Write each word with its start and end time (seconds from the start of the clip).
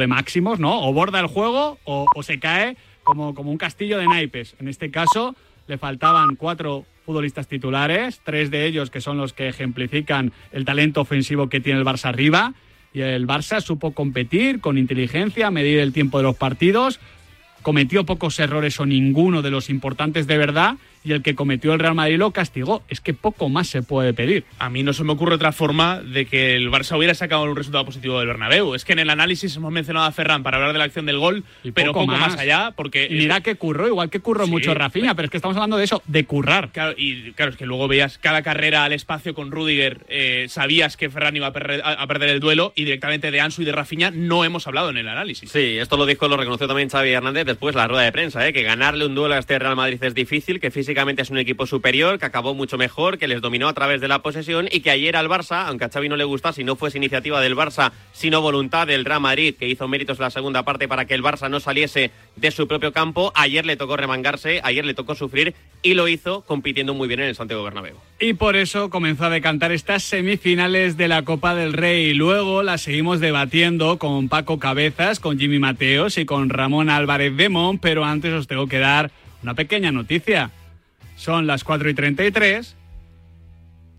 de 0.00 0.06
máximos, 0.06 0.60
¿no? 0.60 0.86
O 0.86 0.92
borda 0.92 1.20
el 1.20 1.26
juego 1.26 1.78
o, 1.84 2.06
se 2.22 2.38
cae 2.38 2.76
como, 3.02 3.34
como 3.34 3.50
un 3.50 3.56
castillo 3.56 3.98
de 3.98 4.06
naipes. 4.06 4.54
En 4.60 4.68
este 4.68 4.90
caso, 4.90 5.34
le 5.68 5.78
faltaban 5.78 6.36
cuatro 6.36 6.84
futbolistas 7.06 7.48
titulares, 7.48 8.20
tres 8.22 8.50
de 8.50 8.66
ellos 8.66 8.90
que 8.90 9.00
son 9.00 9.16
los 9.16 9.32
que 9.32 9.48
ejemplifican 9.48 10.32
el 10.52 10.64
talento 10.64 11.00
ofensivo 11.00 11.48
que 11.48 11.60
tiene 11.60 11.78
el 11.78 11.86
Barça 11.86 12.10
arriba. 12.10 12.52
Y 12.92 13.00
el 13.00 13.26
Barça 13.26 13.60
supo 13.60 13.92
competir 13.92 14.60
con 14.60 14.76
inteligencia, 14.76 15.50
medir 15.50 15.78
el 15.78 15.92
tiempo 15.92 16.18
de 16.18 16.24
los 16.24 16.36
partidos, 16.36 17.00
cometió 17.62 18.04
pocos 18.04 18.38
errores 18.38 18.78
o 18.80 18.86
ninguno 18.86 19.40
de 19.40 19.50
los 19.50 19.70
importantes 19.70 20.26
de 20.26 20.36
verdad 20.36 20.76
y 21.06 21.12
el 21.12 21.22
que 21.22 21.34
cometió 21.34 21.72
el 21.72 21.78
Real 21.78 21.94
Madrid 21.94 22.18
lo 22.18 22.30
castigó. 22.32 22.82
Es 22.88 23.00
que 23.00 23.14
poco 23.14 23.48
más 23.48 23.68
se 23.68 23.82
puede 23.82 24.12
pedir. 24.12 24.44
A 24.58 24.68
mí 24.68 24.82
no 24.82 24.92
se 24.92 25.04
me 25.04 25.12
ocurre 25.12 25.36
otra 25.36 25.52
forma 25.52 26.00
de 26.02 26.26
que 26.26 26.54
el 26.56 26.70
Barça 26.70 26.96
hubiera 26.98 27.14
sacado 27.14 27.44
un 27.44 27.56
resultado 27.56 27.84
positivo 27.84 28.18
del 28.18 28.28
Bernabéu. 28.28 28.74
Es 28.74 28.84
que 28.84 28.92
en 28.92 28.98
el 28.98 29.10
análisis 29.10 29.54
hemos 29.56 29.72
mencionado 29.72 30.06
a 30.06 30.12
Ferran 30.12 30.42
para 30.42 30.56
hablar 30.56 30.72
de 30.72 30.78
la 30.78 30.84
acción 30.84 31.06
del 31.06 31.18
gol, 31.18 31.44
Y 31.62 31.70
pero 31.72 31.92
poco 31.92 32.06
poco 32.06 32.18
más. 32.18 32.32
más. 32.32 32.40
allá, 32.40 32.72
porque... 32.76 33.06
Y 33.10 33.14
mira 33.14 33.40
que 33.40 33.54
curró, 33.54 33.86
igual 33.86 34.10
que 34.10 34.20
curró 34.20 34.44
Sí, 34.46 34.50
mucho 34.50 34.74
Rafinha, 34.74 35.14
pero 35.14 35.26
es 35.26 35.30
que 35.30 35.36
estamos 35.38 35.56
hablando 35.56 35.76
de 35.76 35.84
eso, 35.84 36.02
de 36.06 36.24
currar. 36.26 36.70
Claro, 36.72 36.94
y 36.96 37.32
claro, 37.32 37.52
es 37.52 37.56
que 37.56 37.66
luego 37.66 37.86
veías 37.88 38.18
cada 38.18 38.42
carrera 38.42 38.84
al 38.84 38.92
espacio 38.92 39.34
con 39.34 39.50
Rudiger, 39.52 40.04
eh, 40.08 40.46
sabías 40.48 40.96
que 40.96 41.08
Ferran 41.10 41.36
iba 41.36 41.46
a 41.46 41.52
perder, 41.52 41.82
a- 41.84 41.92
a 42.02 42.06
perder 42.08 42.30
el 42.30 42.40
duelo 42.40 42.72
y 42.74 42.84
directamente 42.84 43.30
de 43.30 43.40
Ansu 43.40 43.62
y 43.62 43.64
de 43.64 43.72
Rafinha 43.72 44.10
no 44.10 44.44
hemos 44.44 44.66
hablado 44.66 44.90
en 44.90 44.96
el 44.96 45.06
análisis. 45.06 45.50
Sí, 45.50 45.78
esto 45.78 45.96
lo 45.96 46.04
dijo, 46.06 46.26
lo 46.26 46.36
reconoció 46.36 46.66
también 46.66 46.88
Xavi 46.88 47.10
Hernández 47.10 47.44
después 47.46 47.74
de 47.74 47.80
la 47.80 47.86
rueda 47.88 48.02
de 48.02 48.12
prensa, 48.12 48.46
¿eh? 48.48 48.52
que 48.52 48.62
ganarle 48.62 49.06
un 49.06 49.14
duelo 49.14 49.34
a 49.34 49.38
este 49.38 49.58
Real 49.58 49.76
Madrid 49.76 50.02
es 50.02 50.14
difícil, 50.14 50.58
que 50.58 50.70
físicamente 50.70 50.95
es 50.96 51.30
un 51.30 51.36
equipo 51.36 51.66
superior, 51.66 52.18
que 52.18 52.24
acabó 52.24 52.54
mucho 52.54 52.78
mejor, 52.78 53.18
que 53.18 53.28
les 53.28 53.42
dominó 53.42 53.68
a 53.68 53.74
través 53.74 54.00
de 54.00 54.08
la 54.08 54.22
posesión 54.22 54.66
y 54.72 54.80
que 54.80 54.90
ayer 54.90 55.14
al 55.14 55.28
Barça, 55.28 55.66
aunque 55.66 55.84
a 55.84 55.90
Xavi 55.90 56.08
no 56.08 56.16
le 56.16 56.24
gustase, 56.24 56.64
no 56.64 56.74
fuese 56.74 56.96
iniciativa 56.96 57.38
del 57.42 57.54
Barça, 57.54 57.92
sino 58.12 58.40
voluntad 58.40 58.86
del 58.86 59.04
Real 59.04 59.20
Madrid, 59.20 59.54
que 59.58 59.68
hizo 59.68 59.86
méritos 59.88 60.18
en 60.18 60.22
la 60.22 60.30
segunda 60.30 60.62
parte 60.62 60.88
para 60.88 61.04
que 61.04 61.12
el 61.12 61.22
Barça 61.22 61.50
no 61.50 61.60
saliese 61.60 62.12
de 62.36 62.50
su 62.50 62.66
propio 62.66 62.92
campo, 62.92 63.30
ayer 63.34 63.66
le 63.66 63.76
tocó 63.76 63.98
remangarse, 63.98 64.60
ayer 64.64 64.86
le 64.86 64.94
tocó 64.94 65.14
sufrir 65.14 65.54
y 65.82 65.92
lo 65.92 66.08
hizo 66.08 66.40
compitiendo 66.42 66.94
muy 66.94 67.08
bien 67.08 67.20
en 67.20 67.28
el 67.28 67.34
Santiago 67.34 67.62
Bernabéu. 67.62 67.96
Y 68.18 68.32
por 68.32 68.56
eso 68.56 68.88
comenzó 68.88 69.26
a 69.26 69.30
decantar 69.30 69.72
estas 69.72 70.02
semifinales 70.02 70.96
de 70.96 71.08
la 71.08 71.22
Copa 71.22 71.54
del 71.54 71.74
Rey. 71.74 72.14
Luego 72.14 72.62
las 72.62 72.80
seguimos 72.80 73.20
debatiendo 73.20 73.98
con 73.98 74.30
Paco 74.30 74.58
Cabezas, 74.58 75.20
con 75.20 75.38
Jimmy 75.38 75.58
Mateos 75.58 76.16
y 76.16 76.24
con 76.24 76.48
Ramón 76.48 76.88
Álvarez 76.88 77.36
Demón, 77.36 77.78
pero 77.78 78.06
antes 78.06 78.32
os 78.32 78.46
tengo 78.46 78.66
que 78.66 78.78
dar 78.78 79.10
una 79.42 79.54
pequeña 79.54 79.92
noticia. 79.92 80.50
Son 81.16 81.46
las 81.46 81.64
4 81.64 81.88
y 81.90 81.94
33 81.94 82.76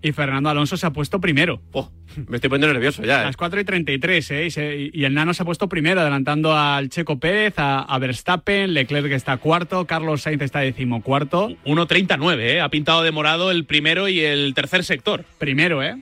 y 0.02 0.12
Fernando 0.12 0.50
Alonso 0.50 0.78
se 0.78 0.86
ha 0.86 0.92
puesto 0.92 1.20
primero. 1.20 1.60
Oh, 1.72 1.92
me 2.28 2.38
estoy 2.38 2.50
poniendo 2.50 2.72
nervioso 2.74 3.04
ya. 3.04 3.22
¿eh? 3.24 3.26
Las 3.26 3.36
4 3.38 3.60
y 3.60 3.64
33, 3.66 4.32
¿eh? 4.32 4.46
Y, 4.46 4.52
se- 4.52 4.92
y 4.94 5.04
el 5.04 5.14
Nano 5.14 5.34
se 5.34 5.42
ha 5.42 5.46
puesto 5.46 5.68
primero, 5.68 6.00
adelantando 6.02 6.56
al 6.56 6.90
Checo 6.90 7.20
Pérez, 7.20 7.56
a, 7.58 7.80
a 7.82 7.98
Verstappen, 8.00 8.74
Leclerc 8.74 9.12
está 9.12 9.38
cuarto, 9.38 9.86
Carlos 9.88 10.22
Sainz 10.22 10.44
está 10.44 10.60
decimocuarto. 10.60 11.50
1.39, 11.66 12.40
¿eh? 12.40 12.62
ha 12.62 12.70
pintado 12.70 13.02
de 13.04 13.12
morado 13.12 13.50
el 13.52 13.66
primero 13.66 14.08
y 14.08 14.20
el 14.22 14.54
tercer 14.54 14.84
sector. 14.84 15.26
Primero, 15.40 15.82
¿eh? 15.84 15.96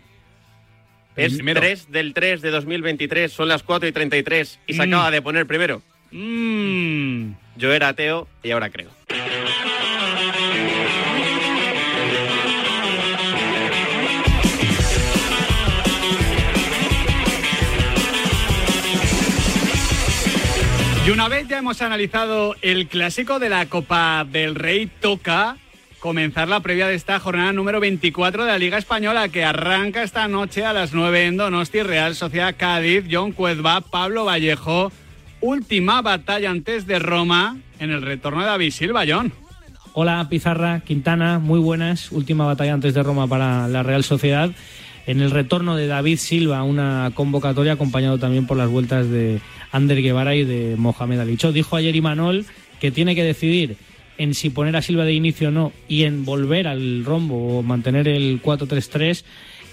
Es 1.15 1.35
Primero. 1.35 1.61
3 1.61 1.91
del 1.93 2.13
3 2.13 2.41
de 2.41 2.51
2023, 2.51 3.31
son 3.31 3.47
las 3.47 3.63
4 3.63 3.87
y 3.87 3.93
33 3.93 4.59
y 4.67 4.73
se 4.73 4.79
Mm. 4.85 4.89
acaba 4.93 5.11
de 5.11 5.21
poner 5.21 5.47
primero. 5.47 5.81
Mmm. 6.11 7.31
Yo 7.55 7.71
era 7.73 7.87
ateo 7.87 8.27
y 8.43 8.51
ahora 8.51 8.69
creo. 8.69 8.89
Una 21.15 21.29
vez 21.29 21.47
ya 21.47 21.59
hemos 21.59 21.81
analizado 21.81 22.57
el 22.61 22.87
clásico 22.87 23.39
de 23.39 23.47
la 23.47 23.67
Copa 23.67 24.27
del 24.29 24.53
Rey, 24.53 24.91
toca 24.99 25.55
comenzar 25.99 26.49
la 26.49 26.59
previa 26.59 26.87
de 26.87 26.95
esta 26.95 27.21
jornada 27.21 27.53
número 27.53 27.79
24 27.79 28.43
de 28.43 28.51
la 28.51 28.57
Liga 28.57 28.77
Española 28.77 29.29
que 29.29 29.45
arranca 29.45 30.03
esta 30.03 30.27
noche 30.27 30.65
a 30.65 30.73
las 30.73 30.93
9 30.93 31.27
en 31.27 31.37
Donosti, 31.37 31.83
Real 31.83 32.15
Sociedad 32.15 32.53
Cádiz, 32.57 33.05
John 33.09 33.31
Cuezba, 33.31 33.79
Pablo 33.79 34.25
Vallejo. 34.25 34.91
Última 35.39 36.01
batalla 36.01 36.49
antes 36.49 36.85
de 36.85 36.99
Roma 36.99 37.59
en 37.79 37.91
el 37.91 38.01
retorno 38.01 38.41
de 38.41 38.47
David 38.47 38.71
Silva, 38.71 39.05
John. 39.07 39.31
Hola 39.93 40.27
Pizarra, 40.29 40.81
Quintana, 40.81 41.39
muy 41.39 41.61
buenas. 41.61 42.11
Última 42.11 42.45
batalla 42.45 42.73
antes 42.73 42.93
de 42.93 43.03
Roma 43.03 43.25
para 43.25 43.69
la 43.69 43.83
Real 43.83 44.03
Sociedad. 44.03 44.51
En 45.07 45.21
el 45.21 45.31
retorno 45.31 45.75
de 45.75 45.87
David 45.87 46.17
Silva, 46.17 46.63
una 46.63 47.11
convocatoria 47.13 47.73
acompañado 47.73 48.17
también 48.17 48.47
por 48.47 48.57
las 48.57 48.69
vueltas 48.69 49.09
de 49.09 49.39
Ander 49.71 50.01
Guevara 50.01 50.35
y 50.35 50.43
de 50.43 50.75
Mohamed 50.77 51.19
Alicho. 51.19 51.51
Dijo 51.51 51.75
ayer 51.75 51.95
Imanol 51.95 52.45
que 52.79 52.91
tiene 52.91 53.13
que 53.15 53.23
decidir 53.23 53.77
en 54.17 54.33
si 54.33 54.49
poner 54.49 54.75
a 54.75 54.81
Silva 54.81 55.03
de 55.05 55.13
inicio 55.13 55.49
o 55.49 55.51
no 55.51 55.71
y 55.87 56.03
en 56.03 56.25
volver 56.25 56.67
al 56.67 57.03
rombo 57.05 57.59
o 57.59 57.61
mantener 57.63 58.07
el 58.07 58.41
4-3-3 58.41 59.23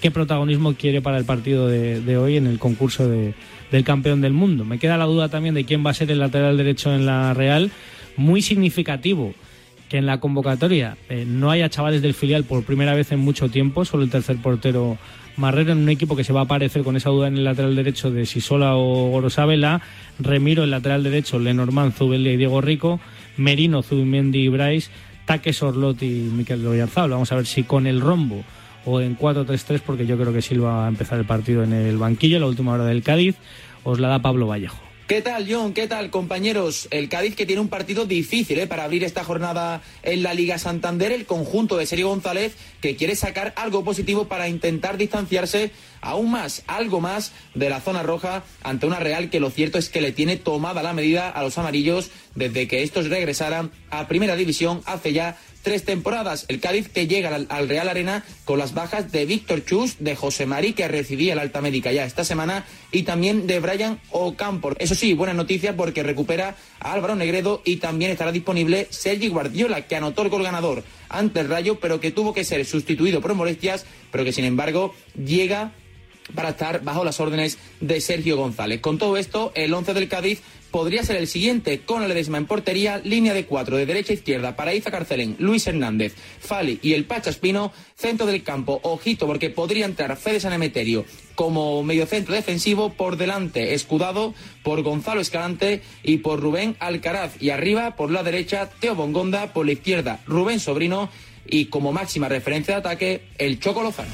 qué 0.03 0.11
protagonismo 0.11 0.75
quiere 0.75 1.01
para 1.01 1.17
el 1.17 1.25
partido 1.25 1.69
de, 1.69 2.01
de 2.01 2.17
hoy 2.17 2.37
en 2.37 2.47
el 2.47 2.59
concurso 2.59 3.09
de- 3.09 3.35
del 3.71 3.85
campeón 3.85 4.21
del 4.21 4.33
mundo. 4.35 4.65
Me 4.67 4.79
queda 4.79 4.99
la 4.99 5.05
duda 5.07 5.29
también 5.31 5.55
de 5.55 5.65
quién 5.65 5.87
va 5.87 5.91
a 5.91 5.95
ser 5.95 6.11
el 6.11 6.19
lateral 6.19 6.57
derecho 6.59 6.93
en 6.95 7.07
la 7.07 7.33
Real. 7.33 7.71
Muy 8.19 8.43
significativo 8.43 9.33
que 9.89 9.97
en 9.99 10.05
la 10.07 10.21
convocatoria 10.21 10.97
eh, 11.09 11.25
no 11.27 11.51
haya 11.51 11.71
chavales 11.71 12.03
del 12.03 12.13
filial 12.15 12.45
por 12.45 12.65
primera 12.65 12.95
vez 12.95 13.13
en 13.13 13.21
mucho 13.21 13.49
tiempo, 13.49 13.85
solo 13.87 14.03
el 14.03 14.11
tercer 14.11 14.37
portero 14.39 14.99
Marrero 15.37 15.73
en 15.73 15.79
un 15.79 15.89
equipo 15.89 16.17
que 16.17 16.25
se 16.25 16.33
va 16.33 16.41
a 16.41 16.45
aparecer 16.45 16.83
con 16.83 16.97
esa 16.97 17.11
duda 17.11 17.29
en 17.29 17.37
el 17.37 17.45
lateral 17.45 17.75
derecho 17.75 18.11
de 18.11 18.27
Sisola 18.27 18.77
o 18.77 19.11
Gorosabela, 19.11 19.81
Remiro 20.19 20.65
el 20.65 20.71
lateral 20.71 21.03
derecho, 21.03 21.39
Lenormand, 21.39 21.95
Zubelia 21.95 22.33
y 22.33 22.37
Diego 22.37 22.61
Rico, 22.61 23.01
Merino, 23.37 23.83
Zubimendi 23.83 24.41
y 24.41 24.49
Bryce, 24.49 24.91
Taque 25.25 25.53
Sorlot 25.53 26.03
y 26.03 26.31
Miquel 26.33 26.63
Loyarzabal. 26.63 27.11
Vamos 27.11 27.33
a 27.33 27.37
ver 27.37 27.47
si 27.47 27.63
con 27.63 27.87
el 27.87 28.01
rombo 28.01 28.45
o 28.85 29.01
en 29.01 29.17
4-3-3, 29.17 29.81
porque 29.85 30.07
yo 30.07 30.19
creo 30.19 30.33
que 30.33 30.43
Silva 30.43 30.73
va 30.73 30.87
a 30.87 30.89
empezar 30.89 31.19
el 31.19 31.25
partido 31.25 31.63
en 31.63 31.73
el 31.73 31.97
banquillo, 31.97 32.39
la 32.39 32.47
última 32.47 32.73
hora 32.73 32.85
del 32.85 33.03
Cádiz, 33.03 33.37
os 33.85 34.01
la 34.01 34.09
da 34.09 34.21
Pablo 34.21 34.47
Vallejo. 34.47 34.92
¿Qué 35.09 35.21
tal, 35.21 35.47
John? 35.51 35.75
¿Qué 35.75 35.89
tal, 35.89 36.11
compañeros? 36.11 36.87
El 36.93 37.09
Cádiz 37.09 37.35
que 37.35 37.45
tiene 37.45 37.61
un 37.61 37.69
partido 37.69 38.07
difícil 38.07 38.59
¿eh? 38.61 38.69
para 38.69 38.85
abrir 38.85 39.03
esta 39.03 39.25
jornada 39.25 39.83
en 40.05 40.23
la 40.23 40.33
Liga 40.33 40.59
Santander, 40.59 41.11
el 41.11 41.27
conjunto 41.27 41.77
de 41.77 41.87
Sergio 41.87 42.09
González 42.09 42.55
que 42.81 42.95
quiere 42.95 43.17
sacar 43.17 43.53
algo 43.57 43.85
positivo 43.85 44.29
para 44.29 44.49
intentar 44.49 44.97
distanciarse 44.97 45.73
aún 46.01 46.31
más, 46.31 46.63
algo 46.69 47.01
más 47.01 47.33
de 47.55 47.69
la 47.69 47.81
zona 47.81 48.05
roja 48.05 48.45
ante 48.63 48.87
una 48.87 49.01
Real 49.01 49.29
que 49.29 49.41
lo 49.41 49.51
cierto 49.51 49.77
es 49.77 49.89
que 49.89 50.01
le 50.01 50.13
tiene 50.13 50.37
tomada 50.37 50.85
la 50.85 50.93
medida 50.93 51.29
a 51.29 51.43
los 51.43 51.59
amarillos 51.59 52.11
desde 52.37 52.69
que 52.69 52.85
estos 52.85 53.09
regresaran 53.09 53.73
a 53.91 54.07
Primera 54.07 54.37
División 54.37 54.83
hace 54.87 55.13
ya 55.13 55.37
tres 55.63 55.85
temporadas. 55.85 56.45
El 56.49 56.61
Cádiz 56.61 56.89
que 56.89 57.07
llega 57.07 57.35
al, 57.35 57.47
al 57.49 57.69
Real 57.69 57.89
Arena 57.89 58.25
con 58.45 58.59
las 58.59 58.75
bajas 58.75 59.13
de 59.13 59.25
Víctor 59.27 59.65
Chus, 59.65 59.97
de 60.01 60.17
José 60.17 60.47
Marí, 60.47 60.73
que 60.73 60.89
recibía 60.89 61.35
la 61.35 61.43
alta 61.43 61.61
médica 61.61 61.93
ya 61.93 62.05
esta 62.05 62.25
semana, 62.25 62.65
y 62.91 63.05
también 63.05 63.47
de 63.47 63.61
Brian 63.61 64.01
Ocampo. 64.11 64.73
Eso 64.79 64.95
sí, 64.95 65.15
buena 65.15 65.35
noticia 65.35 65.77
porque 65.77 66.03
recupera 66.03 66.57
a 66.81 66.93
Álvaro 66.93 67.15
Negredo 67.15 67.63
y 67.65 67.77
también 67.77 68.11
estará 68.11 68.33
disponible 68.33 68.89
Sergi 68.91 69.29
Guardiola, 69.29 69.87
que 69.87 69.97
anotó 69.97 70.23
el 70.23 70.29
gol 70.29 70.43
ganador 70.43 70.85
ante 71.09 71.41
el 71.41 71.49
Rayo, 71.49 71.79
pero 71.81 72.01
que 72.01 72.11
tuvo 72.11 72.33
que 72.33 72.45
ser 72.45 72.65
sustituido 72.65 73.21
por 73.21 73.35
molestias, 73.35 73.87
pero 74.11 74.25
que 74.25 74.33
sin 74.33 74.45
embargo 74.45 74.95
llega 75.15 75.73
para 76.35 76.51
estar 76.51 76.83
bajo 76.83 77.05
las 77.05 77.21
órdenes 77.21 77.59
de 77.81 78.01
Sergio 78.01 78.37
González. 78.37 78.81
Con 78.81 78.99
todo 78.99 79.17
esto, 79.17 79.53
el 79.55 79.75
11 79.75 79.95
del 79.95 80.09
Cádiz 80.09 80.41
podría 80.73 81.05
ser 81.05 81.17
el 81.17 81.29
siguiente, 81.29 81.83
con 81.83 82.09
Ledesma 82.09 82.39
en 82.39 82.47
portería, 82.47 83.01
línea 83.05 83.35
de 83.35 83.45
cuatro 83.45 83.77
de 83.77 83.87
derecha 83.87 84.13
a 84.13 84.17
izquierda 84.17 84.57
para 84.57 84.75
Iza 84.75 84.91
Carcelén, 84.91 85.37
Luis 85.39 85.67
Hernández, 85.67 86.15
Fali 86.41 86.81
y 86.83 86.95
el 86.95 87.05
Pacha 87.05 87.31
Espino, 87.31 87.73
centro 87.95 88.27
del 88.27 88.43
campo, 88.43 88.81
ojito 88.83 89.29
porque 89.29 89.51
podría 89.51 89.85
entrar 89.85 90.17
Fede 90.17 90.41
Sanemeterio 90.41 91.05
como 91.37 91.83
mediocentro 91.83 92.35
defensivo 92.35 92.95
por 92.95 93.17
delante, 93.17 93.75
escudado 93.75 94.35
por 94.63 94.83
Gonzalo 94.83 95.21
Escalante 95.21 95.83
y 96.03 96.19
por 96.19 96.41
Rubén 96.41 96.77
Alcaraz 96.81 97.41
y 97.41 97.51
arriba 97.51 97.95
por 97.95 98.11
la 98.11 98.23
derecha 98.23 98.71
Teo 98.81 98.95
Bongonda, 98.95 99.53
por 99.53 99.67
la 99.67 99.73
izquierda 99.73 100.21
Rubén 100.27 100.59
Sobrino 100.59 101.11
y 101.47 101.67
como 101.67 101.93
máxima 101.93 102.29
referencia 102.29 102.75
de 102.75 102.81
ataque 102.81 103.23
el 103.39 103.61
Choco 103.61 103.83
Lozano. 103.83 104.11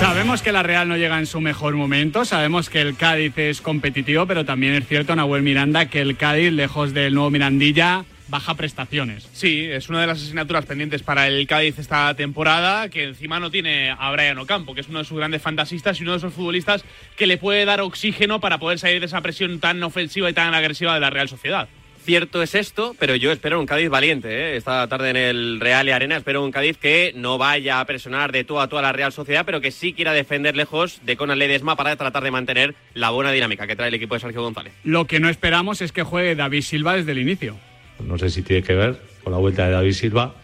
Sabemos 0.00 0.40
que 0.40 0.50
la 0.50 0.62
Real 0.62 0.88
no 0.88 0.96
llega 0.96 1.18
en 1.18 1.26
su 1.26 1.42
mejor 1.42 1.74
momento, 1.74 2.24
sabemos 2.24 2.70
que 2.70 2.80
el 2.80 2.96
Cádiz 2.96 3.36
es 3.36 3.60
competitivo, 3.60 4.24
pero 4.26 4.46
también 4.46 4.72
es 4.72 4.88
cierto, 4.88 5.14
Nahuel 5.14 5.42
Miranda, 5.42 5.90
que 5.90 6.00
el 6.00 6.16
Cádiz, 6.16 6.52
lejos 6.52 6.94
del 6.94 7.12
nuevo 7.12 7.28
Mirandilla, 7.28 8.06
baja 8.28 8.54
prestaciones. 8.54 9.28
Sí, 9.34 9.66
es 9.70 9.90
una 9.90 10.00
de 10.00 10.06
las 10.06 10.22
asignaturas 10.22 10.64
pendientes 10.64 11.02
para 11.02 11.28
el 11.28 11.46
Cádiz 11.46 11.78
esta 11.78 12.14
temporada, 12.14 12.88
que 12.88 13.04
encima 13.04 13.40
no 13.40 13.50
tiene 13.50 13.90
a 13.90 14.10
Brian 14.10 14.38
Ocampo, 14.38 14.74
que 14.74 14.80
es 14.80 14.88
uno 14.88 15.00
de 15.00 15.04
sus 15.04 15.18
grandes 15.18 15.42
fantasistas 15.42 16.00
y 16.00 16.02
uno 16.02 16.12
de 16.12 16.18
esos 16.18 16.32
futbolistas 16.32 16.82
que 17.16 17.26
le 17.26 17.36
puede 17.36 17.66
dar 17.66 17.82
oxígeno 17.82 18.40
para 18.40 18.56
poder 18.56 18.78
salir 18.78 19.00
de 19.00 19.06
esa 19.06 19.20
presión 19.20 19.60
tan 19.60 19.82
ofensiva 19.82 20.30
y 20.30 20.32
tan 20.32 20.54
agresiva 20.54 20.94
de 20.94 21.00
la 21.00 21.10
Real 21.10 21.28
Sociedad. 21.28 21.68
Cierto 22.10 22.42
es 22.42 22.56
esto, 22.56 22.96
pero 22.98 23.14
yo 23.14 23.30
espero 23.30 23.60
un 23.60 23.66
Cádiz 23.66 23.88
valiente. 23.88 24.28
¿eh? 24.28 24.56
Esta 24.56 24.84
tarde 24.88 25.10
en 25.10 25.16
el 25.16 25.60
Real 25.60 25.86
y 25.86 25.92
Arena 25.92 26.16
espero 26.16 26.42
un 26.42 26.50
Cádiz 26.50 26.76
que 26.76 27.12
no 27.14 27.38
vaya 27.38 27.78
a 27.78 27.84
presionar 27.84 28.32
de 28.32 28.42
tú 28.42 28.58
a 28.58 28.66
tú 28.66 28.78
a 28.78 28.82
la 28.82 28.90
Real 28.90 29.12
Sociedad, 29.12 29.44
pero 29.46 29.60
que 29.60 29.70
sí 29.70 29.92
quiera 29.92 30.12
defender 30.12 30.56
lejos 30.56 31.00
de 31.04 31.16
Conan 31.16 31.38
Ledesma 31.38 31.76
para 31.76 31.94
tratar 31.94 32.24
de 32.24 32.32
mantener 32.32 32.74
la 32.94 33.10
buena 33.10 33.30
dinámica 33.30 33.68
que 33.68 33.76
trae 33.76 33.90
el 33.90 33.94
equipo 33.94 34.14
de 34.14 34.22
Sergio 34.22 34.42
González. 34.42 34.72
Lo 34.82 35.06
que 35.06 35.20
no 35.20 35.28
esperamos 35.28 35.82
es 35.82 35.92
que 35.92 36.02
juegue 36.02 36.34
David 36.34 36.62
Silva 36.62 36.96
desde 36.96 37.12
el 37.12 37.18
inicio. 37.18 37.56
No 38.04 38.18
sé 38.18 38.28
si 38.30 38.42
tiene 38.42 38.64
que 38.64 38.74
ver 38.74 39.00
con 39.22 39.32
la 39.32 39.38
vuelta 39.38 39.66
de 39.66 39.70
David 39.70 39.92
Silva. 39.92 40.34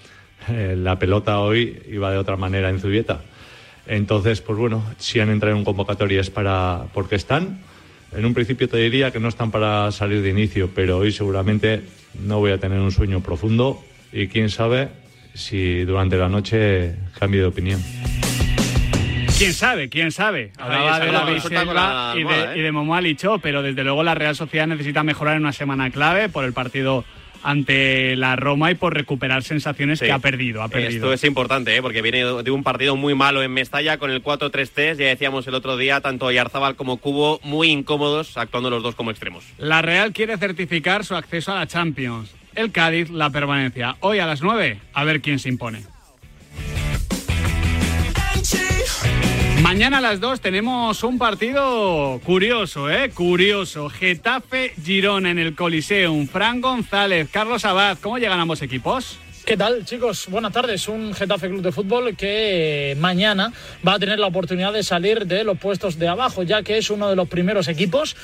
Eh, 0.48 0.76
la 0.78 1.00
pelota 1.00 1.40
hoy 1.40 1.82
iba 1.90 2.12
de 2.12 2.18
otra 2.18 2.36
manera 2.36 2.70
en 2.70 2.78
Zubieta. 2.78 3.22
Entonces, 3.88 4.40
pues 4.40 4.56
bueno, 4.56 4.84
si 4.98 5.18
han 5.18 5.30
entrado 5.30 5.56
en 5.56 5.64
convocatoria 5.64 6.20
es 6.20 6.30
para 6.30 6.84
porque 6.94 7.16
están 7.16 7.58
en 8.16 8.24
un 8.24 8.34
principio 8.34 8.68
te 8.68 8.78
diría 8.78 9.10
que 9.10 9.20
no 9.20 9.28
están 9.28 9.50
para 9.50 9.92
salir 9.92 10.22
de 10.22 10.30
inicio, 10.30 10.70
pero 10.74 10.98
hoy 10.98 11.12
seguramente 11.12 11.82
no 12.24 12.38
voy 12.38 12.52
a 12.52 12.58
tener 12.58 12.80
un 12.80 12.90
sueño 12.90 13.20
profundo 13.20 13.84
y 14.12 14.28
quién 14.28 14.48
sabe 14.48 14.88
si 15.34 15.84
durante 15.84 16.16
la 16.16 16.28
noche 16.28 16.94
cambie 17.18 17.40
de 17.40 17.46
opinión. 17.46 17.82
¿Quién 19.36 19.52
sabe? 19.52 19.90
¿Quién 19.90 20.12
sabe? 20.12 20.52
Hablaba 20.56 20.98
de 20.98 21.12
la 21.12 21.40
Silva 21.40 22.14
y 22.16 22.24
de, 22.24 22.40
¿eh? 22.40 22.58
y 22.58 22.62
de 22.62 22.72
Momo 22.72 22.94
Alicho, 22.94 23.38
pero 23.38 23.60
desde 23.62 23.84
luego 23.84 24.02
la 24.02 24.14
Real 24.14 24.34
Sociedad 24.34 24.66
necesita 24.66 25.02
mejorar 25.02 25.36
en 25.36 25.42
una 25.42 25.52
semana 25.52 25.90
clave 25.90 26.30
por 26.30 26.46
el 26.46 26.54
partido 26.54 27.04
ante 27.46 28.16
la 28.16 28.34
Roma 28.34 28.72
y 28.72 28.74
por 28.74 28.92
recuperar 28.92 29.44
sensaciones 29.44 30.00
que 30.00 30.10
ha 30.10 30.18
perdido, 30.18 30.62
ha 30.62 30.68
perdido. 30.68 30.90
Esto 30.90 31.12
es 31.12 31.22
importante, 31.22 31.76
¿eh? 31.76 31.80
porque 31.80 32.02
viene 32.02 32.24
de 32.24 32.50
un 32.50 32.64
partido 32.64 32.96
muy 32.96 33.14
malo 33.14 33.40
en 33.40 33.52
Mestalla 33.52 33.98
con 33.98 34.10
el 34.10 34.20
4-3-3. 34.20 34.96
Ya 34.96 35.06
decíamos 35.06 35.46
el 35.46 35.54
otro 35.54 35.76
día, 35.76 36.00
tanto 36.00 36.28
Yarzábal 36.32 36.74
como 36.74 36.96
Cubo 36.96 37.38
muy 37.44 37.68
incómodos, 37.68 38.36
actuando 38.36 38.68
los 38.68 38.82
dos 38.82 38.96
como 38.96 39.12
extremos. 39.12 39.44
La 39.58 39.80
Real 39.80 40.12
quiere 40.12 40.36
certificar 40.38 41.04
su 41.04 41.14
acceso 41.14 41.52
a 41.52 41.54
la 41.54 41.68
Champions. 41.68 42.34
El 42.56 42.72
Cádiz, 42.72 43.10
la 43.10 43.30
permanencia. 43.30 43.94
Hoy 44.00 44.18
a 44.18 44.26
las 44.26 44.42
9, 44.42 44.80
a 44.92 45.04
ver 45.04 45.20
quién 45.20 45.38
se 45.38 45.48
impone. 45.48 45.84
Mañana 49.62 49.98
a 49.98 50.00
las 50.00 50.20
2 50.20 50.40
tenemos 50.40 51.02
un 51.02 51.18
partido 51.18 52.20
curioso, 52.24 52.90
¿eh? 52.90 53.10
Curioso. 53.10 53.90
Getafe-Girona 53.90 55.30
en 55.30 55.38
el 55.38 55.54
Coliseum. 55.54 56.28
Fran 56.28 56.60
González, 56.60 57.28
Carlos 57.30 57.64
Abad. 57.64 57.98
¿Cómo 58.00 58.18
llegan 58.18 58.38
ambos 58.38 58.62
equipos? 58.62 59.18
¿Qué 59.44 59.56
tal, 59.56 59.84
chicos? 59.84 60.26
Buenas 60.28 60.52
tardes. 60.52 60.88
Un 60.88 61.14
Getafe 61.14 61.48
Club 61.48 61.62
de 61.62 61.72
Fútbol 61.72 62.16
que 62.16 62.96
mañana 62.98 63.52
va 63.86 63.94
a 63.94 63.98
tener 63.98 64.18
la 64.18 64.26
oportunidad 64.26 64.72
de 64.72 64.82
salir 64.82 65.26
de 65.26 65.44
los 65.44 65.58
puestos 65.58 65.98
de 65.98 66.08
abajo, 66.08 66.42
ya 66.42 66.62
que 66.62 66.78
es 66.78 66.90
uno 66.90 67.08
de 67.08 67.16
los 67.16 67.28
primeros 67.28 67.68
equipos 67.68 68.16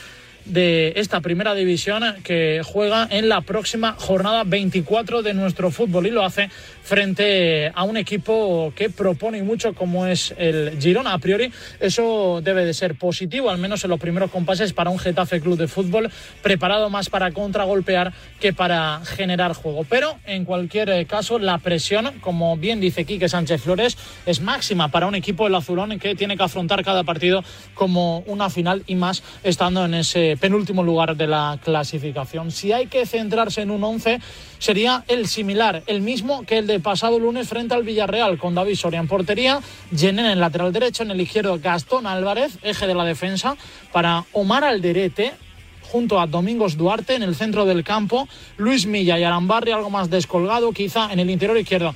de 0.44 0.94
esta 0.96 1.20
primera 1.20 1.54
división 1.54 2.02
que 2.24 2.62
juega 2.64 3.06
en 3.10 3.28
la 3.28 3.42
próxima 3.42 3.94
jornada 3.98 4.42
24 4.44 5.22
de 5.22 5.34
nuestro 5.34 5.70
fútbol 5.70 6.06
y 6.06 6.10
lo 6.10 6.24
hace 6.24 6.50
frente 6.82 7.70
a 7.74 7.84
un 7.84 7.96
equipo 7.96 8.72
que 8.74 8.90
propone 8.90 9.42
mucho 9.42 9.74
como 9.74 10.06
es 10.06 10.34
el 10.36 10.78
Girona. 10.80 11.12
A 11.12 11.18
priori 11.18 11.52
eso 11.80 12.40
debe 12.42 12.64
de 12.64 12.74
ser 12.74 12.96
positivo, 12.96 13.50
al 13.50 13.58
menos 13.58 13.84
en 13.84 13.90
los 13.90 14.00
primeros 14.00 14.30
compases 14.30 14.72
para 14.72 14.90
un 14.90 14.98
Getafe 14.98 15.40
Club 15.40 15.58
de 15.58 15.68
Fútbol 15.68 16.10
preparado 16.42 16.90
más 16.90 17.08
para 17.08 17.30
contragolpear 17.32 18.12
que 18.40 18.52
para 18.52 19.00
generar 19.04 19.54
juego. 19.54 19.84
Pero 19.88 20.18
en 20.26 20.44
cualquier 20.44 21.06
caso 21.06 21.38
la 21.38 21.58
presión, 21.58 22.12
como 22.20 22.56
bien 22.56 22.80
dice 22.80 23.04
Quique 23.04 23.28
Sánchez 23.28 23.62
Flores, 23.62 23.96
es 24.26 24.40
máxima 24.40 24.88
para 24.88 25.06
un 25.06 25.14
equipo 25.14 25.44
del 25.44 25.54
azulón 25.54 25.98
que 25.98 26.14
tiene 26.14 26.36
que 26.36 26.42
afrontar 26.42 26.84
cada 26.84 27.04
partido 27.04 27.44
como 27.74 28.18
una 28.20 28.50
final 28.50 28.82
y 28.86 28.94
más 28.94 29.22
estando 29.42 29.84
en 29.84 29.94
ese 29.94 30.36
penúltimo 30.40 30.82
lugar 30.82 31.16
de 31.16 31.26
la 31.26 31.58
clasificación. 31.62 32.50
Si 32.50 32.72
hay 32.72 32.86
que 32.86 33.06
centrarse 33.06 33.62
en 33.62 33.70
un 33.70 33.82
11 33.84 34.20
sería 34.58 35.04
el 35.08 35.26
similar, 35.26 35.82
el 35.86 36.02
mismo 36.02 36.44
que 36.44 36.58
el 36.58 36.66
de 36.66 36.71
pasado 36.80 37.18
lunes 37.18 37.48
frente 37.48 37.74
al 37.74 37.82
Villarreal, 37.82 38.38
con 38.38 38.54
David 38.54 38.76
Soria 38.76 39.00
en 39.00 39.08
portería, 39.08 39.60
Jenen 39.94 40.26
en 40.26 40.40
lateral 40.40 40.72
derecho, 40.72 41.02
en 41.02 41.10
el 41.10 41.20
izquierdo 41.20 41.58
Gastón 41.58 42.06
Álvarez, 42.06 42.58
eje 42.62 42.86
de 42.86 42.94
la 42.94 43.04
defensa, 43.04 43.56
para 43.92 44.24
Omar 44.32 44.64
Alderete, 44.64 45.32
junto 45.90 46.20
a 46.20 46.26
Domingos 46.26 46.76
Duarte 46.76 47.14
en 47.14 47.22
el 47.22 47.34
centro 47.34 47.66
del 47.66 47.84
campo, 47.84 48.28
Luis 48.56 48.86
Milla 48.86 49.18
y 49.18 49.24
Arambarri 49.24 49.72
algo 49.72 49.90
más 49.90 50.08
descolgado, 50.08 50.72
quizá 50.72 51.12
en 51.12 51.20
el 51.20 51.30
interior 51.30 51.58
izquierdo. 51.58 51.94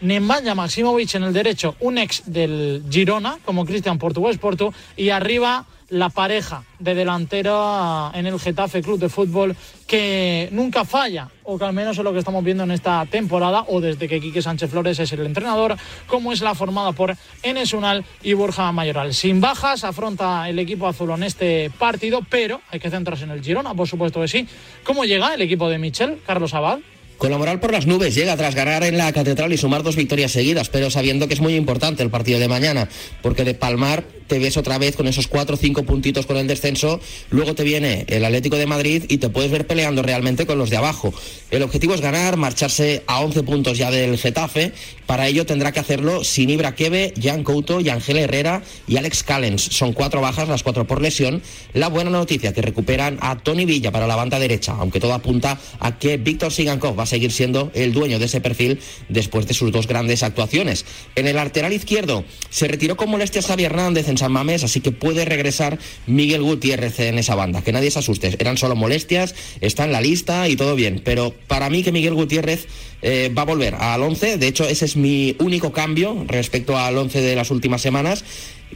Nemanja 0.00 0.54
Maximovic 0.54 1.14
en 1.14 1.24
el 1.24 1.32
derecho, 1.32 1.74
un 1.80 1.98
ex 1.98 2.22
del 2.26 2.84
Girona, 2.88 3.38
como 3.44 3.64
Cristian 3.64 3.98
Portugués 3.98 4.38
Porto, 4.38 4.72
y 4.96 5.10
arriba 5.10 5.66
la 5.90 6.10
pareja 6.10 6.64
de 6.78 6.94
delantera 6.94 8.10
en 8.14 8.26
el 8.26 8.38
Getafe 8.38 8.82
Club 8.82 8.98
de 8.98 9.08
Fútbol 9.08 9.56
que 9.86 10.48
nunca 10.52 10.84
falla, 10.84 11.28
o 11.44 11.58
que 11.58 11.64
al 11.64 11.72
menos 11.72 11.96
es 11.96 12.04
lo 12.04 12.12
que 12.12 12.18
estamos 12.18 12.44
viendo 12.44 12.64
en 12.64 12.72
esta 12.72 13.06
temporada, 13.06 13.64
o 13.68 13.80
desde 13.80 14.06
que 14.06 14.20
Quique 14.20 14.42
Sánchez 14.42 14.70
Flores 14.70 14.98
es 14.98 15.12
el 15.12 15.24
entrenador, 15.24 15.76
como 16.06 16.32
es 16.32 16.42
la 16.42 16.54
formada 16.54 16.92
por 16.92 17.16
Enes 17.42 17.72
Unal 17.72 18.04
y 18.22 18.34
Borja 18.34 18.70
Mayoral. 18.70 19.14
Sin 19.14 19.40
bajas, 19.40 19.84
afronta 19.84 20.48
el 20.48 20.58
equipo 20.58 20.86
azul 20.86 21.10
en 21.12 21.22
este 21.22 21.70
partido, 21.70 22.20
pero 22.28 22.60
hay 22.70 22.80
que 22.80 22.90
centrarse 22.90 23.24
en 23.24 23.30
el 23.30 23.42
Girona, 23.42 23.74
por 23.74 23.88
supuesto 23.88 24.20
que 24.20 24.28
sí. 24.28 24.46
¿Cómo 24.84 25.06
llega 25.06 25.32
el 25.32 25.40
equipo 25.40 25.70
de 25.70 25.78
Michel, 25.78 26.20
Carlos 26.26 26.52
Abad? 26.52 26.80
Con 27.16 27.32
la 27.32 27.38
moral 27.38 27.58
por 27.58 27.72
las 27.72 27.86
nubes 27.86 28.14
llega 28.14 28.36
tras 28.36 28.54
ganar 28.54 28.84
en 28.84 28.96
la 28.96 29.12
Catedral 29.12 29.52
y 29.52 29.56
sumar 29.56 29.82
dos 29.82 29.96
victorias 29.96 30.30
seguidas, 30.30 30.68
pero 30.68 30.88
sabiendo 30.88 31.26
que 31.26 31.34
es 31.34 31.40
muy 31.40 31.56
importante 31.56 32.02
el 32.02 32.10
partido 32.10 32.38
de 32.38 32.46
mañana, 32.46 32.88
porque 33.22 33.44
de 33.44 33.54
palmar 33.54 34.04
te 34.28 34.38
ves 34.38 34.56
otra 34.56 34.78
vez 34.78 34.94
con 34.94 35.08
esos 35.08 35.26
cuatro 35.26 35.56
o 35.56 35.58
cinco 35.58 35.82
puntitos 35.82 36.26
con 36.26 36.36
el 36.36 36.46
descenso, 36.46 37.00
luego 37.30 37.54
te 37.54 37.64
viene 37.64 38.04
el 38.08 38.24
Atlético 38.24 38.56
de 38.56 38.66
Madrid 38.66 39.04
y 39.08 39.18
te 39.18 39.30
puedes 39.30 39.50
ver 39.50 39.66
peleando 39.66 40.02
realmente 40.02 40.46
con 40.46 40.58
los 40.58 40.70
de 40.70 40.76
abajo. 40.76 41.12
El 41.50 41.62
objetivo 41.62 41.94
es 41.94 42.00
ganar, 42.00 42.36
marcharse 42.36 43.02
a 43.06 43.20
11 43.20 43.42
puntos 43.42 43.78
ya 43.78 43.90
del 43.90 44.18
Getafe, 44.18 44.72
para 45.08 45.26
ello 45.26 45.46
tendrá 45.46 45.72
que 45.72 45.80
hacerlo 45.80 46.22
sin 46.22 46.50
Ibra 46.50 46.74
Kebe, 46.74 47.14
Jan 47.18 47.42
Couto, 47.42 47.78
Ángel 47.78 48.18
Herrera 48.18 48.62
y 48.86 48.98
Alex 48.98 49.22
Callens. 49.22 49.62
Son 49.62 49.94
cuatro 49.94 50.20
bajas, 50.20 50.50
las 50.50 50.62
cuatro 50.62 50.86
por 50.86 51.00
lesión. 51.00 51.40
La 51.72 51.88
buena 51.88 52.10
noticia 52.10 52.52
que 52.52 52.60
recuperan 52.60 53.16
a 53.22 53.38
Tony 53.38 53.64
Villa 53.64 53.90
para 53.90 54.06
la 54.06 54.16
banda 54.16 54.38
derecha, 54.38 54.76
aunque 54.78 55.00
todo 55.00 55.14
apunta 55.14 55.58
a 55.80 55.98
que 55.98 56.18
Víctor 56.18 56.52
Sigankov 56.52 56.98
va 56.98 57.04
a 57.04 57.06
seguir 57.06 57.32
siendo 57.32 57.70
el 57.72 57.94
dueño 57.94 58.18
de 58.18 58.26
ese 58.26 58.42
perfil 58.42 58.80
después 59.08 59.46
de 59.46 59.54
sus 59.54 59.72
dos 59.72 59.86
grandes 59.86 60.22
actuaciones. 60.22 60.84
En 61.14 61.26
el 61.26 61.36
lateral 61.36 61.72
izquierdo 61.72 62.24
se 62.50 62.68
retiró 62.68 62.98
con 62.98 63.08
molestias 63.08 63.46
Xavi 63.46 63.64
Hernández 63.64 64.08
en 64.08 64.17
San 64.18 64.32
Mamés, 64.32 64.64
así 64.64 64.80
que 64.80 64.92
puede 64.92 65.24
regresar 65.24 65.78
Miguel 66.06 66.42
Gutiérrez 66.42 67.00
en 67.00 67.18
esa 67.18 67.34
banda. 67.34 67.62
Que 67.62 67.72
nadie 67.72 67.90
se 67.90 68.00
asuste, 68.00 68.36
eran 68.38 68.58
solo 68.58 68.76
molestias, 68.76 69.34
está 69.60 69.84
en 69.84 69.92
la 69.92 70.00
lista 70.00 70.48
y 70.48 70.56
todo 70.56 70.74
bien. 70.74 71.00
Pero 71.04 71.34
para 71.46 71.70
mí 71.70 71.82
que 71.82 71.92
Miguel 71.92 72.14
Gutiérrez 72.14 72.66
eh, 73.02 73.32
va 73.36 73.42
a 73.42 73.46
volver 73.46 73.74
al 73.76 74.02
11, 74.02 74.36
de 74.38 74.46
hecho 74.46 74.68
ese 74.68 74.84
es 74.84 74.96
mi 74.96 75.36
único 75.38 75.72
cambio 75.72 76.24
respecto 76.26 76.76
al 76.76 76.98
11 76.98 77.20
de 77.20 77.36
las 77.36 77.50
últimas 77.50 77.80
semanas 77.80 78.24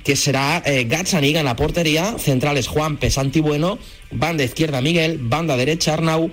que 0.04 0.16
será 0.16 0.62
eh, 0.64 0.88
en 0.88 1.44
la 1.44 1.56
portería, 1.56 2.16
centrales 2.18 2.66
Juan 2.66 2.96
Pesanti 2.96 3.40
Bueno, 3.40 3.78
banda 4.10 4.44
izquierda 4.44 4.80
Miguel, 4.80 5.18
banda 5.20 5.56
derecha 5.56 5.94
Arnau, 5.94 6.30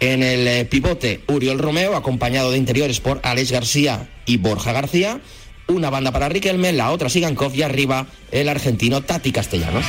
en 0.00 0.22
el 0.22 0.46
eh, 0.46 0.64
pivote 0.64 1.20
Uriol 1.26 1.58
Romeo, 1.58 1.96
acompañado 1.96 2.50
de 2.50 2.58
interiores 2.58 3.00
por 3.00 3.20
Alex 3.22 3.50
García 3.50 4.08
y 4.26 4.36
Borja 4.36 4.72
García, 4.72 5.20
una 5.68 5.90
banda 5.90 6.12
para 6.12 6.28
Riquelme, 6.28 6.72
la 6.72 6.90
otra 6.90 7.08
Sigankov 7.08 7.54
y 7.54 7.62
arriba 7.62 8.06
el 8.32 8.48
argentino 8.48 9.02
Tati 9.02 9.32
Castellanos. 9.32 9.84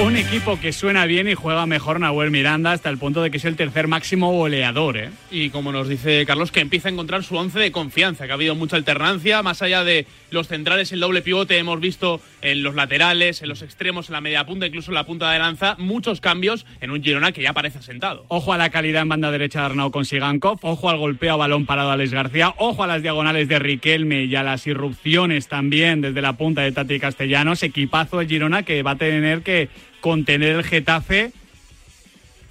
Un 0.00 0.16
equipo 0.16 0.60
que 0.60 0.72
suena 0.72 1.06
bien 1.06 1.28
y 1.28 1.34
juega 1.34 1.66
mejor 1.66 1.98
Nahuel 1.98 2.30
Miranda 2.30 2.70
hasta 2.70 2.88
el 2.88 2.98
punto 2.98 3.20
de 3.20 3.32
que 3.32 3.38
es 3.38 3.44
el 3.44 3.56
tercer 3.56 3.88
máximo 3.88 4.30
goleador. 4.30 4.96
¿eh? 4.96 5.10
Y 5.32 5.50
como 5.50 5.72
nos 5.72 5.88
dice 5.88 6.24
Carlos, 6.24 6.52
que 6.52 6.60
empieza 6.60 6.88
a 6.88 6.92
encontrar 6.92 7.24
su 7.24 7.34
once 7.34 7.58
de 7.58 7.72
confianza, 7.72 8.26
que 8.26 8.30
ha 8.30 8.34
habido 8.34 8.54
mucha 8.54 8.76
alternancia, 8.76 9.42
más 9.42 9.60
allá 9.60 9.82
de 9.82 10.06
los 10.30 10.46
centrales, 10.46 10.92
el 10.92 11.00
doble 11.00 11.20
pivote, 11.20 11.58
hemos 11.58 11.80
visto 11.80 12.20
en 12.42 12.62
los 12.62 12.74
laterales, 12.74 13.42
en 13.42 13.48
los 13.48 13.62
extremos, 13.62 14.08
en 14.08 14.14
la 14.14 14.20
media 14.20 14.46
punta, 14.46 14.66
incluso 14.66 14.90
en 14.90 14.96
la 14.96 15.04
punta 15.04 15.30
de 15.30 15.38
lanza, 15.38 15.76
muchos 15.78 16.20
cambios 16.20 16.66
en 16.80 16.90
un 16.90 17.02
Girona 17.02 17.32
que 17.32 17.42
ya 17.42 17.52
parece 17.52 17.78
asentado. 17.78 18.24
Ojo 18.28 18.52
a 18.52 18.58
la 18.58 18.70
calidad 18.70 19.02
en 19.02 19.08
banda 19.08 19.30
derecha 19.30 19.60
de 19.60 19.66
Arnau 19.66 19.90
con 19.90 20.04
Sigankov, 20.04 20.58
ojo 20.62 20.90
al 20.90 20.98
golpeo 20.98 21.34
a 21.34 21.36
balón 21.36 21.66
parado 21.66 21.88
de 21.88 21.94
Alex 21.94 22.12
García, 22.12 22.54
ojo 22.56 22.82
a 22.82 22.86
las 22.86 23.02
diagonales 23.02 23.48
de 23.48 23.58
Riquelme 23.58 24.24
y 24.24 24.36
a 24.36 24.42
las 24.42 24.66
irrupciones 24.66 25.48
también 25.48 26.00
desde 26.00 26.22
la 26.22 26.34
punta 26.34 26.62
de 26.62 26.72
Tati 26.72 27.00
Castellanos, 27.00 27.62
equipazo 27.62 28.18
de 28.18 28.26
Girona 28.26 28.62
que 28.62 28.82
va 28.82 28.92
a 28.92 28.96
tener 28.96 29.42
que 29.42 29.68
contener 30.00 30.56
el 30.56 30.64
Getafe 30.64 31.32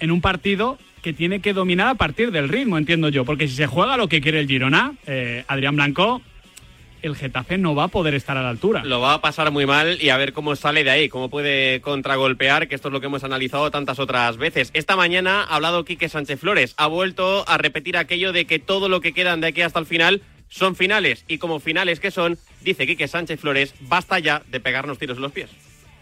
en 0.00 0.10
un 0.10 0.20
partido 0.20 0.78
que 1.02 1.12
tiene 1.12 1.40
que 1.40 1.52
dominar 1.52 1.88
a 1.88 1.94
partir 1.94 2.30
del 2.32 2.48
ritmo, 2.48 2.76
entiendo 2.76 3.08
yo, 3.08 3.24
porque 3.24 3.48
si 3.48 3.54
se 3.54 3.66
juega 3.66 3.96
lo 3.96 4.08
que 4.08 4.20
quiere 4.20 4.40
el 4.40 4.48
Girona, 4.48 4.94
eh, 5.06 5.44
Adrián 5.46 5.76
Blanco, 5.76 6.22
el 7.02 7.16
Getafe 7.16 7.58
no 7.58 7.74
va 7.74 7.84
a 7.84 7.88
poder 7.88 8.14
estar 8.14 8.36
a 8.36 8.42
la 8.42 8.50
altura. 8.50 8.84
Lo 8.84 9.00
va 9.00 9.14
a 9.14 9.20
pasar 9.20 9.50
muy 9.50 9.66
mal 9.66 9.98
y 10.00 10.10
a 10.10 10.16
ver 10.16 10.32
cómo 10.32 10.56
sale 10.56 10.84
de 10.84 10.90
ahí, 10.90 11.08
cómo 11.08 11.28
puede 11.28 11.80
contragolpear, 11.80 12.68
que 12.68 12.74
esto 12.74 12.88
es 12.88 12.92
lo 12.92 13.00
que 13.00 13.06
hemos 13.06 13.24
analizado 13.24 13.70
tantas 13.70 13.98
otras 13.98 14.36
veces. 14.36 14.70
Esta 14.74 14.96
mañana 14.96 15.42
ha 15.42 15.56
hablado 15.56 15.84
Quique 15.84 16.08
Sánchez 16.08 16.40
Flores, 16.40 16.74
ha 16.76 16.86
vuelto 16.86 17.48
a 17.48 17.58
repetir 17.58 17.96
aquello 17.96 18.32
de 18.32 18.46
que 18.46 18.58
todo 18.58 18.88
lo 18.88 19.00
que 19.00 19.12
quedan 19.12 19.40
de 19.40 19.48
aquí 19.48 19.62
hasta 19.62 19.78
el 19.78 19.86
final 19.86 20.22
son 20.48 20.76
finales 20.76 21.24
y 21.28 21.38
como 21.38 21.60
finales 21.60 22.00
que 22.00 22.10
son, 22.10 22.38
dice 22.62 22.86
Quique 22.86 23.08
Sánchez 23.08 23.40
Flores, 23.40 23.74
basta 23.80 24.18
ya 24.18 24.42
de 24.48 24.60
pegarnos 24.60 24.98
tiros 24.98 25.18
en 25.18 25.22
los 25.22 25.32
pies. 25.32 25.50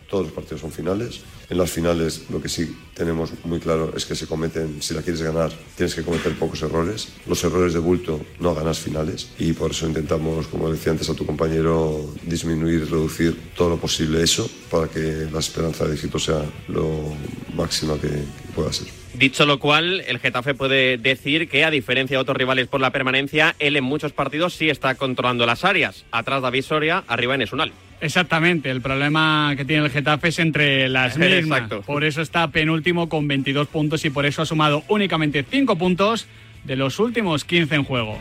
Todos 0.08 0.24
los 0.24 0.32
partidos 0.32 0.60
son 0.60 0.72
finales. 0.72 1.20
En 1.48 1.58
las 1.58 1.70
finales 1.70 2.22
lo 2.30 2.40
que 2.40 2.48
sí 2.48 2.76
tenemos 2.94 3.32
muy 3.44 3.60
claro 3.60 3.92
es 3.96 4.04
que 4.04 4.14
se 4.14 4.26
cometen, 4.26 4.82
si 4.82 4.94
la 4.94 5.02
quieres 5.02 5.22
ganar, 5.22 5.52
tienes 5.76 5.94
que 5.94 6.02
cometer 6.02 6.36
pocos 6.38 6.62
errores. 6.62 7.08
Los 7.26 7.42
errores 7.44 7.72
de 7.72 7.78
bulto 7.78 8.20
no 8.40 8.54
ganas 8.54 8.78
finales 8.78 9.28
y 9.38 9.52
por 9.52 9.70
eso 9.70 9.86
intentamos, 9.86 10.46
como 10.48 10.70
decía 10.70 10.92
antes 10.92 11.08
a 11.10 11.14
tu 11.14 11.26
compañero, 11.26 12.12
disminuir, 12.24 12.90
reducir 12.90 13.52
todo 13.56 13.70
lo 13.70 13.76
posible 13.76 14.22
eso 14.22 14.48
para 14.70 14.88
que 14.88 15.28
la 15.32 15.38
esperanza 15.38 15.86
de 15.86 15.94
éxito 15.94 16.18
sea 16.18 16.44
lo 16.68 17.12
máxima 17.54 17.94
que, 17.94 18.08
que 18.08 18.52
pueda 18.54 18.72
ser. 18.72 19.05
Dicho 19.18 19.46
lo 19.46 19.58
cual, 19.58 20.02
el 20.06 20.18
Getafe 20.18 20.52
puede 20.52 20.98
decir 20.98 21.48
que, 21.48 21.64
a 21.64 21.70
diferencia 21.70 22.18
de 22.18 22.20
otros 22.20 22.36
rivales 22.36 22.68
por 22.68 22.82
la 22.82 22.90
permanencia, 22.90 23.54
él 23.58 23.76
en 23.76 23.84
muchos 23.84 24.12
partidos 24.12 24.52
sí 24.52 24.68
está 24.68 24.94
controlando 24.94 25.46
las 25.46 25.64
áreas. 25.64 26.04
Atrás 26.10 26.42
David 26.42 26.62
Soria, 26.62 27.02
arriba 27.08 27.34
en 27.34 27.42
Esunal. 27.42 27.72
Exactamente, 28.02 28.70
el 28.70 28.82
problema 28.82 29.54
que 29.56 29.64
tiene 29.64 29.86
el 29.86 29.90
Getafe 29.90 30.28
es 30.28 30.38
entre 30.38 30.90
las 30.90 31.16
mismas. 31.18 31.60
Exacto. 31.62 31.80
Por 31.80 32.04
eso 32.04 32.20
está 32.20 32.48
penúltimo 32.48 33.08
con 33.08 33.26
22 33.26 33.68
puntos 33.68 34.04
y 34.04 34.10
por 34.10 34.26
eso 34.26 34.42
ha 34.42 34.46
sumado 34.46 34.82
únicamente 34.88 35.42
5 35.48 35.76
puntos 35.76 36.26
de 36.64 36.76
los 36.76 36.98
últimos 36.98 37.44
15 37.44 37.74
en 37.74 37.84
juego. 37.84 38.18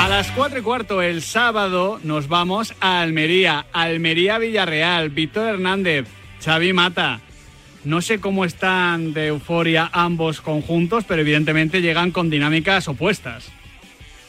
A 0.00 0.08
las 0.08 0.30
4 0.30 0.60
y 0.60 0.62
cuarto 0.62 1.02
el 1.02 1.20
sábado 1.20 2.00
nos 2.02 2.28
vamos 2.28 2.72
a 2.80 3.02
Almería, 3.02 3.66
Almería-Villarreal, 3.72 5.10
Víctor 5.10 5.48
Hernández, 5.48 6.06
Xavi 6.44 6.72
Mata. 6.72 7.20
No 7.84 8.00
sé 8.00 8.20
cómo 8.20 8.44
están 8.44 9.12
de 9.12 9.28
euforia 9.28 9.90
ambos 9.92 10.40
conjuntos, 10.40 11.04
pero 11.06 11.22
evidentemente 11.22 11.82
llegan 11.82 12.10
con 12.10 12.30
dinámicas 12.30 12.88
opuestas. 12.88 13.50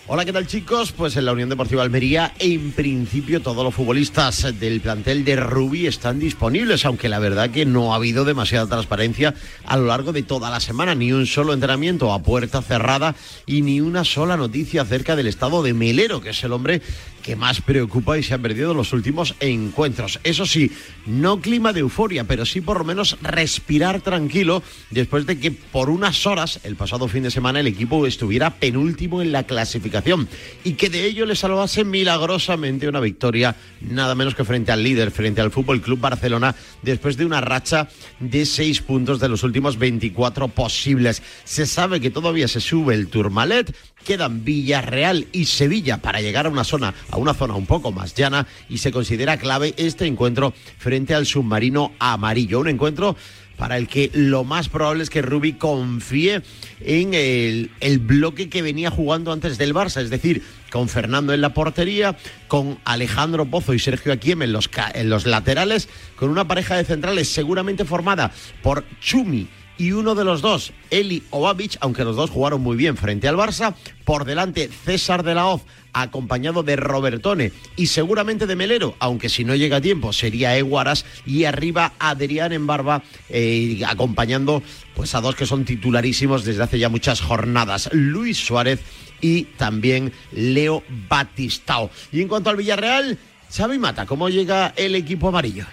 Hola, 0.06 0.26
¿qué 0.26 0.34
tal 0.34 0.48
chicos? 0.48 0.92
Pues 0.92 1.16
en 1.16 1.24
la 1.24 1.32
Unión 1.32 1.48
Deportiva 1.48 1.82
Almería, 1.82 2.34
en 2.38 2.74
principio 2.74 3.42
todos 3.42 3.64
los 3.64 3.74
futbolistas 3.74 4.60
del 4.60 4.82
plantel 4.82 5.24
de 5.24 5.38
Rubí 5.38 5.88
están 5.88 6.20
disponibles, 6.20 6.86
aunque 6.86 7.08
la 7.08 7.20
verdad 7.20 7.52
que 7.52 7.66
no 7.66 7.94
ha 7.94 7.96
habido 7.96 8.26
demasiada 8.26 8.68
transparencia 8.68 9.34
a 9.66 9.78
lo 9.78 9.86
largo 9.86 10.12
de 10.12 10.24
toda 10.24 10.50
la 10.50 10.60
semana, 10.60 10.94
ni 10.94 11.14
un 11.14 11.26
solo 11.26 11.54
entrenamiento 11.54 12.12
a 12.12 12.22
puerta 12.22 12.62
cerrada 12.62 13.16
y 13.46 13.62
ni 13.62 13.80
una 13.80 14.04
sola 14.04 14.36
noticia 14.36 14.82
acerca 14.82 15.16
del 15.16 15.28
estado 15.28 15.64
de 15.64 15.74
Melero, 15.74 16.20
que 16.20 16.32
es 16.32 16.44
el 16.44 16.52
hombre 16.52 16.82
que 17.24 17.36
más 17.36 17.62
preocupa 17.62 18.18
y 18.18 18.24
se 18.24 18.34
ha 18.34 18.38
perdido 18.38 18.74
los 18.74 18.94
últimos 18.94 19.36
encuentros. 19.40 20.20
Eso 20.24 20.46
sí, 20.46 20.72
no 21.08 21.42
clima 21.42 21.74
de 21.74 21.80
euforia, 21.80 22.26
pero 22.26 22.46
sí 22.46 22.62
por 22.62 22.78
lo 22.78 22.84
menos 22.84 23.18
respirar 23.22 24.02
tranquilo 24.02 24.62
después 24.92 25.26
de 25.26 25.40
que 25.40 25.52
por 25.52 25.90
unas 25.90 26.28
horas 26.28 26.60
el 26.64 26.76
pasado 26.76 27.08
fin 27.08 27.24
de 27.24 27.32
semana 27.32 27.62
el 27.62 27.68
equipo 27.68 28.06
estuviera 28.06 28.52
penúltimo 28.52 29.22
en 29.22 29.32
la 29.32 29.44
clasificación 29.44 30.28
y 30.64 30.74
que 30.74 30.90
de 30.90 31.06
ello 31.06 31.26
le 31.26 31.36
salvase 31.36 31.84
milagrosamente 31.84 32.88
una 32.88 33.00
victoria 33.00 33.56
nada 33.82 34.16
menos 34.16 34.36
que 34.36 34.44
frente 34.44 34.72
al 34.72 34.84
líder, 34.84 35.12
frente 35.12 35.42
al 35.42 35.52
Fútbol 35.52 35.82
Club 35.82 36.00
Barcelona, 36.00 36.56
después 36.82 37.18
de 37.18 37.26
una 37.26 37.42
racha 37.42 37.88
de 38.20 38.46
seis 38.46 38.82
puntos 38.82 39.20
de 39.20 39.30
los 39.30 39.44
últimos 39.44 39.78
24 39.78 40.50
posibles. 40.50 41.22
Se 41.44 41.66
sabe 41.66 42.00
que 42.00 42.10
todavía 42.10 42.48
se 42.48 42.60
sube 42.60 42.96
el 42.96 43.08
Tourmalet, 43.08 43.76
quedan 44.04 44.44
Villarreal 44.44 45.28
y 45.32 45.46
Sevilla 45.46 45.98
para 45.98 46.22
llegar 46.22 46.46
a 46.46 46.50
una 46.50 46.64
zona 46.64 46.94
a 47.10 47.18
una 47.18 47.34
zona 47.34 47.56
un 47.56 47.66
poco 47.66 47.92
más 47.92 48.14
llana 48.14 48.48
y 48.70 48.78
se 48.78 48.92
considera 48.92 49.38
clave 49.38 49.74
este 49.78 50.06
encuentro 50.06 50.54
frente 50.78 51.16
al 51.16 51.26
submarino 51.26 51.94
amarillo. 52.00 52.60
Un 52.60 52.70
encuentro 52.70 53.16
para 53.58 53.78
el 53.78 53.88
que 53.88 54.10
lo 54.14 54.44
más 54.44 54.70
probable 54.70 55.04
es 55.04 55.10
que 55.10 55.22
Rubi 55.22 55.54
confíe 55.54 56.42
en 56.82 57.14
el, 57.14 57.72
el, 57.80 58.00
bloque 58.00 58.50
que 58.50 58.62
venía 58.62 58.90
jugando 58.90 59.32
antes 59.32 59.58
del 59.58 59.74
Barça, 59.74 60.02
es 60.02 60.10
decir, 60.10 60.44
con 60.72 60.90
Fernando 60.90 61.34
en 61.34 61.42
la 61.42 61.54
portería, 61.54 62.18
con 62.48 62.80
Alejandro 62.84 63.46
Pozo 63.46 63.74
y 63.74 63.80
Sergio 63.80 64.12
Akiem 64.12 64.42
en 64.42 64.54
los, 64.54 64.70
en 64.96 65.10
los 65.10 65.26
laterales, 65.26 65.88
con 66.16 66.30
una 66.30 66.48
pareja 66.48 66.76
de 66.76 66.84
centrales 66.84 67.30
seguramente 67.30 67.86
formada 67.86 68.32
por 68.62 68.84
Chumi 69.00 69.48
y 69.78 69.92
uno 69.92 70.16
de 70.16 70.24
los 70.24 70.42
dos, 70.42 70.74
Eli 70.90 71.24
o 71.30 71.42
Babic, 71.42 71.78
aunque 71.82 72.04
los 72.04 72.16
dos 72.16 72.30
jugaron 72.30 72.62
muy 72.62 72.78
bien 72.78 72.98
frente 72.98 73.28
al 73.28 73.36
Barça, 73.36 73.76
por 74.06 74.26
delante 74.26 74.70
César 74.86 75.24
de 75.24 75.36
la 75.36 75.48
Hoz, 75.48 75.64
acompañado 75.94 76.64
de 76.64 76.76
Robertone 76.76 77.52
y 77.76 77.88
seguramente 77.88 78.48
de 78.48 78.56
Melero, 78.56 78.96
aunque 79.00 79.30
si 79.30 79.44
no 79.44 79.56
llega 79.56 79.78
a 79.78 79.82
tiempo 79.82 80.12
sería 80.12 80.58
Eguaras 80.58 81.06
y 81.26 81.46
arriba 81.46 81.94
Adrián 82.00 82.52
en 82.52 82.68
barba 82.68 83.04
eh, 83.30 83.82
acompañando 83.88 84.64
pues 84.96 85.14
a 85.16 85.22
dos 85.22 85.36
que 85.36 85.46
son 85.46 85.66
titularísimos 85.66 86.44
desde 86.44 86.64
hace 86.64 86.80
ya 86.80 86.90
muchas 86.90 87.22
jornadas, 87.22 87.90
Luis 87.94 88.38
Suárez 88.38 88.82
y 89.22 89.44
también 89.44 90.12
Leo 90.32 90.84
Batistao. 91.08 91.90
Y 92.12 92.22
en 92.22 92.28
cuanto 92.28 92.50
al 92.50 92.58
Villarreal, 92.58 93.18
Xavi 93.56 93.80
Mata, 93.80 94.06
¿cómo 94.06 94.30
llega 94.30 94.74
el 94.76 94.96
equipo 94.96 95.30
amarillo? 95.30 95.66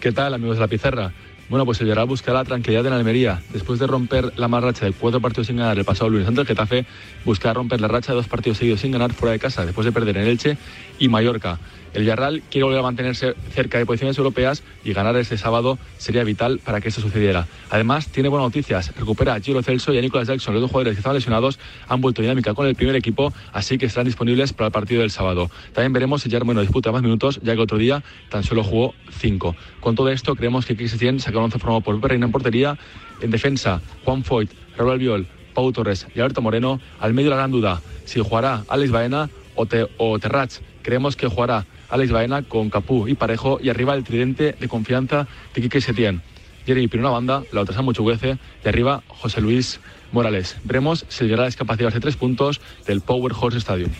¿Qué 0.00 0.12
tal 0.12 0.32
amigos 0.32 0.56
de 0.56 0.60
la 0.60 0.68
pizarra? 0.68 1.12
Bueno, 1.48 1.64
pues 1.64 1.80
el 1.80 1.84
Villarreal 1.84 2.08
buscará 2.08 2.38
la 2.38 2.44
tranquilidad 2.44 2.86
en 2.86 2.92
Almería. 2.92 3.40
Después 3.52 3.78
de 3.78 3.86
romper 3.86 4.32
la 4.36 4.48
más 4.48 4.64
racha 4.64 4.84
de 4.84 4.92
cuatro 4.92 5.20
partidos 5.20 5.46
sin 5.46 5.56
ganar 5.56 5.78
el 5.78 5.84
pasado 5.84 6.10
lunes 6.10 6.26
ante 6.26 6.40
el 6.40 6.46
Getafe, 6.46 6.84
buscará 7.24 7.54
romper 7.54 7.80
la 7.80 7.86
racha 7.86 8.12
de 8.12 8.16
dos 8.16 8.26
partidos 8.26 8.58
seguidos 8.58 8.80
sin 8.80 8.90
ganar 8.90 9.12
fuera 9.12 9.32
de 9.32 9.38
casa, 9.38 9.64
después 9.64 9.84
de 9.84 9.92
perder 9.92 10.16
en 10.16 10.26
Elche 10.26 10.58
y 10.98 11.08
Mallorca. 11.08 11.60
El 11.96 12.02
Villarreal 12.02 12.42
quiere 12.50 12.64
volver 12.64 12.80
a 12.80 12.82
mantenerse 12.82 13.34
cerca 13.54 13.78
de 13.78 13.86
posiciones 13.86 14.18
europeas 14.18 14.62
y 14.84 14.92
ganar 14.92 15.16
este 15.16 15.38
sábado 15.38 15.78
sería 15.96 16.24
vital 16.24 16.60
para 16.62 16.78
que 16.82 16.90
eso 16.90 17.00
sucediera. 17.00 17.46
Además, 17.70 18.08
tiene 18.08 18.28
buenas 18.28 18.48
noticias. 18.48 18.94
Recupera 18.98 19.32
a 19.32 19.40
Giro 19.40 19.62
Celso 19.62 19.94
y 19.94 19.98
a 19.98 20.02
Nicolas 20.02 20.28
Jackson. 20.28 20.52
Los 20.52 20.60
dos 20.60 20.70
jugadores 20.70 20.92
que 20.92 20.98
estaban 20.98 21.16
lesionados 21.16 21.58
han 21.88 22.02
vuelto 22.02 22.20
dinámica 22.20 22.52
con 22.52 22.66
el 22.66 22.74
primer 22.74 22.96
equipo, 22.96 23.32
así 23.50 23.78
que 23.78 23.86
estarán 23.86 24.04
disponibles 24.04 24.52
para 24.52 24.66
el 24.66 24.72
partido 24.72 25.00
del 25.00 25.10
sábado. 25.10 25.50
También 25.72 25.94
veremos 25.94 26.20
si 26.20 26.28
Germano 26.28 26.60
disputa 26.60 26.92
más 26.92 27.00
minutos, 27.00 27.40
ya 27.42 27.54
que 27.54 27.62
otro 27.62 27.78
día 27.78 28.04
tan 28.28 28.44
solo 28.44 28.62
jugó 28.62 28.92
cinco. 29.10 29.56
Con 29.80 29.94
todo 29.94 30.10
esto, 30.10 30.36
creemos 30.36 30.66
que 30.66 30.76
Cristian 30.76 31.18
saca 31.18 31.38
un 31.38 31.44
once 31.44 31.58
formado 31.58 31.80
por 31.80 31.98
Reina 32.06 32.26
en 32.26 32.32
portería. 32.32 32.76
En 33.22 33.30
defensa, 33.30 33.80
Juan 34.04 34.22
Foyt, 34.22 34.50
Raúl 34.76 34.90
Albiol, 34.90 35.26
Pau 35.54 35.72
Torres 35.72 36.06
y 36.14 36.20
Alberto 36.20 36.42
Moreno. 36.42 36.78
Al 37.00 37.14
medio 37.14 37.30
la 37.30 37.36
gran 37.36 37.52
duda, 37.52 37.80
si 38.04 38.20
jugará 38.20 38.64
Alex 38.68 38.90
Baena 38.90 39.30
o, 39.54 39.66
o 39.96 40.18
Terrach. 40.18 40.52
Creemos 40.82 41.16
que 41.16 41.26
jugará 41.26 41.64
Alex 41.88 42.10
Baena 42.10 42.42
con 42.42 42.70
Capú 42.70 43.08
y 43.08 43.14
Parejo 43.14 43.58
y 43.62 43.68
arriba 43.68 43.94
el 43.94 44.04
tridente 44.04 44.54
de 44.58 44.68
confianza 44.68 45.26
de 45.54 45.62
Quique 45.62 45.80
Setién. 45.80 46.22
Jeremy 46.66 46.88
Pino 46.88 47.12
banda, 47.12 47.42
la 47.52 47.60
otra 47.60 47.74
Samu 47.74 47.92
Chuguece 47.92 48.38
y 48.64 48.68
arriba 48.68 49.02
José 49.06 49.40
Luis 49.40 49.80
Morales. 50.12 50.56
Veremos 50.64 51.06
si 51.08 51.24
llegará 51.24 51.42
a 51.42 51.46
las 51.46 51.56
capacidades 51.56 51.94
de 51.94 52.00
tres 52.00 52.16
puntos 52.16 52.60
del 52.86 53.00
Power 53.00 53.32
Horse 53.38 53.58
Stadium. 53.58 53.90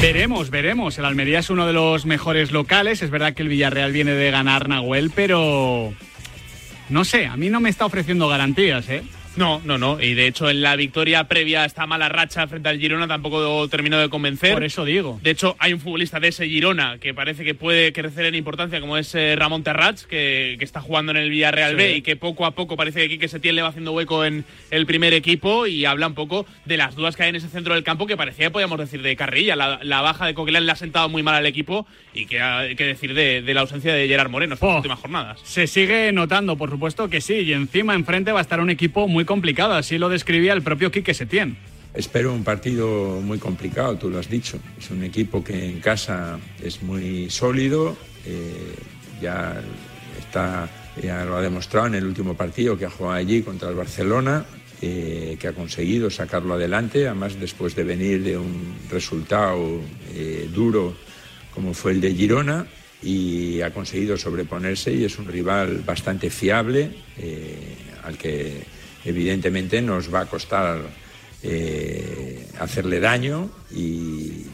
Veremos, 0.00 0.50
veremos. 0.50 0.98
El 0.98 1.04
Almería 1.04 1.38
es 1.38 1.50
uno 1.50 1.66
de 1.66 1.72
los 1.72 2.06
mejores 2.06 2.50
locales. 2.50 3.02
Es 3.02 3.10
verdad 3.10 3.34
que 3.34 3.42
el 3.42 3.48
Villarreal 3.48 3.92
viene 3.92 4.12
de 4.12 4.30
ganar 4.32 4.68
Nahuel, 4.68 5.12
pero 5.14 5.92
no 6.88 7.04
sé, 7.04 7.26
a 7.26 7.36
mí 7.36 7.50
no 7.50 7.60
me 7.60 7.70
está 7.70 7.86
ofreciendo 7.86 8.26
garantías, 8.26 8.88
¿eh? 8.88 9.04
No, 9.36 9.60
no, 9.64 9.78
no. 9.78 10.00
Y 10.00 10.14
de 10.14 10.26
hecho, 10.26 10.50
en 10.50 10.62
la 10.62 10.76
victoria 10.76 11.24
previa 11.24 11.62
a 11.62 11.64
esta 11.64 11.86
mala 11.86 12.08
racha 12.08 12.46
frente 12.46 12.68
al 12.68 12.78
Girona 12.78 13.08
tampoco 13.08 13.68
terminó 13.68 13.98
de 13.98 14.08
convencer. 14.08 14.52
Por 14.54 14.64
eso 14.64 14.84
digo. 14.84 15.18
De 15.22 15.30
hecho, 15.30 15.56
hay 15.58 15.72
un 15.72 15.80
futbolista 15.80 16.20
de 16.20 16.28
ese 16.28 16.48
Girona 16.48 16.98
que 16.98 17.14
parece 17.14 17.44
que 17.44 17.54
puede 17.54 17.92
crecer 17.92 18.26
en 18.26 18.34
importancia, 18.34 18.80
como 18.80 18.96
es 18.96 19.14
eh, 19.14 19.34
Ramón 19.36 19.62
Terrats, 19.62 20.06
que, 20.06 20.56
que, 20.58 20.64
está 20.64 20.80
jugando 20.80 21.12
en 21.12 21.18
el 21.18 21.30
Villarreal 21.30 21.72
sí. 21.72 21.76
B 21.76 21.96
y 21.96 22.02
que 22.02 22.16
poco 22.16 22.46
a 22.46 22.52
poco 22.52 22.76
parece 22.76 23.00
que 23.00 23.08
Quique 23.08 23.28
Setién 23.28 23.56
le 23.56 23.62
va 23.62 23.68
haciendo 23.68 23.92
hueco 23.92 24.24
en 24.24 24.44
el 24.70 24.86
primer 24.86 25.14
equipo 25.14 25.66
y 25.66 25.84
habla 25.84 26.06
un 26.06 26.14
poco 26.14 26.46
de 26.64 26.76
las 26.76 26.94
dudas 26.94 27.16
que 27.16 27.24
hay 27.24 27.30
en 27.30 27.36
ese 27.36 27.48
centro 27.48 27.74
del 27.74 27.84
campo 27.84 28.06
que 28.06 28.16
parecía, 28.16 28.50
podríamos 28.50 28.78
decir, 28.78 29.02
de 29.02 29.16
carrilla. 29.16 29.56
La, 29.56 29.80
la 29.82 30.00
baja 30.00 30.26
de 30.26 30.34
Coquelin 30.34 30.66
le 30.66 30.72
ha 30.72 30.76
sentado 30.76 31.08
muy 31.08 31.22
mal 31.22 31.34
al 31.34 31.46
equipo 31.46 31.86
y 32.14 32.26
que 32.26 32.40
hay 32.40 32.76
que 32.76 32.84
decir 32.84 33.14
de, 33.14 33.42
de, 33.42 33.54
la 33.54 33.62
ausencia 33.62 33.94
de 33.94 34.06
Gerard 34.06 34.30
Moreno 34.30 34.54
en 34.54 34.58
oh, 34.60 34.66
las 34.66 34.76
últimas 34.76 34.98
jornadas. 34.98 35.40
Se 35.44 35.66
sigue 35.66 36.12
notando, 36.12 36.56
por 36.56 36.70
supuesto 36.70 37.08
que 37.08 37.20
sí, 37.20 37.34
y 37.34 37.52
encima 37.52 37.94
enfrente 37.94 38.32
va 38.32 38.40
a 38.40 38.42
estar 38.42 38.60
un 38.60 38.70
equipo 38.70 39.08
muy 39.22 39.26
complicado, 39.26 39.74
así 39.74 39.98
lo 39.98 40.08
describía 40.08 40.52
el 40.52 40.62
propio 40.62 40.90
Quique 40.90 41.14
Setién. 41.14 41.56
Espero 41.94 42.32
un 42.32 42.42
partido 42.42 43.20
muy 43.20 43.38
complicado, 43.38 43.96
tú 43.96 44.10
lo 44.10 44.18
has 44.18 44.28
dicho. 44.28 44.58
Es 44.76 44.90
un 44.90 45.04
equipo 45.04 45.44
que 45.44 45.64
en 45.64 45.78
casa 45.78 46.40
es 46.60 46.82
muy 46.82 47.30
sólido, 47.30 47.96
eh, 48.26 48.74
ya 49.20 49.62
está, 50.18 50.68
ya 51.00 51.24
lo 51.24 51.36
ha 51.36 51.40
demostrado 51.40 51.86
en 51.86 51.94
el 51.94 52.04
último 52.04 52.34
partido 52.34 52.76
que 52.76 52.86
ha 52.86 52.90
jugado 52.90 53.14
allí 53.14 53.42
contra 53.42 53.68
el 53.68 53.76
Barcelona, 53.76 54.44
eh, 54.80 55.36
que 55.38 55.46
ha 55.46 55.52
conseguido 55.52 56.10
sacarlo 56.10 56.54
adelante, 56.54 57.06
además 57.06 57.38
después 57.38 57.76
de 57.76 57.84
venir 57.84 58.24
de 58.24 58.36
un 58.36 58.74
resultado 58.90 59.80
eh, 60.16 60.48
duro 60.52 60.96
como 61.54 61.74
fue 61.74 61.92
el 61.92 62.00
de 62.00 62.12
Girona 62.12 62.66
y 63.04 63.60
ha 63.60 63.70
conseguido 63.72 64.16
sobreponerse 64.16 64.92
y 64.92 65.04
es 65.04 65.16
un 65.16 65.26
rival 65.26 65.82
bastante 65.86 66.28
fiable 66.28 66.90
eh, 67.18 67.76
al 68.02 68.18
que 68.18 68.81
evidentemente 69.04 69.80
nos 69.82 70.12
va 70.12 70.20
a 70.20 70.26
costar 70.26 70.80
eh, 71.42 72.46
hacerle 72.60 73.00
daño 73.00 73.50
y, 73.74 74.46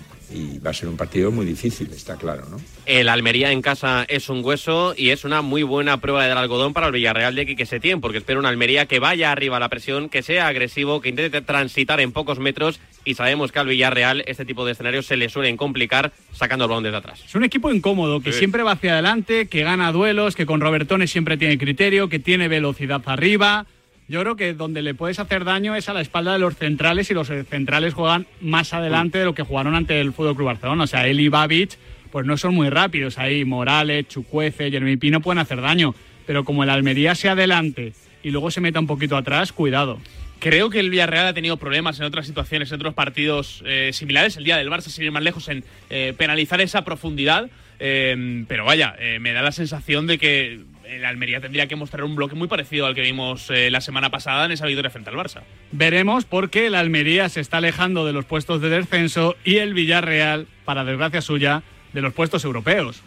va 0.64 0.70
a 0.70 0.74
ser 0.74 0.88
un 0.88 0.96
partido 0.96 1.30
muy 1.30 1.46
difícil, 1.46 1.88
está 1.90 2.16
claro, 2.16 2.44
¿no? 2.50 2.60
El 2.84 3.08
Almería 3.08 3.50
en 3.50 3.62
casa 3.62 4.04
es 4.08 4.28
un 4.28 4.44
hueso 4.44 4.92
y 4.96 5.08
es 5.10 5.24
una 5.24 5.40
muy 5.40 5.62
buena 5.62 6.00
prueba 6.00 6.26
del 6.26 6.36
algodón 6.36 6.74
para 6.74 6.86
el 6.88 6.92
Villarreal 6.92 7.34
de 7.34 7.46
Quique 7.46 7.64
Setién, 7.64 8.00
porque 8.02 8.18
espero 8.18 8.38
una 8.38 8.50
Almería 8.50 8.84
que 8.86 8.98
vaya 8.98 9.32
arriba 9.32 9.56
a 9.56 9.60
la 9.60 9.70
presión, 9.70 10.10
que 10.10 10.22
sea 10.22 10.48
agresivo, 10.48 11.00
que 11.00 11.08
intente 11.08 11.40
transitar 11.40 12.00
en 12.00 12.12
pocos 12.12 12.40
metros 12.40 12.78
y 13.06 13.14
sabemos 13.14 13.52
que 13.52 13.58
al 13.60 13.68
Villarreal 13.68 14.22
este 14.26 14.44
tipo 14.44 14.66
de 14.66 14.72
escenarios 14.72 15.06
se 15.06 15.16
le 15.16 15.30
suelen 15.30 15.56
complicar 15.56 16.12
sacando 16.32 16.66
el 16.66 16.68
balón 16.68 16.84
desde 16.84 16.98
atrás. 16.98 17.22
Es 17.24 17.34
un 17.34 17.44
equipo 17.44 17.72
incómodo, 17.72 18.20
que 18.20 18.32
Sí. 18.32 18.40
siempre 18.40 18.62
va 18.62 18.72
hacia 18.72 18.92
adelante, 18.92 19.46
que 19.48 19.62
gana 19.62 19.92
duelos, 19.92 20.36
que 20.36 20.44
con 20.44 20.60
Robertones 20.60 21.10
siempre 21.10 21.38
tiene 21.38 21.56
criterio, 21.56 22.10
que 22.10 22.18
tiene 22.18 22.48
velocidad 22.48 23.00
arriba. 23.06 23.66
Yo 24.08 24.22
creo 24.22 24.36
que 24.36 24.54
donde 24.54 24.80
le 24.80 24.94
puedes 24.94 25.18
hacer 25.18 25.44
daño 25.44 25.76
es 25.76 25.90
a 25.90 25.92
la 25.92 26.00
espalda 26.00 26.32
de 26.32 26.38
los 26.38 26.56
centrales 26.56 27.10
y 27.10 27.14
los 27.14 27.28
centrales 27.28 27.92
juegan 27.92 28.26
más 28.40 28.72
adelante 28.72 29.18
de 29.18 29.26
lo 29.26 29.34
que 29.34 29.42
jugaron 29.42 29.74
ante 29.74 30.00
el 30.00 30.14
Fútbol 30.14 30.34
Club 30.34 30.46
Barcelona. 30.46 30.84
O 30.84 30.86
sea, 30.86 31.06
él 31.06 31.20
y 31.20 31.28
Babic 31.28 31.76
pues 32.10 32.24
no 32.24 32.38
son 32.38 32.54
muy 32.54 32.70
rápidos 32.70 33.18
ahí. 33.18 33.44
Morales, 33.44 34.08
Chucuece, 34.08 34.70
Jeremy 34.70 34.96
Pino 34.96 35.20
pueden 35.20 35.40
hacer 35.40 35.60
daño. 35.60 35.94
Pero 36.26 36.42
como 36.44 36.62
el 36.62 36.70
Almería 36.70 37.14
se 37.14 37.28
adelante 37.28 37.92
y 38.22 38.30
luego 38.30 38.50
se 38.50 38.62
meta 38.62 38.80
un 38.80 38.86
poquito 38.86 39.14
atrás, 39.14 39.52
cuidado. 39.52 39.98
Creo 40.38 40.70
que 40.70 40.80
el 40.80 40.88
Villarreal 40.88 41.26
ha 41.26 41.34
tenido 41.34 41.58
problemas 41.58 41.98
en 42.00 42.06
otras 42.06 42.26
situaciones, 42.26 42.70
en 42.70 42.76
otros 42.76 42.94
partidos 42.94 43.62
eh, 43.66 43.90
similares. 43.92 44.38
El 44.38 44.44
día 44.44 44.56
del 44.56 44.70
Barça, 44.70 44.88
sin 44.88 45.04
ir 45.04 45.12
más 45.12 45.22
lejos, 45.22 45.48
en 45.48 45.64
eh, 45.90 46.14
penalizar 46.16 46.62
esa 46.62 46.82
profundidad. 46.82 47.50
Eh, 47.80 48.44
pero 48.48 48.64
vaya, 48.64 48.96
eh, 48.98 49.18
me 49.20 49.32
da 49.32 49.42
la 49.42 49.52
sensación 49.52 50.06
de 50.06 50.18
que 50.18 50.60
el 50.88 51.04
Almería 51.04 51.40
tendría 51.40 51.66
que 51.66 51.76
mostrar 51.76 52.04
un 52.04 52.14
bloque 52.14 52.34
muy 52.34 52.48
parecido 52.48 52.86
al 52.86 52.94
que 52.94 53.02
vimos 53.02 53.50
eh, 53.50 53.70
la 53.70 53.80
semana 53.80 54.10
pasada 54.10 54.46
en 54.46 54.52
esa 54.52 54.66
victoria 54.66 54.90
frente 54.90 55.10
al 55.10 55.16
Barça. 55.16 55.42
Veremos 55.70 56.24
porque 56.24 56.66
el 56.66 56.74
Almería 56.74 57.28
se 57.28 57.40
está 57.40 57.58
alejando 57.58 58.06
de 58.06 58.12
los 58.12 58.24
puestos 58.24 58.60
de 58.60 58.70
descenso 58.70 59.36
y 59.44 59.56
el 59.56 59.74
Villarreal, 59.74 60.46
para 60.64 60.84
desgracia 60.84 61.20
suya, 61.20 61.62
de 61.92 62.00
los 62.00 62.12
puestos 62.14 62.44
europeos. 62.44 63.02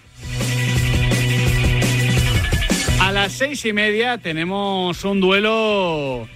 A 2.99 3.11
las 3.11 3.31
seis 3.31 3.65
y 3.65 3.73
media 3.73 4.19
tenemos 4.19 5.03
un 5.03 5.19
duelo, 5.19 6.27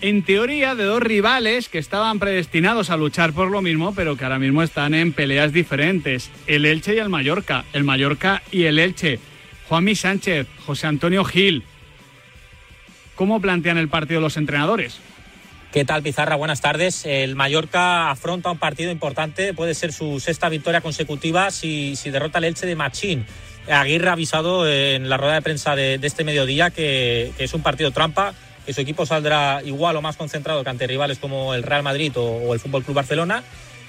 en 0.00 0.22
teoría, 0.22 0.74
de 0.74 0.84
dos 0.84 1.02
rivales 1.02 1.68
que 1.68 1.78
estaban 1.78 2.18
predestinados 2.18 2.88
a 2.90 2.96
luchar 2.96 3.32
por 3.34 3.50
lo 3.50 3.60
mismo, 3.60 3.94
pero 3.94 4.16
que 4.16 4.24
ahora 4.24 4.38
mismo 4.38 4.62
están 4.62 4.94
en 4.94 5.12
peleas 5.12 5.52
diferentes. 5.52 6.30
El 6.46 6.64
Elche 6.64 6.94
y 6.94 6.98
el 6.98 7.10
Mallorca. 7.10 7.64
El 7.72 7.84
Mallorca 7.84 8.42
y 8.50 8.64
el 8.64 8.78
Elche. 8.78 9.20
Juanmi 9.68 9.94
Sánchez, 9.94 10.46
José 10.66 10.86
Antonio 10.86 11.24
Gil. 11.24 11.64
¿Cómo 13.14 13.40
plantean 13.40 13.78
el 13.78 13.88
partido 13.88 14.20
los 14.20 14.36
entrenadores? 14.36 14.98
¿Qué 15.72 15.84
tal, 15.84 16.02
Pizarra? 16.02 16.36
Buenas 16.36 16.60
tardes. 16.60 17.04
El 17.04 17.34
Mallorca 17.34 18.10
afronta 18.10 18.50
un 18.50 18.58
partido 18.58 18.92
importante. 18.92 19.54
Puede 19.54 19.74
ser 19.74 19.92
su 19.92 20.20
sexta 20.20 20.48
victoria 20.48 20.80
consecutiva 20.80 21.50
si, 21.50 21.96
si 21.96 22.10
derrota 22.10 22.38
al 22.38 22.44
Elche 22.44 22.66
de 22.66 22.76
Machín. 22.76 23.26
Aguirre 23.68 24.08
ha 24.08 24.12
avisado 24.12 24.68
en 24.70 25.08
la 25.08 25.16
rueda 25.16 25.34
de 25.34 25.42
prensa 25.42 25.74
de, 25.74 25.98
este 26.02 26.22
mediodía 26.22 26.70
que, 26.70 27.32
que 27.36 27.44
es 27.44 27.54
un 27.54 27.62
partido 27.62 27.90
trampa, 27.90 28.34
que 28.66 28.74
su 28.74 28.82
equipo 28.82 29.06
saldrá 29.06 29.62
igual 29.64 29.96
o 29.96 30.02
más 30.02 30.16
concentrado 30.16 30.62
que 30.62 30.70
ante 30.70 30.86
rivales 30.86 31.18
como 31.18 31.54
el 31.54 31.62
Real 31.62 31.82
Madrid 31.82 32.12
o, 32.16 32.22
o 32.22 32.54
el 32.54 32.60
Fútbol 32.60 32.84
Club 32.84 32.96
Barcelona 32.96 33.42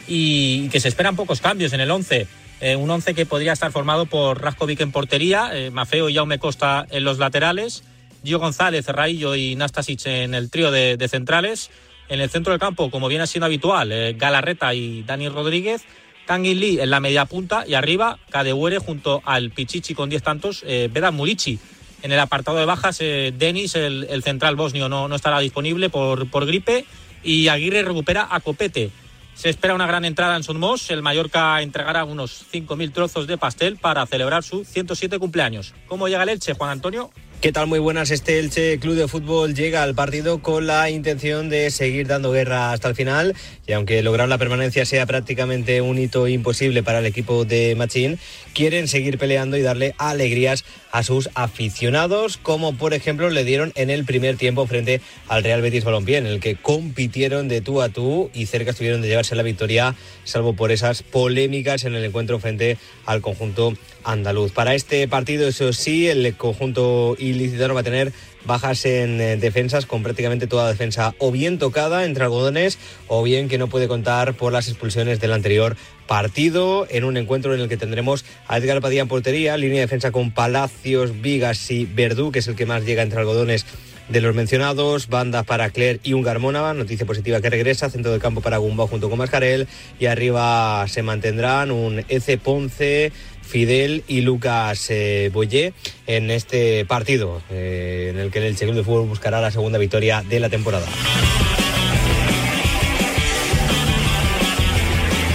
y 0.07 0.69
que 0.69 0.79
se 0.79 0.87
esperan 0.87 1.15
pocos 1.15 1.41
cambios 1.41 1.73
en 1.73 1.81
el 1.81 1.91
11. 1.91 2.27
Eh, 2.65 2.75
un 2.75 2.89
11 2.89 3.13
que 3.13 3.27
podría 3.27 3.53
estar 3.53 3.71
formado 3.71 4.07
por 4.07 4.41
Raskovic 4.41 4.81
en 4.81 4.91
portería, 4.91 5.51
eh, 5.53 5.69
Mafeo 5.69 6.09
y 6.09 6.15
Jaume 6.15 6.39
Costa 6.39 6.87
en 6.89 7.03
los 7.03 7.19
laterales, 7.19 7.83
Gio 8.23 8.39
González, 8.39 8.87
Raillo 8.87 9.35
y 9.35 9.55
Nastasic 9.55 10.07
en 10.07 10.33
el 10.33 10.49
trío 10.49 10.71
de, 10.71 11.07
centrales. 11.07 11.69
En 12.09 12.21
el 12.21 12.29
centro 12.31 12.53
del 12.53 12.59
campo, 12.59 12.89
como 12.89 13.07
viene 13.07 13.27
siendo 13.27 13.45
habitual, 13.45 13.91
eh, 13.91 14.15
Galarreta 14.17 14.73
y 14.73 15.03
Dani 15.03 15.29
Rodríguez. 15.29 15.83
Kangin 16.25 16.59
Lee 16.59 16.79
en 16.79 16.89
la 16.89 16.99
media 16.99 17.25
punta 17.25 17.65
y 17.67 17.75
arriba 17.75 18.17
Kadewere 18.31 18.79
junto 18.79 19.21
al 19.25 19.51
Pichichi 19.51 19.93
con 19.93 20.09
10 20.09 20.23
tantos, 20.23 20.63
Vedan 20.63 21.13
Murici. 21.13 21.59
En 22.01 22.11
el 22.13 22.19
apartado 22.19 22.57
de 22.57 22.65
bajas, 22.65 22.97
Denis, 22.97 23.75
el, 23.75 24.23
central 24.23 24.55
bosnio, 24.55 24.89
no, 24.89 25.07
no 25.07 25.15
estará 25.15 25.37
disponible 25.37 25.91
por, 25.91 26.27
por 26.31 26.47
gripe 26.47 26.85
y 27.23 27.47
Aguirre 27.47 27.83
recupera 27.83 28.27
a 28.31 28.39
Copete. 28.39 28.89
Se 29.35 29.49
espera 29.49 29.75
una 29.75 29.85
gran 29.85 30.05
entrada 30.05 30.37
en 30.37 30.43
Somos. 30.43 30.89
El 30.89 31.01
Mallorca 31.01 31.61
entregará 31.61 32.05
unos 32.05 32.45
5.000 32.53 32.93
trozos 32.93 33.27
de 33.27 33.37
pastel 33.37 33.75
para 33.75 34.05
celebrar 34.05 34.43
su 34.43 34.63
107 34.63 35.19
cumpleaños. 35.19 35.73
¿Cómo 35.87 36.07
llega 36.07 36.23
el 36.23 36.29
Elche, 36.29 36.53
Juan 36.53 36.71
Antonio? 36.71 37.11
¿Qué 37.41 37.51
tal? 37.51 37.67
Muy 37.67 37.79
buenas. 37.79 38.11
Este 38.11 38.39
Elche 38.39 38.79
Club 38.79 38.95
de 38.95 39.07
Fútbol 39.09 39.53
llega 39.53 39.83
al 39.83 39.93
partido 39.93 40.41
con 40.41 40.65
la 40.65 40.89
intención 40.89 41.49
de 41.49 41.69
seguir 41.69 42.07
dando 42.07 42.31
guerra 42.31 42.71
hasta 42.71 42.87
el 42.87 42.95
final 42.95 43.35
y 43.67 43.73
aunque 43.73 44.01
lograr 44.03 44.29
la 44.29 44.37
permanencia 44.37 44.85
sea 44.85 45.05
prácticamente 45.05 45.81
un 45.81 45.97
hito 45.97 46.27
imposible 46.27 46.83
para 46.83 46.99
el 46.99 47.05
equipo 47.05 47.45
de 47.45 47.75
Machín, 47.75 48.19
quieren 48.53 48.87
seguir 48.87 49.17
peleando 49.17 49.57
y 49.57 49.61
darle 49.61 49.95
alegrías 49.97 50.65
a 50.91 51.03
sus 51.03 51.29
aficionados, 51.33 52.37
como 52.37 52.77
por 52.77 52.93
ejemplo 52.93 53.29
le 53.29 53.43
dieron 53.43 53.71
en 53.75 53.89
el 53.89 54.05
primer 54.05 54.37
tiempo 54.37 54.67
frente 54.67 55.01
al 55.27 55.43
Real 55.43 55.61
Betis 55.61 55.83
Balompié, 55.83 56.17
en 56.17 56.27
el 56.27 56.39
que 56.39 56.55
compitieron 56.55 57.47
de 57.47 57.61
tú 57.61 57.81
a 57.81 57.89
tú 57.89 58.29
y 58.33 58.45
cerca 58.45 58.71
estuvieron 58.71 59.01
de 59.01 59.07
llevarse 59.07 59.35
la 59.35 59.43
victoria, 59.43 59.95
salvo 60.23 60.53
por 60.53 60.71
esas 60.71 61.03
polémicas 61.03 61.83
en 61.85 61.95
el 61.95 62.05
encuentro 62.05 62.39
frente 62.39 62.77
al 63.05 63.21
conjunto 63.21 63.73
andaluz. 64.03 64.51
Para 64.51 64.75
este 64.75 65.07
partido, 65.07 65.47
eso 65.47 65.73
sí, 65.73 66.07
el 66.07 66.35
conjunto 66.35 67.15
ilicitano 67.17 67.73
va 67.73 67.81
a 67.81 67.83
tener 67.83 68.13
bajas 68.45 68.85
en 68.85 69.19
eh, 69.19 69.37
defensas, 69.37 69.85
con 69.85 70.03
prácticamente 70.03 70.47
toda 70.47 70.69
defensa 70.69 71.15
o 71.19 71.31
bien 71.31 71.59
tocada 71.59 72.05
entre 72.05 72.23
algodones 72.23 72.77
o 73.07 73.23
bien 73.23 73.49
que 73.49 73.57
no 73.57 73.67
puede 73.67 73.87
contar 73.87 74.33
por 74.33 74.53
las 74.53 74.67
expulsiones 74.67 75.19
del 75.19 75.33
anterior 75.33 75.75
partido. 76.07 76.87
En 76.89 77.03
un 77.03 77.17
encuentro 77.17 77.53
en 77.53 77.61
el 77.61 77.69
que 77.69 77.77
tendremos 77.77 78.25
a 78.47 78.57
Edgar 78.57 78.81
Padilla 78.81 79.01
en 79.01 79.07
portería, 79.07 79.57
línea 79.57 79.77
de 79.77 79.85
defensa 79.85 80.11
con 80.11 80.31
Palacios, 80.31 81.21
Vigas 81.21 81.69
y 81.71 81.85
Verdú, 81.85 82.31
que 82.31 82.39
es 82.39 82.47
el 82.47 82.55
que 82.55 82.65
más 82.65 82.85
llega 82.85 83.03
entre 83.03 83.19
algodones 83.19 83.65
de 84.09 84.21
los 84.21 84.35
mencionados, 84.35 85.07
banda 85.07 85.43
para 85.43 85.69
Claire 85.71 85.99
y 86.03 86.13
un 86.13 86.21
Garmónava, 86.21 86.73
noticia 86.73 87.05
positiva 87.05 87.41
que 87.41 87.49
regresa, 87.49 87.89
centro 87.89 88.11
del 88.11 88.21
campo 88.21 88.41
para 88.41 88.57
Gumba 88.57 88.87
junto 88.87 89.09
con 89.09 89.17
Mascarel 89.17 89.67
y 89.99 90.05
arriba 90.05 90.85
se 90.87 91.01
mantendrán 91.01 91.71
un 91.71 92.05
Ece 92.07 92.37
Ponce, 92.37 93.11
Fidel 93.45 94.03
y 94.07 94.21
Lucas 94.21 94.89
eh, 94.89 95.29
Boyé 95.31 95.73
en 96.07 96.31
este 96.31 96.85
partido 96.85 97.41
eh, 97.49 98.09
en 98.11 98.19
el 98.19 98.31
que 98.31 98.39
el 98.39 98.45
Elche 98.45 98.65
de 98.65 98.83
Fútbol 98.83 99.07
buscará 99.07 99.41
la 99.41 99.51
segunda 99.51 99.77
victoria 99.77 100.23
de 100.27 100.39
la 100.39 100.49
temporada. 100.49 100.87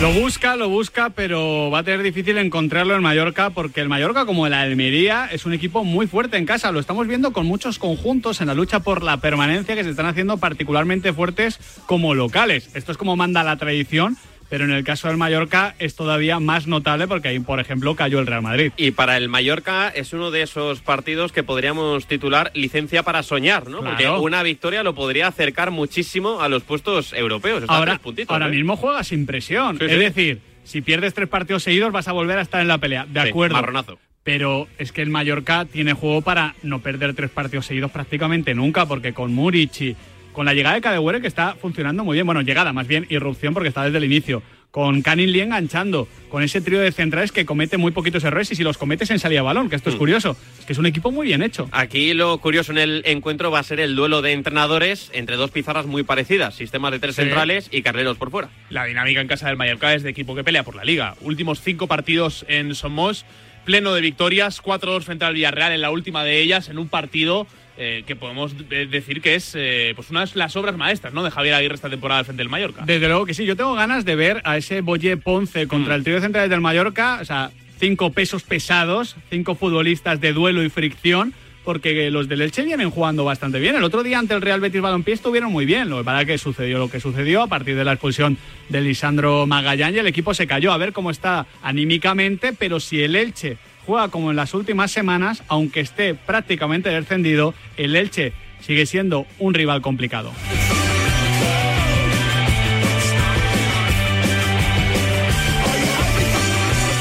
Lo 0.00 0.14
busca, 0.14 0.56
lo 0.56 0.70
busca, 0.70 1.10
pero 1.10 1.70
va 1.70 1.80
a 1.80 1.82
tener 1.82 2.02
difícil 2.02 2.38
encontrarlo 2.38 2.96
en 2.96 3.02
Mallorca 3.02 3.50
porque 3.50 3.82
el 3.82 3.90
Mallorca, 3.90 4.24
como 4.24 4.46
el 4.46 4.54
Almería, 4.54 5.28
es 5.30 5.44
un 5.44 5.52
equipo 5.52 5.84
muy 5.84 6.06
fuerte 6.06 6.38
en 6.38 6.46
casa. 6.46 6.72
Lo 6.72 6.80
estamos 6.80 7.06
viendo 7.06 7.34
con 7.34 7.44
muchos 7.44 7.78
conjuntos 7.78 8.40
en 8.40 8.46
la 8.46 8.54
lucha 8.54 8.80
por 8.80 9.02
la 9.02 9.18
permanencia 9.18 9.74
que 9.74 9.84
se 9.84 9.90
están 9.90 10.06
haciendo 10.06 10.38
particularmente 10.38 11.12
fuertes 11.12 11.60
como 11.84 12.14
locales. 12.14 12.70
Esto 12.72 12.92
es 12.92 12.98
como 12.98 13.14
manda 13.14 13.44
la 13.44 13.58
tradición, 13.58 14.16
pero 14.50 14.64
en 14.64 14.72
el 14.72 14.84
caso 14.84 15.08
del 15.08 15.16
Mallorca 15.16 15.74
es 15.78 15.94
todavía 15.94 16.38
más 16.40 16.66
notable 16.66 17.06
porque 17.08 17.28
ahí, 17.28 17.38
por 17.38 17.60
ejemplo, 17.60 17.94
cayó 17.94 18.18
el 18.18 18.26
Real 18.26 18.42
Madrid. 18.42 18.72
Y 18.76 18.90
para 18.90 19.16
el 19.16 19.28
Mallorca 19.30 19.88
es 19.88 20.12
uno 20.12 20.30
de 20.30 20.42
esos 20.42 20.80
partidos 20.80 21.32
que 21.32 21.42
podríamos 21.42 22.06
titular 22.06 22.50
licencia 22.54 23.02
para 23.02 23.22
soñar, 23.22 23.68
¿no? 23.68 23.78
Claro. 23.80 23.96
Porque 23.96 24.08
una 24.08 24.42
victoria 24.42 24.82
lo 24.82 24.94
podría 24.94 25.28
acercar 25.28 25.70
muchísimo 25.70 26.42
a 26.42 26.48
los 26.48 26.62
puestos 26.64 27.12
europeos. 27.14 27.62
Está 27.62 27.74
Ahora, 27.76 27.92
tres 27.92 28.02
puntitos, 28.02 28.32
ahora 28.34 28.48
¿eh? 28.48 28.50
mismo 28.50 28.76
juega 28.76 29.02
sin 29.04 29.24
presión. 29.24 29.78
Sí, 29.78 29.84
es 29.86 29.92
sí. 29.92 29.96
decir, 29.98 30.40
si 30.64 30.80
pierdes 30.82 31.14
tres 31.14 31.28
partidos 31.28 31.62
seguidos 31.62 31.92
vas 31.92 32.08
a 32.08 32.12
volver 32.12 32.38
a 32.38 32.42
estar 32.42 32.60
en 32.60 32.68
la 32.68 32.78
pelea. 32.78 33.06
De 33.08 33.22
Sí, 33.22 33.28
acuerdo. 33.28 33.54
marronazo. 33.54 33.98
Pero 34.22 34.68
es 34.78 34.92
que 34.92 35.00
el 35.00 35.08
Mallorca 35.08 35.64
tiene 35.64 35.94
juego 35.94 36.20
para 36.20 36.54
no 36.62 36.80
perder 36.80 37.14
tres 37.14 37.30
partidos 37.30 37.64
seguidos 37.66 37.90
prácticamente 37.90 38.54
nunca, 38.54 38.84
porque 38.84 39.14
con 39.14 39.32
Murici, 39.32 39.96
con 40.32 40.46
la 40.46 40.54
llegada 40.54 40.74
de 40.76 40.80
Cadewere 40.80 41.20
que 41.20 41.26
está 41.26 41.54
funcionando 41.60 42.04
muy 42.04 42.14
bien, 42.16 42.26
bueno, 42.26 42.40
llegada 42.42 42.72
más 42.72 42.86
bien, 42.86 43.06
irrupción 43.10 43.54
porque 43.54 43.68
está 43.68 43.84
desde 43.84 43.98
el 43.98 44.04
inicio, 44.04 44.42
con 44.70 45.02
Canin 45.02 45.32
Lee 45.32 45.40
enganchando, 45.40 46.06
con 46.28 46.44
ese 46.44 46.60
trío 46.60 46.78
de 46.78 46.92
centrales 46.92 47.32
que 47.32 47.44
comete 47.44 47.76
muy 47.76 47.90
poquitos 47.90 48.22
errores 48.22 48.52
y 48.52 48.54
si 48.54 48.62
los 48.62 48.78
cometes 48.78 49.10
en 49.10 49.18
salida 49.18 49.40
de 49.40 49.44
balón, 49.46 49.68
que 49.68 49.74
esto 49.74 49.88
es 49.90 49.96
Mm. 49.96 49.98
curioso, 49.98 50.36
es 50.60 50.64
que 50.66 50.72
es 50.72 50.78
un 50.78 50.86
equipo 50.86 51.10
muy 51.10 51.26
bien 51.26 51.42
hecho. 51.42 51.68
Aquí 51.72 52.14
lo 52.14 52.38
curioso 52.38 52.70
en 52.70 52.78
el 52.78 53.02
encuentro 53.04 53.50
va 53.50 53.58
a 53.58 53.62
ser 53.64 53.80
el 53.80 53.96
duelo 53.96 54.22
de 54.22 54.30
entrenadores 54.32 55.10
entre 55.12 55.34
dos 55.34 55.50
pizarras 55.50 55.86
muy 55.86 56.04
parecidas, 56.04 56.54
sistemas 56.54 56.92
de 56.92 57.00
tres 57.00 57.16
Sí. 57.16 57.22
centrales 57.22 57.68
y 57.72 57.82
carreros 57.82 58.16
por 58.16 58.30
fuera. 58.30 58.48
La 58.68 58.84
dinámica 58.84 59.20
en 59.20 59.26
casa 59.26 59.48
del 59.48 59.56
Mallorca 59.56 59.92
es 59.92 60.04
de 60.04 60.10
equipo 60.10 60.36
que 60.36 60.44
pelea 60.44 60.62
por 60.62 60.76
la 60.76 60.84
liga. 60.84 61.16
Últimos 61.20 61.60
cinco 61.60 61.88
partidos 61.88 62.44
en 62.46 62.76
Somos, 62.76 63.24
pleno 63.64 63.92
de 63.92 64.00
victorias, 64.00 64.60
4-2 64.62 65.04
frente 65.04 65.24
al 65.24 65.34
Villarreal 65.34 65.72
en 65.72 65.80
la 65.80 65.90
última 65.90 66.22
de 66.22 66.40
ellas, 66.40 66.68
en 66.68 66.78
un 66.78 66.88
partido 66.88 67.48
eh, 67.82 68.04
que 68.06 68.14
podemos 68.14 68.68
de- 68.68 68.86
decir 68.86 69.22
que 69.22 69.34
es 69.34 69.52
eh, 69.56 69.94
pues 69.96 70.10
unas 70.10 70.36
las 70.36 70.54
obras 70.54 70.76
maestras 70.76 71.14
¿no? 71.14 71.24
de 71.24 71.30
Javier 71.30 71.54
Aguirre 71.54 71.74
esta 71.76 71.88
temporada 71.88 72.22
frente 72.24 72.42
al 72.42 72.50
Mallorca. 72.50 72.82
Desde 72.84 73.08
luego 73.08 73.24
que 73.24 73.32
sí, 73.32 73.46
yo 73.46 73.56
tengo 73.56 73.74
ganas 73.74 74.04
de 74.04 74.14
ver 74.16 74.42
a 74.44 74.58
ese 74.58 74.82
Boye 74.82 75.16
Ponce 75.16 75.66
contra 75.66 75.94
el 75.94 76.04
trío 76.04 76.16
de 76.16 76.20
centrales 76.20 76.50
del 76.50 76.60
Mallorca, 76.60 77.18
o 77.22 77.24
sea, 77.24 77.50
cinco 77.78 78.12
pesos 78.12 78.42
pesados, 78.42 79.16
cinco 79.30 79.54
futbolistas 79.54 80.20
de 80.20 80.34
duelo 80.34 80.62
y 80.62 80.68
fricción 80.68 81.32
porque 81.64 82.10
los 82.10 82.26
del 82.28 82.40
Elche 82.40 82.62
vienen 82.62 82.90
jugando 82.90 83.22
bastante 83.24 83.60
bien. 83.60 83.76
El 83.76 83.84
otro 83.84 84.02
día 84.02 84.18
ante 84.18 84.32
el 84.34 84.40
Real 84.40 84.60
Betis 84.60 84.80
Balompié 84.80 85.12
estuvieron 85.14 85.52
muy 85.52 85.66
bien. 85.66 85.90
Lo 85.90 85.98
que 85.98 86.04
pasa 86.04 86.22
es 86.22 86.26
que 86.26 86.38
sucedió 86.38 86.78
lo 86.78 86.90
que 86.90 87.00
sucedió 87.00 87.42
a 87.42 87.46
partir 87.48 87.76
de 87.76 87.84
la 87.84 87.92
expulsión 87.92 88.38
de 88.70 88.80
Lisandro 88.80 89.46
Magallán 89.46 89.94
y 89.94 89.98
el 89.98 90.06
equipo 90.06 90.32
se 90.32 90.46
cayó. 90.46 90.72
A 90.72 90.78
ver 90.78 90.92
cómo 90.94 91.10
está 91.10 91.46
anímicamente, 91.62 92.52
pero 92.52 92.80
si 92.80 93.02
el 93.02 93.14
Elche 93.14 93.58
juega 93.90 94.08
como 94.08 94.30
en 94.30 94.36
las 94.36 94.54
últimas 94.54 94.92
semanas, 94.92 95.42
aunque 95.48 95.80
esté 95.80 96.14
prácticamente 96.14 96.90
descendido, 96.90 97.54
el 97.76 97.96
Elche 97.96 98.32
sigue 98.60 98.86
siendo 98.86 99.26
un 99.40 99.52
rival 99.52 99.82
complicado. 99.82 100.30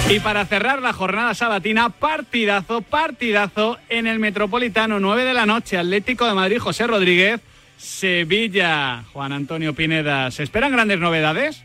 Y 0.09 0.19
para 0.21 0.43
cerrar 0.45 0.81
la 0.81 0.91
jornada 0.91 1.35
sabatina, 1.35 1.89
partidazo, 1.89 2.81
partidazo 2.81 3.77
en 3.89 4.07
el 4.07 4.17
Metropolitano, 4.17 4.99
9 4.99 5.25
de 5.25 5.33
la 5.35 5.45
noche, 5.45 5.77
Atlético 5.77 6.25
de 6.25 6.33
Madrid, 6.33 6.57
José 6.57 6.87
Rodríguez, 6.87 7.39
Sevilla, 7.77 9.03
Juan 9.13 9.31
Antonio 9.31 9.75
Pineda. 9.75 10.31
¿Se 10.31 10.41
esperan 10.41 10.71
grandes 10.71 10.97
novedades? 10.97 11.63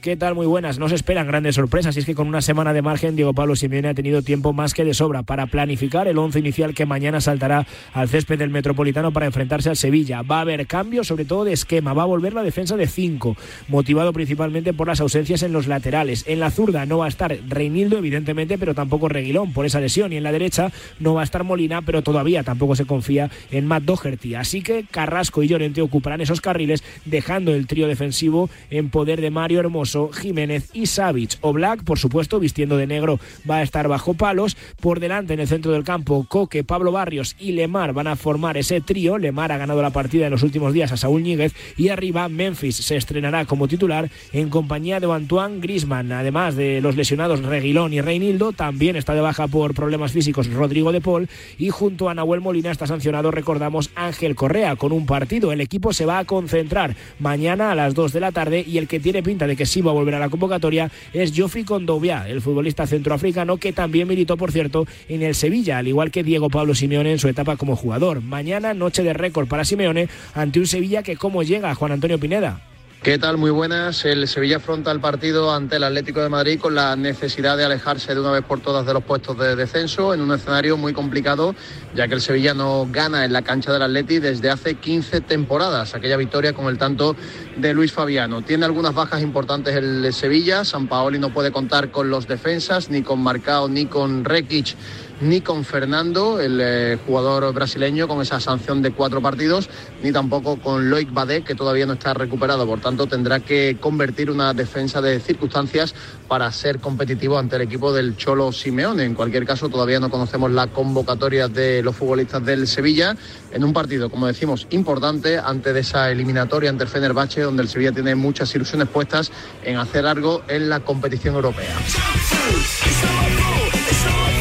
¿Qué 0.00 0.16
tal? 0.16 0.36
Muy 0.36 0.46
buenas. 0.46 0.78
No 0.78 0.88
se 0.88 0.94
esperan 0.94 1.26
grandes 1.26 1.56
sorpresas 1.56 1.96
y 1.96 1.98
es 1.98 2.06
que 2.06 2.14
con 2.14 2.28
una 2.28 2.40
semana 2.40 2.72
de 2.72 2.82
margen 2.82 3.16
Diego 3.16 3.34
Pablo 3.34 3.56
Simeone 3.56 3.88
ha 3.88 3.94
tenido 3.94 4.22
tiempo 4.22 4.52
más 4.52 4.72
que 4.72 4.84
de 4.84 4.94
sobra 4.94 5.24
para 5.24 5.46
planificar 5.46 6.06
el 6.06 6.18
once 6.18 6.38
inicial 6.38 6.72
que 6.72 6.86
mañana 6.86 7.20
saltará 7.20 7.66
al 7.92 8.08
césped 8.08 8.38
del 8.38 8.50
Metropolitano 8.50 9.12
para 9.12 9.26
enfrentarse 9.26 9.70
al 9.70 9.76
Sevilla. 9.76 10.22
Va 10.22 10.38
a 10.38 10.42
haber 10.42 10.68
cambios 10.68 11.08
sobre 11.08 11.24
todo 11.24 11.44
de 11.44 11.52
esquema, 11.52 11.94
va 11.94 12.04
a 12.04 12.06
volver 12.06 12.32
la 12.32 12.44
defensa 12.44 12.76
de 12.76 12.86
cinco, 12.86 13.36
motivado 13.66 14.12
principalmente 14.12 14.72
por 14.72 14.86
las 14.86 15.00
ausencias 15.00 15.42
en 15.42 15.52
los 15.52 15.66
laterales. 15.66 16.22
En 16.28 16.38
la 16.38 16.52
zurda 16.52 16.86
no 16.86 16.98
va 16.98 17.06
a 17.06 17.08
estar 17.08 17.36
Reinildo 17.48 17.98
evidentemente, 17.98 18.56
pero 18.56 18.76
tampoco 18.76 19.08
Reguilón 19.08 19.52
por 19.52 19.66
esa 19.66 19.80
lesión 19.80 20.12
y 20.12 20.16
en 20.16 20.22
la 20.22 20.30
derecha 20.30 20.70
no 21.00 21.14
va 21.14 21.22
a 21.22 21.24
estar 21.24 21.42
Molina, 21.42 21.82
pero 21.82 22.02
todavía 22.02 22.44
tampoco 22.44 22.76
se 22.76 22.84
confía 22.84 23.30
en 23.50 23.66
Matt 23.66 23.82
Doherty. 23.82 24.36
Así 24.36 24.62
que 24.62 24.84
Carrasco 24.88 25.42
y 25.42 25.48
Llorente 25.48 25.82
ocuparán 25.82 26.20
esos 26.20 26.40
carriles 26.40 26.84
dejando 27.04 27.52
el 27.52 27.66
trío 27.66 27.88
defensivo 27.88 28.48
en 28.70 28.90
poder 28.90 29.20
de 29.20 29.30
Mario 29.30 29.58
Hermoso 29.58 29.87
Jiménez 30.12 30.70
y 30.72 30.86
Savic. 30.86 31.38
O 31.40 31.52
Black, 31.52 31.84
por 31.84 31.98
supuesto, 31.98 32.40
vistiendo 32.40 32.76
de 32.76 32.86
negro, 32.86 33.18
va 33.48 33.56
a 33.56 33.62
estar 33.62 33.88
bajo 33.88 34.14
palos. 34.14 34.56
Por 34.80 35.00
delante, 35.00 35.34
en 35.34 35.40
el 35.40 35.48
centro 35.48 35.72
del 35.72 35.84
campo, 35.84 36.26
Coque, 36.28 36.64
Pablo 36.64 36.92
Barrios 36.92 37.36
y 37.38 37.52
Lemar 37.52 37.92
van 37.92 38.06
a 38.06 38.16
formar 38.16 38.56
ese 38.56 38.80
trío. 38.80 39.18
Lemar 39.18 39.52
ha 39.52 39.58
ganado 39.58 39.82
la 39.82 39.90
partida 39.90 40.26
en 40.26 40.32
los 40.32 40.42
últimos 40.42 40.72
días 40.72 40.92
a 40.92 40.96
Saúl 40.96 41.22
Ñíguez. 41.22 41.54
Y 41.76 41.88
arriba, 41.88 42.28
Memphis 42.28 42.76
se 42.76 42.96
estrenará 42.96 43.44
como 43.44 43.68
titular 43.68 44.10
en 44.32 44.50
compañía 44.50 45.00
de 45.00 45.12
Antoine 45.12 45.60
Grisman. 45.60 46.12
Además 46.12 46.56
de 46.56 46.80
los 46.80 46.96
lesionados 46.96 47.42
Reguilón 47.42 47.92
y 47.92 48.00
Reinildo, 48.00 48.52
también 48.52 48.96
está 48.96 49.14
de 49.14 49.20
baja 49.20 49.48
por 49.48 49.74
problemas 49.74 50.12
físicos 50.12 50.48
Rodrigo 50.52 50.92
de 50.92 51.00
Paul. 51.00 51.28
Y 51.58 51.70
junto 51.70 52.08
a 52.08 52.14
Nahuel 52.14 52.40
Molina 52.40 52.70
está 52.70 52.86
sancionado, 52.86 53.30
recordamos, 53.30 53.90
Ángel 53.94 54.34
Correa 54.34 54.76
con 54.76 54.92
un 54.92 55.06
partido. 55.06 55.52
El 55.52 55.60
equipo 55.60 55.92
se 55.92 56.06
va 56.06 56.18
a 56.18 56.24
concentrar 56.24 56.96
mañana 57.18 57.72
a 57.72 57.74
las 57.74 57.94
2 57.94 58.12
de 58.12 58.20
la 58.20 58.32
tarde 58.32 58.64
y 58.66 58.78
el 58.78 58.88
que 58.88 59.00
tiene 59.00 59.22
pinta 59.22 59.46
de 59.46 59.56
que 59.56 59.66
sí 59.66 59.77
a 59.78 59.92
volver 59.92 60.14
a 60.14 60.18
la 60.18 60.28
convocatoria 60.28 60.90
es 61.12 61.32
Joffrey 61.36 61.64
Condovia, 61.64 62.28
el 62.28 62.40
futbolista 62.40 62.86
centroafricano 62.86 63.56
que 63.56 63.72
también 63.72 64.08
militó, 64.08 64.36
por 64.36 64.52
cierto, 64.52 64.86
en 65.08 65.22
el 65.22 65.34
Sevilla, 65.34 65.78
al 65.78 65.88
igual 65.88 66.10
que 66.10 66.22
Diego 66.22 66.50
Pablo 66.50 66.74
Simeone 66.74 67.12
en 67.12 67.18
su 67.18 67.28
etapa 67.28 67.56
como 67.56 67.76
jugador. 67.76 68.22
Mañana, 68.22 68.74
noche 68.74 69.02
de 69.02 69.12
récord 69.12 69.48
para 69.48 69.64
Simeone 69.64 70.08
ante 70.34 70.58
un 70.58 70.66
Sevilla 70.66 71.02
que, 71.02 71.16
¿cómo 71.16 71.42
llega 71.42 71.74
Juan 71.74 71.92
Antonio 71.92 72.18
Pineda? 72.18 72.60
¿Qué 73.02 73.16
tal? 73.16 73.38
Muy 73.38 73.52
buenas. 73.52 74.04
El 74.04 74.26
Sevilla 74.26 74.56
afronta 74.56 74.90
el 74.90 74.98
partido 74.98 75.54
ante 75.54 75.76
el 75.76 75.84
Atlético 75.84 76.20
de 76.20 76.28
Madrid 76.28 76.58
con 76.58 76.74
la 76.74 76.96
necesidad 76.96 77.56
de 77.56 77.64
alejarse 77.64 78.12
de 78.12 78.20
una 78.20 78.32
vez 78.32 78.42
por 78.42 78.58
todas 78.58 78.84
de 78.86 78.92
los 78.92 79.04
puestos 79.04 79.38
de 79.38 79.54
descenso 79.54 80.12
en 80.14 80.20
un 80.20 80.32
escenario 80.32 80.76
muy 80.76 80.92
complicado, 80.92 81.54
ya 81.94 82.08
que 82.08 82.14
el 82.14 82.20
Sevilla 82.20 82.54
no 82.54 82.88
gana 82.90 83.24
en 83.24 83.32
la 83.32 83.42
cancha 83.42 83.72
del 83.72 83.82
Atleti 83.82 84.18
desde 84.18 84.50
hace 84.50 84.74
15 84.74 85.20
temporadas. 85.20 85.94
Aquella 85.94 86.16
victoria 86.16 86.52
con 86.54 86.66
el 86.66 86.76
tanto 86.76 87.14
de 87.56 87.72
Luis 87.72 87.92
Fabiano. 87.92 88.42
Tiene 88.42 88.64
algunas 88.64 88.94
bajas 88.94 89.22
importantes 89.22 89.76
el 89.76 90.12
Sevilla. 90.12 90.64
San 90.64 90.88
Paoli 90.88 91.20
no 91.20 91.32
puede 91.32 91.52
contar 91.52 91.92
con 91.92 92.10
los 92.10 92.26
defensas, 92.26 92.90
ni 92.90 93.02
con 93.02 93.22
Marcao, 93.22 93.68
ni 93.68 93.86
con 93.86 94.24
Rekic 94.24 94.74
ni 95.20 95.40
con 95.40 95.64
Fernando, 95.64 96.40
el 96.40 96.60
eh, 96.62 96.98
jugador 97.06 97.52
brasileño, 97.52 98.08
con 98.08 98.22
esa 98.22 98.40
sanción 98.40 98.82
de 98.82 98.92
cuatro 98.92 99.20
partidos, 99.20 99.68
ni 100.02 100.12
tampoco 100.12 100.58
con 100.58 100.90
Loic 100.90 101.12
Badé, 101.12 101.42
que 101.42 101.54
todavía 101.54 101.86
no 101.86 101.94
está 101.94 102.14
recuperado. 102.14 102.66
Por 102.66 102.80
tanto, 102.80 103.06
tendrá 103.06 103.40
que 103.40 103.76
convertir 103.80 104.30
una 104.30 104.54
defensa 104.54 105.00
de 105.00 105.20
circunstancias 105.20 105.94
para 106.28 106.50
ser 106.52 106.78
competitivo 106.78 107.38
ante 107.38 107.56
el 107.56 107.62
equipo 107.62 107.92
del 107.92 108.16
Cholo 108.16 108.52
Simeone. 108.52 109.04
En 109.04 109.14
cualquier 109.14 109.44
caso, 109.44 109.68
todavía 109.68 110.00
no 110.00 110.10
conocemos 110.10 110.50
la 110.50 110.68
convocatoria 110.68 111.48
de 111.48 111.82
los 111.82 111.96
futbolistas 111.96 112.44
del 112.44 112.66
Sevilla 112.66 113.16
en 113.52 113.64
un 113.64 113.72
partido, 113.72 114.10
como 114.10 114.26
decimos, 114.26 114.66
importante 114.70 115.38
antes 115.38 115.74
de 115.74 115.80
esa 115.80 116.10
eliminatoria 116.10 116.70
ante 116.70 116.84
el 116.84 116.90
Fenerbahce, 116.90 117.42
donde 117.42 117.62
el 117.62 117.68
Sevilla 117.68 117.92
tiene 117.92 118.14
muchas 118.14 118.54
ilusiones 118.54 118.88
puestas 118.88 119.32
en 119.64 119.78
hacer 119.78 120.06
algo 120.06 120.42
en 120.48 120.68
la 120.68 120.80
competición 120.80 121.34
europea. 121.34 121.74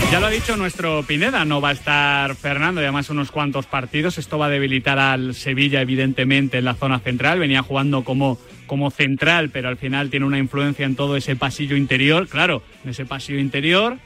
Ya 0.09 0.21
lo 0.21 0.27
ha 0.27 0.29
dicho 0.29 0.55
nuestro 0.55 1.03
Pineda, 1.03 1.43
no 1.43 1.59
va 1.59 1.69
a 1.69 1.73
estar 1.73 2.33
Fernando 2.35 2.79
y 2.79 2.85
además 2.85 3.09
unos 3.09 3.29
cuantos 3.29 3.65
partidos. 3.65 4.17
Esto 4.17 4.37
va 4.37 4.45
a 4.45 4.49
debilitar 4.49 4.97
al 4.99 5.35
Sevilla, 5.35 5.81
evidentemente, 5.81 6.59
en 6.59 6.65
la 6.65 6.75
zona 6.75 6.99
central. 6.99 7.39
Venía 7.39 7.61
jugando 7.61 8.05
como, 8.05 8.39
como 8.67 8.89
central, 8.89 9.49
pero 9.49 9.67
al 9.67 9.75
final 9.75 10.09
tiene 10.09 10.25
una 10.25 10.37
influencia 10.37 10.85
en 10.85 10.95
todo 10.95 11.17
ese 11.17 11.35
pasillo 11.35 11.75
interior. 11.75 12.29
Claro, 12.29 12.63
en 12.85 12.91
ese 12.91 13.05
pasillo 13.05 13.37
interior 13.37 13.97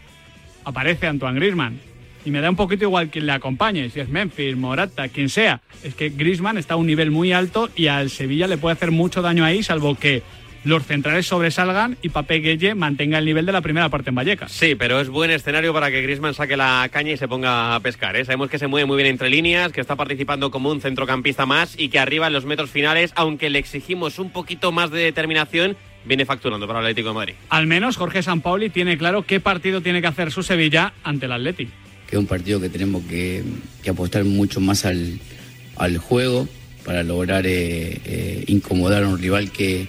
aparece 0.66 1.06
Antoine 1.06 1.40
Grisman. 1.40 1.80
Y 2.26 2.32
me 2.32 2.42
da 2.42 2.50
un 2.50 2.56
poquito 2.56 2.84
igual 2.84 3.10
quien 3.10 3.28
le 3.28 3.34
acompañe, 3.34 3.92
si 3.92 4.00
es 4.00 4.10
Memphis, 4.10 4.56
Morata, 4.56 5.08
quien 5.08 5.30
sea. 5.30 5.62
Es 5.84 5.94
que 5.94 6.10
Grisman 6.10 6.58
está 6.58 6.74
a 6.74 6.78
un 6.78 6.88
nivel 6.88 7.12
muy 7.12 7.32
alto 7.32 7.70
y 7.76 7.88
al 7.88 8.10
Sevilla 8.10 8.48
le 8.48 8.58
puede 8.58 8.74
hacer 8.74 8.90
mucho 8.90 9.22
daño 9.22 9.46
ahí, 9.46 9.62
salvo 9.62 9.94
que 9.94 10.24
los 10.64 10.86
centrales 10.86 11.26
sobresalgan 11.26 11.98
y 12.02 12.10
Pape 12.10 12.40
Gueye 12.40 12.76
mantenga 12.76 13.18
el 13.18 13.26
nivel 13.26 13.46
de 13.46 13.52
la 13.52 13.62
primera 13.62 13.90
parte 13.90 14.10
en 14.10 14.16
Vallecas. 14.16 14.52
Sí, 14.52 14.76
pero 14.76 15.00
es 15.00 15.10
buen 15.10 15.32
escenario 15.32 15.74
para 15.74 15.90
que 15.90 16.02
Griezmann 16.02 16.34
saque 16.34 16.56
la 16.56 16.88
caña 16.92 17.12
y 17.14 17.18
se 17.18 17.28
ponga 17.28 17.76
a 17.76 17.80
pescar. 17.80 18.16
¿eh? 18.16 18.26
Sabemos 18.26 18.50
que 18.50 18.60
se 18.60 18.68
mueve 18.68 18.86
muy 18.86 18.98
bien 18.98 19.08
entre 19.08 19.30
líneas, 19.30 19.72
que 19.72 19.82
está 19.82 19.96
participando 19.96 20.52
como 20.52 20.70
un 20.70 20.82
centrocampista 20.82 21.46
más 21.46 21.78
y 21.78 21.90
que 21.90 22.00
arriba 22.00 22.28
en 22.28 22.34
los 22.34 22.46
metros 22.46 22.70
finales, 22.70 23.12
aunque 23.16 23.50
le 23.50 23.60
exigimos 23.60 24.20
un 24.20 24.30
poquito 24.30 24.72
más 24.72 24.92
de 24.92 25.00
determinación, 25.00 25.78
viene 26.06 26.26
facturando 26.26 26.68
para 26.68 26.80
el 26.80 26.86
Atlético 26.86 27.10
de 27.10 27.16
Madrid. 27.16 27.34
Al 27.50 27.68
menos 27.68 27.98
Jorge 27.98 28.22
Sampaoli 28.22 28.70
tiene 28.70 28.98
claro 28.98 29.24
qué 29.24 29.40
partido 29.40 29.82
tiene 29.82 30.02
que 30.02 30.08
hacer 30.08 30.32
su 30.32 30.44
Sevilla 30.44 30.94
ante 31.04 31.26
el 31.26 31.32
Atlético. 31.32 31.72
Que 32.08 32.18
es 32.18 32.20
un 32.20 32.28
partido 32.28 32.60
que 32.60 32.70
tenemos 32.70 33.04
que, 33.06 33.44
que 33.82 33.90
apostar 33.90 34.26
mucho 34.26 34.60
más 34.60 34.86
al, 34.86 35.20
al 35.78 35.98
juego 35.98 36.48
para 36.86 37.04
lograr 37.04 37.46
eh, 37.46 38.00
eh, 38.06 38.44
incomodar 38.48 39.04
a 39.04 39.08
un 39.08 39.20
rival 39.20 39.52
que 39.52 39.88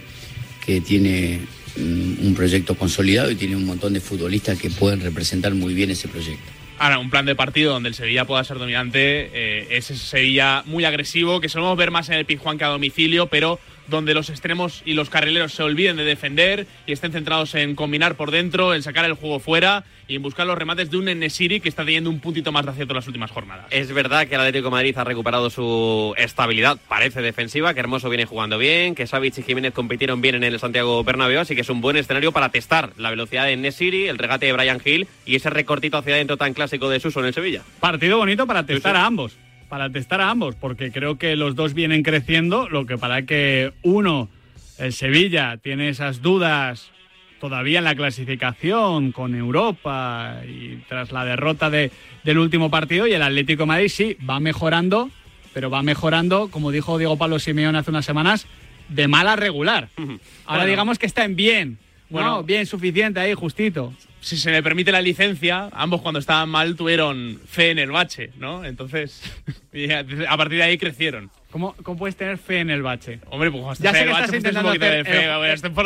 que 0.64 0.80
tiene 0.80 1.40
mm, 1.76 2.26
un 2.26 2.34
proyecto 2.34 2.74
consolidado 2.76 3.30
y 3.30 3.34
tiene 3.34 3.56
un 3.56 3.66
montón 3.66 3.92
de 3.92 4.00
futbolistas 4.00 4.58
que 4.58 4.70
pueden 4.70 5.00
representar 5.00 5.54
muy 5.54 5.74
bien 5.74 5.90
ese 5.90 6.08
proyecto. 6.08 6.50
Ahora, 6.78 6.98
un 6.98 7.10
plan 7.10 7.24
de 7.26 7.36
partido 7.36 7.72
donde 7.72 7.90
el 7.90 7.94
Sevilla 7.94 8.24
pueda 8.24 8.42
ser 8.42 8.58
dominante 8.58 9.30
eh, 9.32 9.66
es 9.70 9.90
ese 9.90 10.04
Sevilla 10.04 10.62
muy 10.66 10.84
agresivo, 10.84 11.40
que 11.40 11.48
solemos 11.48 11.76
ver 11.76 11.90
más 11.90 12.08
en 12.08 12.16
el 12.16 12.24
Pizjuán 12.24 12.58
que 12.58 12.64
a 12.64 12.68
domicilio, 12.68 13.26
pero 13.26 13.60
donde 13.92 14.14
los 14.14 14.30
extremos 14.30 14.82
y 14.84 14.94
los 14.94 15.08
carrileros 15.08 15.52
se 15.52 15.62
olviden 15.62 15.96
de 15.96 16.04
defender 16.04 16.66
y 16.86 16.92
estén 16.92 17.12
centrados 17.12 17.54
en 17.54 17.76
combinar 17.76 18.16
por 18.16 18.32
dentro, 18.32 18.74
en 18.74 18.82
sacar 18.82 19.04
el 19.04 19.12
juego 19.12 19.38
fuera 19.38 19.84
y 20.08 20.16
en 20.16 20.22
buscar 20.22 20.46
los 20.46 20.58
remates 20.58 20.90
de 20.90 20.96
un 20.96 21.08
Enesiri 21.08 21.60
que 21.60 21.68
está 21.68 21.84
teniendo 21.84 22.10
un 22.10 22.18
puntito 22.18 22.50
más 22.50 22.64
de 22.64 22.72
acierto 22.72 22.92
en 22.92 22.96
las 22.96 23.06
últimas 23.06 23.30
jornadas. 23.30 23.66
Es 23.70 23.92
verdad 23.92 24.26
que 24.26 24.34
el 24.34 24.40
Atlético 24.40 24.66
de 24.66 24.70
Madrid 24.72 24.98
ha 24.98 25.04
recuperado 25.04 25.50
su 25.50 26.14
estabilidad, 26.16 26.78
parece 26.88 27.22
defensiva, 27.22 27.74
que 27.74 27.80
Hermoso 27.80 28.08
viene 28.08 28.24
jugando 28.24 28.58
bien, 28.58 28.94
que 28.94 29.06
Savic 29.06 29.38
y 29.38 29.42
Jiménez 29.42 29.72
compitieron 29.72 30.20
bien 30.20 30.34
en 30.34 30.44
el 30.44 30.58
Santiago 30.58 31.04
Bernabéu, 31.04 31.40
así 31.40 31.54
que 31.54 31.60
es 31.60 31.70
un 31.70 31.80
buen 31.80 31.96
escenario 31.96 32.32
para 32.32 32.48
testar 32.48 32.92
la 32.96 33.10
velocidad 33.10 33.44
de 33.44 33.52
Enesiri, 33.52 34.08
el 34.08 34.18
regate 34.18 34.46
de 34.46 34.52
Brian 34.52 34.80
Hill 34.84 35.06
y 35.26 35.36
ese 35.36 35.50
recortito 35.50 35.98
hacia 35.98 36.14
adentro 36.14 36.36
tan 36.36 36.54
clásico 36.54 36.88
de 36.88 36.98
Suso 36.98 37.20
en 37.20 37.26
el 37.26 37.34
Sevilla. 37.34 37.62
Partido 37.78 38.16
bonito 38.16 38.46
para 38.46 38.64
testar 38.64 38.96
a 38.96 39.04
ambos 39.04 39.36
para 39.72 39.88
testar 39.88 40.20
a 40.20 40.28
ambos, 40.28 40.54
porque 40.54 40.92
creo 40.92 41.16
que 41.16 41.34
los 41.34 41.54
dos 41.54 41.72
vienen 41.72 42.02
creciendo, 42.02 42.68
lo 42.68 42.84
que 42.84 42.98
para 42.98 43.22
que 43.22 43.72
uno, 43.80 44.28
el 44.76 44.92
Sevilla, 44.92 45.56
tiene 45.56 45.88
esas 45.88 46.20
dudas 46.20 46.90
todavía 47.40 47.78
en 47.78 47.84
la 47.84 47.94
clasificación 47.94 49.12
con 49.12 49.34
Europa 49.34 50.42
y 50.46 50.76
tras 50.90 51.10
la 51.10 51.24
derrota 51.24 51.70
de, 51.70 51.90
del 52.22 52.36
último 52.36 52.70
partido, 52.70 53.06
y 53.06 53.14
el 53.14 53.22
Atlético 53.22 53.62
de 53.62 53.68
Madrid 53.68 53.88
sí, 53.88 54.18
va 54.28 54.40
mejorando, 54.40 55.08
pero 55.54 55.70
va 55.70 55.82
mejorando, 55.82 56.50
como 56.50 56.70
dijo 56.70 56.98
Diego 56.98 57.16
Pablo 57.16 57.38
Simeón 57.38 57.74
hace 57.74 57.88
unas 57.88 58.04
semanas, 58.04 58.46
de 58.90 59.08
mal 59.08 59.26
a 59.26 59.36
regular. 59.36 59.88
Ahora 60.44 60.66
digamos 60.66 60.98
que 60.98 61.06
está 61.06 61.24
en 61.24 61.34
bien, 61.34 61.78
bueno, 62.12 62.42
bien 62.44 62.66
suficiente 62.66 63.18
ahí, 63.18 63.34
justito 63.34 63.92
si 64.22 64.36
se 64.36 64.52
me 64.52 64.62
permite 64.62 64.92
la 64.92 65.02
licencia, 65.02 65.68
ambos 65.72 66.00
cuando 66.00 66.20
estaban 66.20 66.48
mal 66.48 66.76
tuvieron 66.76 67.40
fe 67.44 67.70
en 67.70 67.80
el 67.80 67.90
bache, 67.90 68.30
¿no? 68.36 68.64
Entonces, 68.64 69.20
a 70.28 70.36
partir 70.36 70.58
de 70.58 70.62
ahí 70.62 70.78
crecieron. 70.78 71.28
¿Cómo, 71.50 71.74
¿Cómo, 71.82 71.98
puedes 71.98 72.16
tener 72.16 72.38
fe 72.38 72.60
en 72.60 72.70
el 72.70 72.82
bache? 72.82 73.18
Hombre, 73.30 73.50
pues 73.50 73.80
ya 73.80 73.92
sé 73.92 74.04
que 74.04 74.10
estás 74.10 74.32
intentando 74.32 74.60
un 74.60 74.78
poquito 74.78 74.86
de 74.86 75.04
fe, 75.04 75.28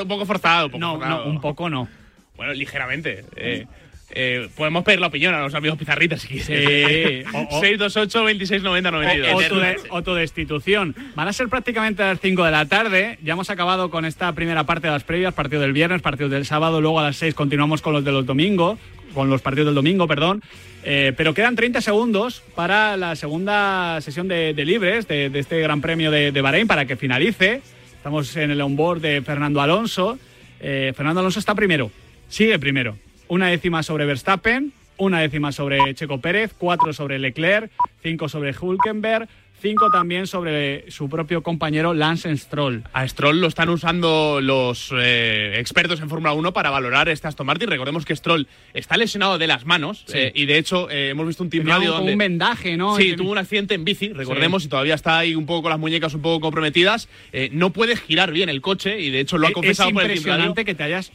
un 0.02 0.08
poco 0.08 0.26
forzado. 0.26 0.66
Un 0.66 0.72
poco 0.72 0.80
no, 0.80 0.98
forzado. 0.98 1.24
no, 1.24 1.30
un 1.30 1.40
poco 1.40 1.70
no. 1.70 1.88
Bueno, 2.36 2.52
ligeramente. 2.52 3.24
Eh. 3.36 3.66
Eh, 4.10 4.48
podemos 4.56 4.84
pedir 4.84 5.00
la 5.00 5.08
opinión 5.08 5.34
a 5.34 5.40
los 5.40 5.54
amigos 5.54 5.76
pizarritas 5.78 6.20
si 6.22 6.38
Sí. 6.38 6.46
quieres. 6.54 7.26
O- 7.34 7.60
628 7.60 8.24
26 8.24 8.62
90 8.62 8.90
92. 8.90 9.34
O 9.34 9.48
tu, 9.48 9.56
de- 9.58 9.76
o 9.90 10.02
tu 10.02 10.14
destitución. 10.14 10.94
Van 11.14 11.28
a 11.28 11.32
ser 11.32 11.48
prácticamente 11.48 12.02
a 12.02 12.06
las 12.08 12.20
5 12.20 12.44
de 12.44 12.50
la 12.50 12.66
tarde. 12.66 13.18
Ya 13.22 13.32
hemos 13.32 13.50
acabado 13.50 13.90
con 13.90 14.04
esta 14.04 14.32
primera 14.32 14.64
parte 14.64 14.86
de 14.86 14.92
las 14.92 15.04
previas, 15.04 15.34
partido 15.34 15.60
del 15.62 15.72
viernes, 15.72 16.02
partido 16.02 16.28
del 16.28 16.46
sábado. 16.46 16.80
Luego 16.80 17.00
a 17.00 17.04
las 17.04 17.16
6 17.16 17.34
continuamos 17.34 17.82
con 17.82 17.92
los 17.94 18.04
de 18.04 18.12
los 18.12 18.24
domingos, 18.26 18.78
con 19.12 19.28
los 19.28 19.42
partidos 19.42 19.66
del 19.66 19.74
domingo, 19.74 20.06
perdón. 20.06 20.42
Eh, 20.84 21.12
pero 21.16 21.34
quedan 21.34 21.56
30 21.56 21.80
segundos 21.80 22.42
para 22.54 22.96
la 22.96 23.16
segunda 23.16 24.00
sesión 24.00 24.28
de, 24.28 24.54
de 24.54 24.64
libres 24.64 25.08
de, 25.08 25.30
de 25.30 25.38
este 25.40 25.58
Gran 25.60 25.80
Premio 25.80 26.12
de, 26.12 26.30
de 26.30 26.40
Bahrein 26.40 26.68
para 26.68 26.86
que 26.86 26.96
finalice. 26.96 27.60
Estamos 27.96 28.36
en 28.36 28.52
el 28.52 28.60
onboard 28.60 29.00
de 29.00 29.20
Fernando 29.22 29.60
Alonso. 29.60 30.16
Eh, 30.60 30.92
Fernando 30.96 31.18
Alonso 31.20 31.40
está 31.40 31.56
primero, 31.56 31.90
sigue 32.28 32.56
primero. 32.60 32.96
Una 33.28 33.48
décima 33.48 33.82
sobre 33.82 34.06
Verstappen, 34.06 34.72
una 34.98 35.20
décima 35.20 35.52
sobre 35.52 35.94
Checo 35.94 36.20
Pérez, 36.20 36.52
cuatro 36.56 36.92
sobre 36.92 37.18
Leclerc, 37.18 37.70
cinco 38.02 38.28
sobre 38.28 38.54
Hulkenberg, 38.58 39.28
cinco 39.60 39.90
también 39.90 40.28
sobre 40.28 40.88
su 40.92 41.08
propio 41.08 41.42
compañero 41.42 41.92
Lance 41.92 42.34
Stroll. 42.36 42.84
A 42.92 43.06
Stroll 43.08 43.40
lo 43.40 43.48
están 43.48 43.68
usando 43.68 44.38
los 44.40 44.92
eh, 44.96 45.54
expertos 45.58 46.00
en 46.00 46.08
Fórmula 46.08 46.34
1 46.34 46.52
para 46.52 46.70
valorar 46.70 47.08
este 47.08 47.26
Aston 47.26 47.46
Martin. 47.46 47.68
Recordemos 47.68 48.04
que 48.04 48.14
Stroll 48.14 48.46
está 48.74 48.96
lesionado 48.96 49.38
de 49.38 49.46
las 49.48 49.66
manos 49.66 50.04
Sí. 50.06 50.18
eh, 50.18 50.32
y 50.34 50.46
de 50.46 50.58
hecho 50.58 50.88
eh, 50.88 51.08
hemos 51.08 51.26
visto 51.26 51.42
un 51.42 51.50
team 51.50 51.66
radio 51.66 51.90
un- 51.90 51.96
donde... 51.96 52.12
un 52.12 52.18
vendaje, 52.18 52.76
¿no? 52.76 52.96
Sí, 52.96 53.16
tuvo 53.16 53.32
un 53.32 53.38
accidente 53.38 53.74
en 53.74 53.84
bici, 53.84 54.12
recordemos, 54.12 54.62
Sí. 54.62 54.66
y 54.68 54.70
todavía 54.70 54.94
está 54.94 55.18
ahí 55.18 55.34
un 55.34 55.46
poco 55.46 55.62
con 55.62 55.70
las 55.70 55.80
muñecas 55.80 56.14
un 56.14 56.22
poco 56.22 56.38
comprometidas. 56.40 57.08
No 57.50 57.70
puede 57.70 57.96
girar 57.96 58.30
bien 58.30 58.48
el 58.50 58.60
coche 58.60 59.00
y 59.00 59.10
de 59.10 59.18
hecho 59.18 59.36
lo 59.36 59.46
ha 59.46 59.50
Es- 59.50 59.54
confesado 59.54 59.88
es 59.88 59.94
por 59.94 60.02
el 60.02 60.08
radio. 60.10 60.16
impresionante 60.20 60.64
que 60.64 60.74
te 60.76 60.82
hayas 60.84 61.10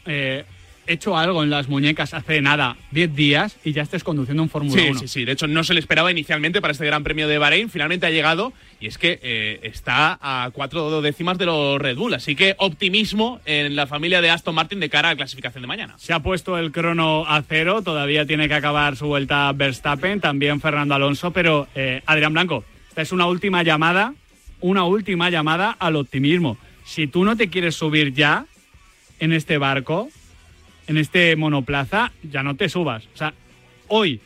hecho 0.91 1.17
algo 1.17 1.43
en 1.43 1.49
las 1.49 1.67
muñecas 1.69 2.13
hace 2.13 2.41
nada, 2.41 2.77
10 2.91 3.15
días, 3.15 3.57
y 3.63 3.71
ya 3.73 3.81
estés 3.83 4.03
conduciendo 4.03 4.43
un 4.43 4.49
Fórmula 4.49 4.81
Sí, 4.81 4.89
1. 4.89 4.99
sí, 4.99 5.07
sí. 5.07 5.25
De 5.25 5.31
hecho, 5.33 5.47
no 5.47 5.63
se 5.63 5.73
le 5.73 5.79
esperaba 5.79 6.11
inicialmente 6.11 6.61
para 6.61 6.71
este 6.73 6.85
Gran 6.85 7.03
Premio 7.03 7.27
de 7.27 7.37
Bahrein. 7.37 7.69
Finalmente 7.69 8.05
ha 8.05 8.09
llegado 8.11 8.53
y 8.79 8.87
es 8.87 8.97
que 8.97 9.19
eh, 9.21 9.59
está 9.63 10.17
a 10.21 10.49
cuatro 10.51 11.01
décimas 11.01 11.37
de 11.37 11.45
los 11.45 11.79
Red 11.79 11.97
Bull. 11.97 12.13
Así 12.13 12.35
que 12.35 12.55
optimismo 12.57 13.39
en 13.45 13.75
la 13.75 13.87
familia 13.87 14.21
de 14.21 14.29
Aston 14.29 14.55
Martin 14.55 14.79
de 14.79 14.89
cara 14.89 15.09
a 15.09 15.11
la 15.13 15.17
clasificación 15.17 15.61
de 15.61 15.67
mañana. 15.67 15.95
Se 15.97 16.13
ha 16.13 16.19
puesto 16.21 16.57
el 16.57 16.71
crono 16.71 17.25
a 17.27 17.41
cero, 17.47 17.81
todavía 17.83 18.25
tiene 18.25 18.47
que 18.47 18.53
acabar 18.55 18.95
su 18.95 19.07
vuelta 19.07 19.51
Verstappen, 19.53 20.19
también 20.21 20.61
Fernando 20.61 20.95
Alonso, 20.95 21.31
pero 21.31 21.67
eh, 21.75 22.01
Adrián 22.05 22.33
Blanco, 22.33 22.63
esta 22.89 23.01
es 23.01 23.11
una 23.11 23.25
última 23.27 23.63
llamada, 23.63 24.13
una 24.59 24.83
última 24.83 25.29
llamada 25.29 25.75
al 25.79 25.95
optimismo. 25.95 26.57
Si 26.83 27.07
tú 27.07 27.23
no 27.23 27.37
te 27.37 27.49
quieres 27.49 27.75
subir 27.75 28.13
ya 28.13 28.45
en 29.19 29.33
este 29.33 29.57
barco, 29.57 30.09
en 30.87 30.97
este 30.97 31.35
monoplaza, 31.35 32.11
ya 32.23 32.43
no 32.43 32.55
te 32.55 32.69
subas. 32.69 33.05
O 33.13 33.17
sea, 33.17 33.33
hoy, 33.87 34.19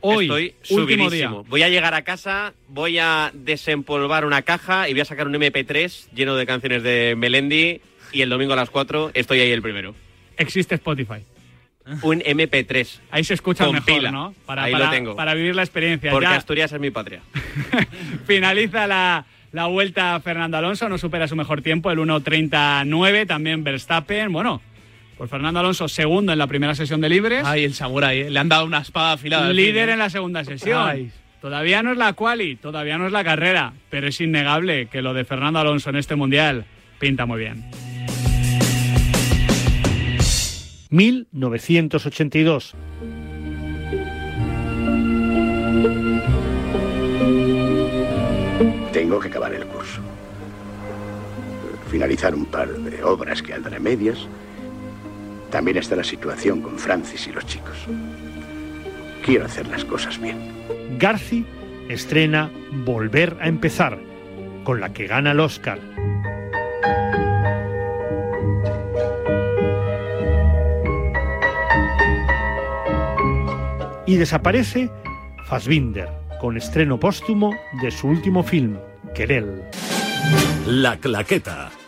hoy, 0.00 0.24
Estoy 0.26 0.54
último 0.78 1.10
día. 1.10 1.26
subidísimo. 1.28 1.44
Voy 1.44 1.62
a 1.62 1.68
llegar 1.68 1.94
a 1.94 2.02
casa, 2.02 2.54
voy 2.68 2.98
a 2.98 3.30
desempolvar 3.34 4.24
una 4.24 4.42
caja 4.42 4.88
y 4.88 4.92
voy 4.92 5.00
a 5.00 5.04
sacar 5.04 5.26
un 5.26 5.34
MP3 5.34 6.10
lleno 6.14 6.36
de 6.36 6.46
canciones 6.46 6.82
de 6.82 7.14
Melendi 7.16 7.80
y 8.12 8.22
el 8.22 8.28
domingo 8.28 8.52
a 8.52 8.56
las 8.56 8.70
4 8.70 9.10
estoy 9.14 9.40
ahí 9.40 9.50
el 9.50 9.62
primero. 9.62 9.94
Existe 10.36 10.74
Spotify. 10.76 11.24
Un 12.02 12.20
MP3. 12.20 12.98
Ahí 13.12 13.22
se 13.22 13.34
escucha 13.34 13.64
Con 13.64 13.74
mejor, 13.74 13.94
pila. 13.94 14.10
¿no? 14.10 14.34
Para, 14.44 14.64
Ahí 14.64 14.72
para- 14.72 14.86
lo 14.86 14.90
tengo. 14.90 15.16
para 15.16 15.34
vivir 15.34 15.54
la 15.54 15.62
experiencia. 15.62 16.10
Porque 16.10 16.26
Ya- 16.28 16.34
Asturias 16.36 16.72
es 16.72 16.80
mi 16.80 16.90
patria. 16.90 17.20
Finaliza 18.26 18.86
la, 18.88 19.24
la 19.52 19.66
vuelta 19.66 20.18
Fernando 20.20 20.56
Alonso, 20.56 20.88
no 20.88 20.98
supera 20.98 21.28
su 21.28 21.36
mejor 21.36 21.62
tiempo, 21.62 21.90
el 21.92 21.98
1.39, 21.98 23.26
también 23.26 23.62
Verstappen. 23.62 24.32
Bueno, 24.32 24.60
pues 25.16 25.30
Fernando 25.30 25.60
Alonso 25.60 25.88
segundo 25.88 26.32
en 26.32 26.38
la 26.38 26.46
primera 26.46 26.74
sesión 26.74 27.00
de 27.00 27.08
libres. 27.08 27.42
Ay, 27.44 27.64
el 27.64 27.74
Samurai, 27.74 28.20
¿eh? 28.20 28.30
le 28.30 28.38
han 28.38 28.48
dado 28.48 28.66
una 28.66 28.78
espada 28.78 29.12
afilada. 29.12 29.52
líder 29.52 29.88
en 29.88 29.98
la 29.98 30.10
segunda 30.10 30.44
sesión. 30.44 30.88
Ay. 30.88 31.10
Todavía 31.40 31.82
no 31.82 31.92
es 31.92 31.98
la 31.98 32.12
quali, 32.14 32.56
todavía 32.56 32.98
no 32.98 33.06
es 33.06 33.12
la 33.12 33.22
carrera, 33.24 33.72
pero 33.88 34.08
es 34.08 34.20
innegable 34.20 34.86
que 34.86 35.00
lo 35.00 35.14
de 35.14 35.24
Fernando 35.24 35.60
Alonso 35.60 35.90
en 35.90 35.96
este 35.96 36.16
mundial 36.16 36.64
pinta 36.98 37.24
muy 37.24 37.38
bien. 37.38 37.64
1982. 40.90 42.74
Tengo 48.92 49.20
que 49.20 49.28
acabar 49.28 49.52
el 49.52 49.66
curso. 49.66 50.00
Finalizar 51.90 52.34
un 52.34 52.46
par 52.46 52.68
de 52.68 53.04
obras 53.04 53.42
que 53.42 53.52
andan 53.52 53.74
a 53.74 53.78
medias. 53.78 54.26
También 55.56 55.78
está 55.78 55.96
la 55.96 56.04
situación 56.04 56.60
con 56.60 56.78
Francis 56.78 57.28
y 57.28 57.32
los 57.32 57.46
chicos. 57.46 57.78
Quiero 59.24 59.46
hacer 59.46 59.66
las 59.68 59.86
cosas 59.86 60.20
bien. 60.20 60.36
Garci 60.98 61.46
estrena 61.88 62.50
Volver 62.84 63.38
a 63.40 63.48
empezar, 63.48 63.98
con 64.64 64.82
la 64.82 64.92
que 64.92 65.06
gana 65.06 65.30
el 65.30 65.40
Oscar. 65.40 65.78
Y 74.04 74.16
desaparece 74.16 74.90
Fassbinder, 75.46 76.10
con 76.38 76.58
estreno 76.58 77.00
póstumo 77.00 77.56
de 77.80 77.90
su 77.90 78.08
último 78.08 78.42
film, 78.42 78.76
Querel. 79.14 79.62
La 80.66 80.98
Claqueta. 80.98 81.70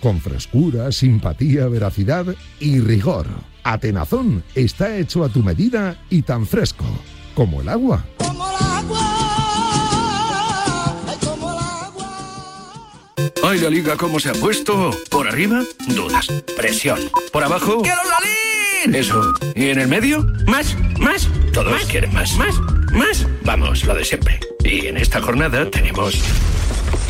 con 0.00 0.20
frescura, 0.20 0.90
simpatía, 0.92 1.66
veracidad 1.68 2.26
y 2.58 2.80
rigor. 2.80 3.26
Atenazón 3.62 4.42
está 4.54 4.96
hecho 4.96 5.24
a 5.24 5.28
tu 5.28 5.42
medida 5.42 5.96
y 6.08 6.22
tan 6.22 6.46
fresco 6.46 6.84
como 7.34 7.60
el 7.60 7.68
agua. 7.68 8.04
Ay, 13.42 13.58
la 13.58 13.70
liga, 13.70 13.96
¿cómo 13.96 14.20
se 14.20 14.30
ha 14.30 14.32
puesto? 14.32 14.90
¿Por 15.10 15.26
arriba? 15.26 15.62
Dudas. 15.88 16.28
Presión. 16.56 16.98
¿Por 17.32 17.42
abajo? 17.42 17.82
¡Quiero 17.82 18.00
salir! 18.02 18.96
Eso. 18.96 19.32
¿Y 19.54 19.70
en 19.70 19.80
el 19.80 19.88
medio? 19.88 20.26
Más, 20.46 20.76
más. 20.98 21.28
Todos 21.52 21.84
quieren 21.86 22.12
más. 22.12 22.36
Más, 22.36 22.60
más. 22.92 23.26
Vamos, 23.44 23.84
lo 23.84 23.94
de 23.94 24.04
siempre. 24.04 24.38
Y 24.62 24.86
en 24.86 24.98
esta 24.98 25.20
jornada 25.20 25.68
tenemos... 25.70 26.22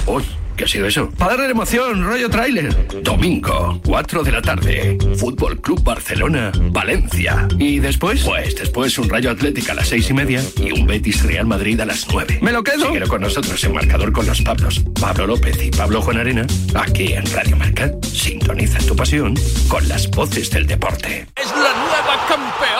Uy, 0.06 0.24
¿qué 0.60 0.64
ha 0.64 0.68
sido 0.68 0.86
eso? 0.86 1.08
Para 1.16 1.38
darle 1.38 1.52
emoción, 1.52 2.04
rollo 2.04 2.28
tráiler. 2.28 3.02
Domingo, 3.02 3.80
4 3.82 4.22
de 4.22 4.30
la 4.30 4.42
tarde. 4.42 4.98
Fútbol 5.16 5.58
Club 5.58 5.82
Barcelona, 5.82 6.52
Valencia. 6.70 7.48
¿Y 7.58 7.78
después? 7.78 8.22
Pues 8.24 8.56
después 8.56 8.98
un 8.98 9.08
Rayo 9.08 9.30
Atlético 9.30 9.72
a 9.72 9.76
las 9.76 9.88
seis 9.88 10.10
y 10.10 10.12
media 10.12 10.42
y 10.58 10.72
un 10.72 10.86
Betis 10.86 11.22
Real 11.22 11.46
Madrid 11.46 11.80
a 11.80 11.86
las 11.86 12.06
9. 12.12 12.40
¿Me 12.42 12.52
lo 12.52 12.62
quedo? 12.62 12.88
Síguelo 12.88 13.08
con 13.08 13.22
nosotros 13.22 13.64
en 13.64 13.72
marcador 13.72 14.12
con 14.12 14.26
los 14.26 14.42
Pablos. 14.42 14.84
Pablo 15.00 15.28
López 15.28 15.64
y 15.64 15.70
Pablo 15.70 16.02
Juan 16.02 16.18
Arena. 16.18 16.46
Aquí 16.74 17.14
en 17.14 17.24
Radio 17.32 17.56
Marca. 17.56 17.90
Sintoniza 18.02 18.80
tu 18.80 18.94
pasión 18.94 19.34
con 19.66 19.88
las 19.88 20.10
voces 20.10 20.50
del 20.50 20.66
deporte. 20.66 21.26
¡Es 21.36 21.50
la 21.52 21.72
nueva 21.72 22.26
campeona 22.28 22.79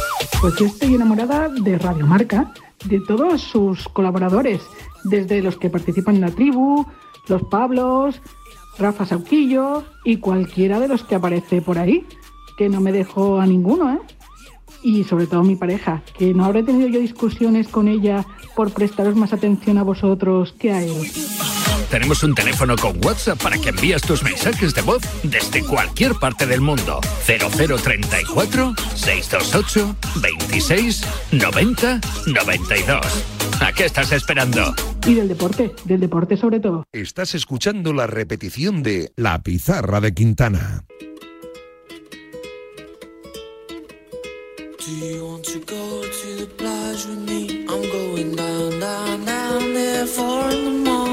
Pues 0.41 0.55
yo 0.55 0.65
estoy 0.65 0.95
enamorada 0.95 1.49
de 1.49 1.77
Radio 1.77 2.05
Marca, 2.07 2.51
de 2.85 2.99
todos 2.99 3.41
sus 3.41 3.87
colaboradores, 3.89 4.61
desde 5.03 5.41
los 5.41 5.57
que 5.57 5.69
participan 5.69 6.15
en 6.15 6.21
la 6.21 6.31
tribu, 6.31 6.85
los 7.27 7.43
Pablos, 7.43 8.21
Rafa 8.77 9.05
Sauquillo 9.05 9.83
y 10.03 10.17
cualquiera 10.17 10.79
de 10.79 10.87
los 10.87 11.03
que 11.03 11.15
aparece 11.15 11.61
por 11.61 11.77
ahí, 11.77 12.05
que 12.57 12.69
no 12.69 12.81
me 12.81 12.91
dejo 12.91 13.39
a 13.39 13.45
ninguno, 13.45 13.93
¿eh? 13.93 13.99
Y 14.83 15.03
sobre 15.03 15.27
todo 15.27 15.43
mi 15.43 15.55
pareja, 15.55 16.01
que 16.17 16.33
no 16.33 16.43
habré 16.43 16.63
tenido 16.63 16.87
yo 16.87 16.99
discusiones 16.99 17.67
con 17.67 17.87
ella 17.87 18.25
por 18.55 18.71
prestaros 18.71 19.15
más 19.15 19.33
atención 19.33 19.77
a 19.77 19.83
vosotros 19.83 20.53
que 20.53 20.71
a 20.71 20.81
él. 20.81 21.07
Tenemos 21.91 22.23
un 22.23 22.33
teléfono 22.33 22.77
con 22.77 23.03
WhatsApp 23.03 23.43
para 23.43 23.57
que 23.57 23.67
envíes 23.67 24.01
tus 24.01 24.23
mensajes 24.23 24.73
de 24.73 24.81
voz 24.81 25.01
desde 25.23 25.61
cualquier 25.61 26.13
parte 26.15 26.45
del 26.47 26.61
mundo. 26.61 27.01
0034 27.25 28.73
628 28.95 29.95
26 30.21 31.03
90 31.33 31.99
92. 32.27 33.25
¿A 33.59 33.73
qué 33.73 33.85
estás 33.85 34.13
esperando? 34.13 34.73
Y 35.05 35.15
del 35.15 35.27
deporte, 35.27 35.75
del 35.83 35.99
deporte 35.99 36.37
sobre 36.37 36.61
todo. 36.61 36.85
Estás 36.93 37.35
escuchando 37.35 37.91
la 37.91 38.07
repetición 38.07 38.83
de 38.83 39.11
La 39.17 39.43
Pizarra 39.43 39.99
de 39.99 40.13
Quintana. 40.13 40.85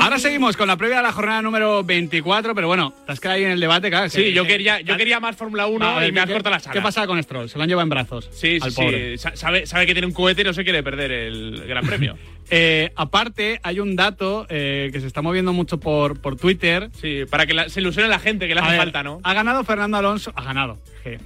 Ahora 0.01 0.19
seguimos 0.19 0.57
con 0.57 0.69
la 0.69 0.77
previa 0.77 0.99
de 0.99 1.03
la 1.03 1.12
jornada 1.12 1.43
número 1.43 1.85
24, 1.85 2.55
pero 2.55 2.67
bueno, 2.67 2.95
te 3.05 3.12
has 3.12 3.21
quedado 3.21 3.37
ahí 3.37 3.45
en 3.45 3.51
el 3.51 3.61
debate, 3.61 3.91
claro. 3.91 4.09
Sí, 4.09 4.23
que- 4.23 4.33
yo 4.33 4.45
que- 4.45 4.49
quería, 4.49 4.81
yo 4.81 4.97
quería 4.97 5.21
más 5.21 5.37
Fórmula 5.37 5.67
1 5.67 5.85
Va, 5.85 5.97
a 5.97 6.01
ver, 6.01 6.09
y 6.09 6.12
me 6.12 6.21
has 6.21 6.27
¿qué- 6.27 6.33
cortado 6.33 6.55
la 6.55 6.61
sala. 6.61 6.73
¿Qué 6.73 6.81
pasa 6.81 7.07
con 7.07 7.23
Stroll? 7.23 7.49
Se 7.51 7.59
lo 7.59 7.64
han 7.64 7.69
llevado 7.69 7.83
en 7.83 7.91
brazos. 7.91 8.29
Sí, 8.33 8.59
sí, 8.59 8.61
al 8.62 8.73
sí. 8.73 8.81
pobre. 8.83 9.19
Sa- 9.19 9.37
Sabe, 9.37 9.67
sabe 9.67 9.87
que 9.87 9.93
tiene 9.93 10.07
un 10.07 10.14
cohete 10.14 10.41
y 10.41 10.45
no 10.45 10.55
se 10.55 10.64
quiere 10.64 10.83
perder 10.83 11.11
el 11.12 11.64
Gran 11.67 11.87
Premio. 11.87 12.17
Eh, 12.51 12.91
aparte, 12.97 13.61
hay 13.62 13.79
un 13.79 13.95
dato 13.95 14.47
eh, 14.49 14.88
que 14.91 15.03
se 15.03 15.07
está 15.07 15.21
moviendo 15.21 15.53
mucho 15.53 15.79
por, 15.79 16.19
por 16.19 16.37
Twitter. 16.37 16.88
Sí, 16.99 17.25
para 17.31 17.45
que 17.45 17.53
la- 17.53 17.69
se 17.69 17.83
ilusione 17.83 18.09
la 18.09 18.19
gente, 18.19 18.49
que 18.49 18.55
le 18.55 18.62
hace 18.62 18.71
ver, 18.71 18.79
falta, 18.79 19.03
¿no? 19.03 19.21
Ha 19.23 19.35
ganado 19.35 19.62
Fernando 19.64 19.99
Alonso. 19.99 20.33
Ha 20.35 20.45
ganado. 20.45 20.79
Je. 21.05 21.17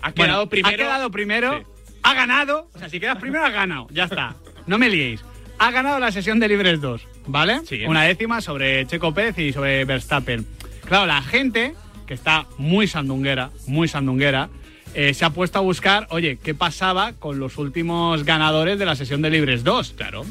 Ha 0.00 0.10
Bueno, 0.12 0.14
quedado 0.14 0.48
primero. 0.48 0.72
Ha 0.72 0.76
quedado 0.78 1.10
primero. 1.10 1.64
Ha 2.02 2.14
ganado. 2.14 2.70
O 2.74 2.78
sea, 2.78 2.88
si 2.88 3.00
quedas 3.00 3.18
primero, 3.18 3.44
ha 3.44 3.50
ganado. 3.50 3.86
Ya 3.90 4.04
está. 4.04 4.34
No 4.66 4.78
me 4.78 4.88
liéis. 4.88 5.22
Ha 5.58 5.70
ganado 5.70 5.98
la 5.98 6.10
sesión 6.10 6.40
de 6.40 6.48
libres 6.48 6.80
2, 6.80 7.06
¿vale? 7.26 7.60
Sí. 7.66 7.84
Una 7.84 8.04
décima 8.04 8.40
sobre 8.40 8.86
Checo 8.86 9.12
Pérez 9.12 9.38
y 9.38 9.52
sobre 9.52 9.84
Verstappen. 9.84 10.46
Claro, 10.86 11.06
la 11.06 11.20
gente, 11.22 11.74
que 12.06 12.14
está 12.14 12.46
muy 12.56 12.86
sandunguera, 12.86 13.50
muy 13.66 13.86
sandunguera, 13.86 14.48
eh, 14.94 15.12
se 15.14 15.24
ha 15.24 15.30
puesto 15.30 15.58
a 15.58 15.62
buscar, 15.62 16.06
oye, 16.10 16.38
¿qué 16.42 16.54
pasaba 16.54 17.12
con 17.12 17.38
los 17.38 17.58
últimos 17.58 18.24
ganadores 18.24 18.78
de 18.78 18.86
la 18.86 18.96
sesión 18.96 19.22
de 19.22 19.30
libres 19.30 19.62
2? 19.62 19.94
Claro. 19.96 20.24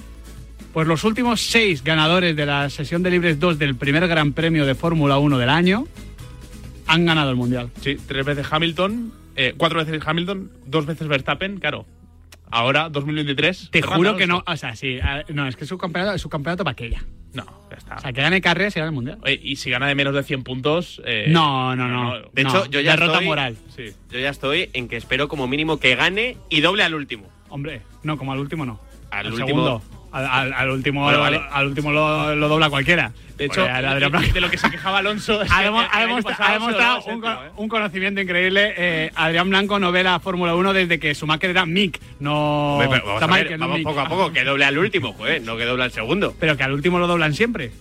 Pues 0.74 0.88
los 0.88 1.04
últimos 1.04 1.42
seis 1.42 1.84
ganadores 1.84 2.36
de 2.36 2.46
la 2.46 2.70
sesión 2.70 3.02
de 3.02 3.10
libres 3.10 3.40
2 3.40 3.58
del 3.58 3.76
primer 3.76 4.08
Gran 4.08 4.34
Premio 4.34 4.66
de 4.66 4.76
Fórmula 4.76 5.18
1 5.18 5.38
del 5.38 5.50
año 5.50 5.88
han 6.86 7.06
ganado 7.06 7.30
el 7.30 7.36
Mundial. 7.36 7.70
Sí, 7.82 7.98
tres 8.08 8.26
veces 8.26 8.48
Hamilton, 8.50 9.12
eh, 9.36 9.54
cuatro 9.58 9.80
veces 9.84 10.02
Hamilton, 10.06 10.52
dos 10.66 10.86
veces 10.86 11.08
Verstappen, 11.08 11.60
claro. 11.60 11.86
Ahora, 12.52 12.90
2023. 12.90 13.70
Te 13.72 13.82
Fernando 13.82 13.98
juro 14.10 14.18
que 14.18 14.26
no, 14.28 14.36
Alonso. 14.46 14.52
o 14.52 14.58
sea, 14.58 14.76
sí, 14.76 15.00
a- 15.00 15.24
no, 15.30 15.48
es 15.48 15.56
que 15.56 15.66
su 15.66 15.78
campeonato, 15.78 16.18
su 16.18 16.30
campeonato 16.30 16.64
para 16.64 16.72
aquella. 16.72 17.04
No, 17.32 17.46
ya 17.70 17.78
está. 17.78 17.96
O 17.98 18.00
sea, 18.00 18.12
que 18.12 18.22
gane 18.22 18.42
carreras 18.42 18.76
y 18.76 18.80
gane 18.80 18.88
el 18.90 18.96
Mundial. 18.96 19.20
Oye, 19.22 19.40
y 19.44 19.58
si 19.58 19.70
gana 19.70 19.86
de 19.88 19.94
menos 19.94 20.16
de 20.16 20.24
100 20.24 20.44
puntos. 20.44 21.00
eh, 21.06 21.26
No, 21.30 21.76
no, 21.76 21.88
no. 21.88 22.22
De 22.34 22.44
No, 22.44 22.50
hecho, 22.50 22.66
yo 22.66 22.80
ya 22.82 22.92
derrota 22.94 23.14
estoy, 23.14 23.28
moral. 23.28 23.56
Sí. 23.76 23.84
Yo 24.10 24.18
ya 24.20 24.30
estoy 24.30 24.72
en 24.74 24.88
que 24.88 24.98
espero 24.98 25.28
como 25.28 25.48
mínimo 25.48 25.78
que 25.80 25.96
gane 25.96 26.38
y 26.50 26.62
doble 26.62 26.82
al 26.84 26.96
último. 26.96 27.28
Hombre, 27.50 27.82
no, 28.02 28.18
como 28.18 28.32
al 28.34 28.40
último 28.40 28.66
no. 28.66 28.80
Al 29.12 29.28
Al 29.28 29.34
último- 29.34 29.48
segundo. 29.48 29.82
Al, 30.12 30.26
al- 30.26 30.54
al 30.54 30.70
último, 30.72 31.04
Bueno, 31.04 31.20
vale. 31.20 31.40
al 31.52 31.68
último 31.68 31.92
lo, 31.92 32.36
lo 32.36 32.48
dobla 32.48 32.70
cualquiera. 32.70 33.12
De 33.38 33.46
hecho, 33.46 33.62
Adrián 33.64 34.12
Blanco- 34.12 34.20
de, 34.28 34.34
de 34.34 34.42
lo 34.42 34.50
que 34.50 34.58
se 34.58 34.70
quejaba 34.70 34.98
Alonso. 34.98 35.40
ha, 35.50 35.62
demostrado 35.62 37.04
un, 37.06 37.24
¿eh? 37.24 37.30
un 37.56 37.70
conocimiento 37.70 38.20
increíble. 38.20 38.74
Eh, 38.76 39.12
Adrián 39.16 39.50
Blanco 39.50 39.80
no 39.80 39.92
ve 39.92 40.04
la 40.04 40.20
Fórmula 40.20 40.56
1 40.56 40.74
desde 40.74 41.00
que 41.00 41.14
Schumacher 41.16 41.52
era 41.52 41.66
Mick, 41.66 42.00
no. 42.20 42.78
Pero 42.80 42.92
vamos, 43.06 43.22
a 43.24 43.28
ver, 43.28 43.58
vamos 43.58 43.78
Mick. 43.78 43.88
poco 43.88 44.00
a 44.02 44.10
poco, 44.10 44.34
que 44.34 44.44
doble 44.44 44.66
al 44.66 44.78
último, 44.78 45.14
joder, 45.14 45.42
no 45.44 45.56
que 45.56 45.64
doble 45.66 45.84
al 45.86 45.92
segundo. 45.92 46.36
Pero 46.40 46.58
que 46.58 46.64
al 46.64 46.74
último 46.74 47.00
lo 47.00 47.08
doblan 47.08 47.34
siempre. 47.34 47.72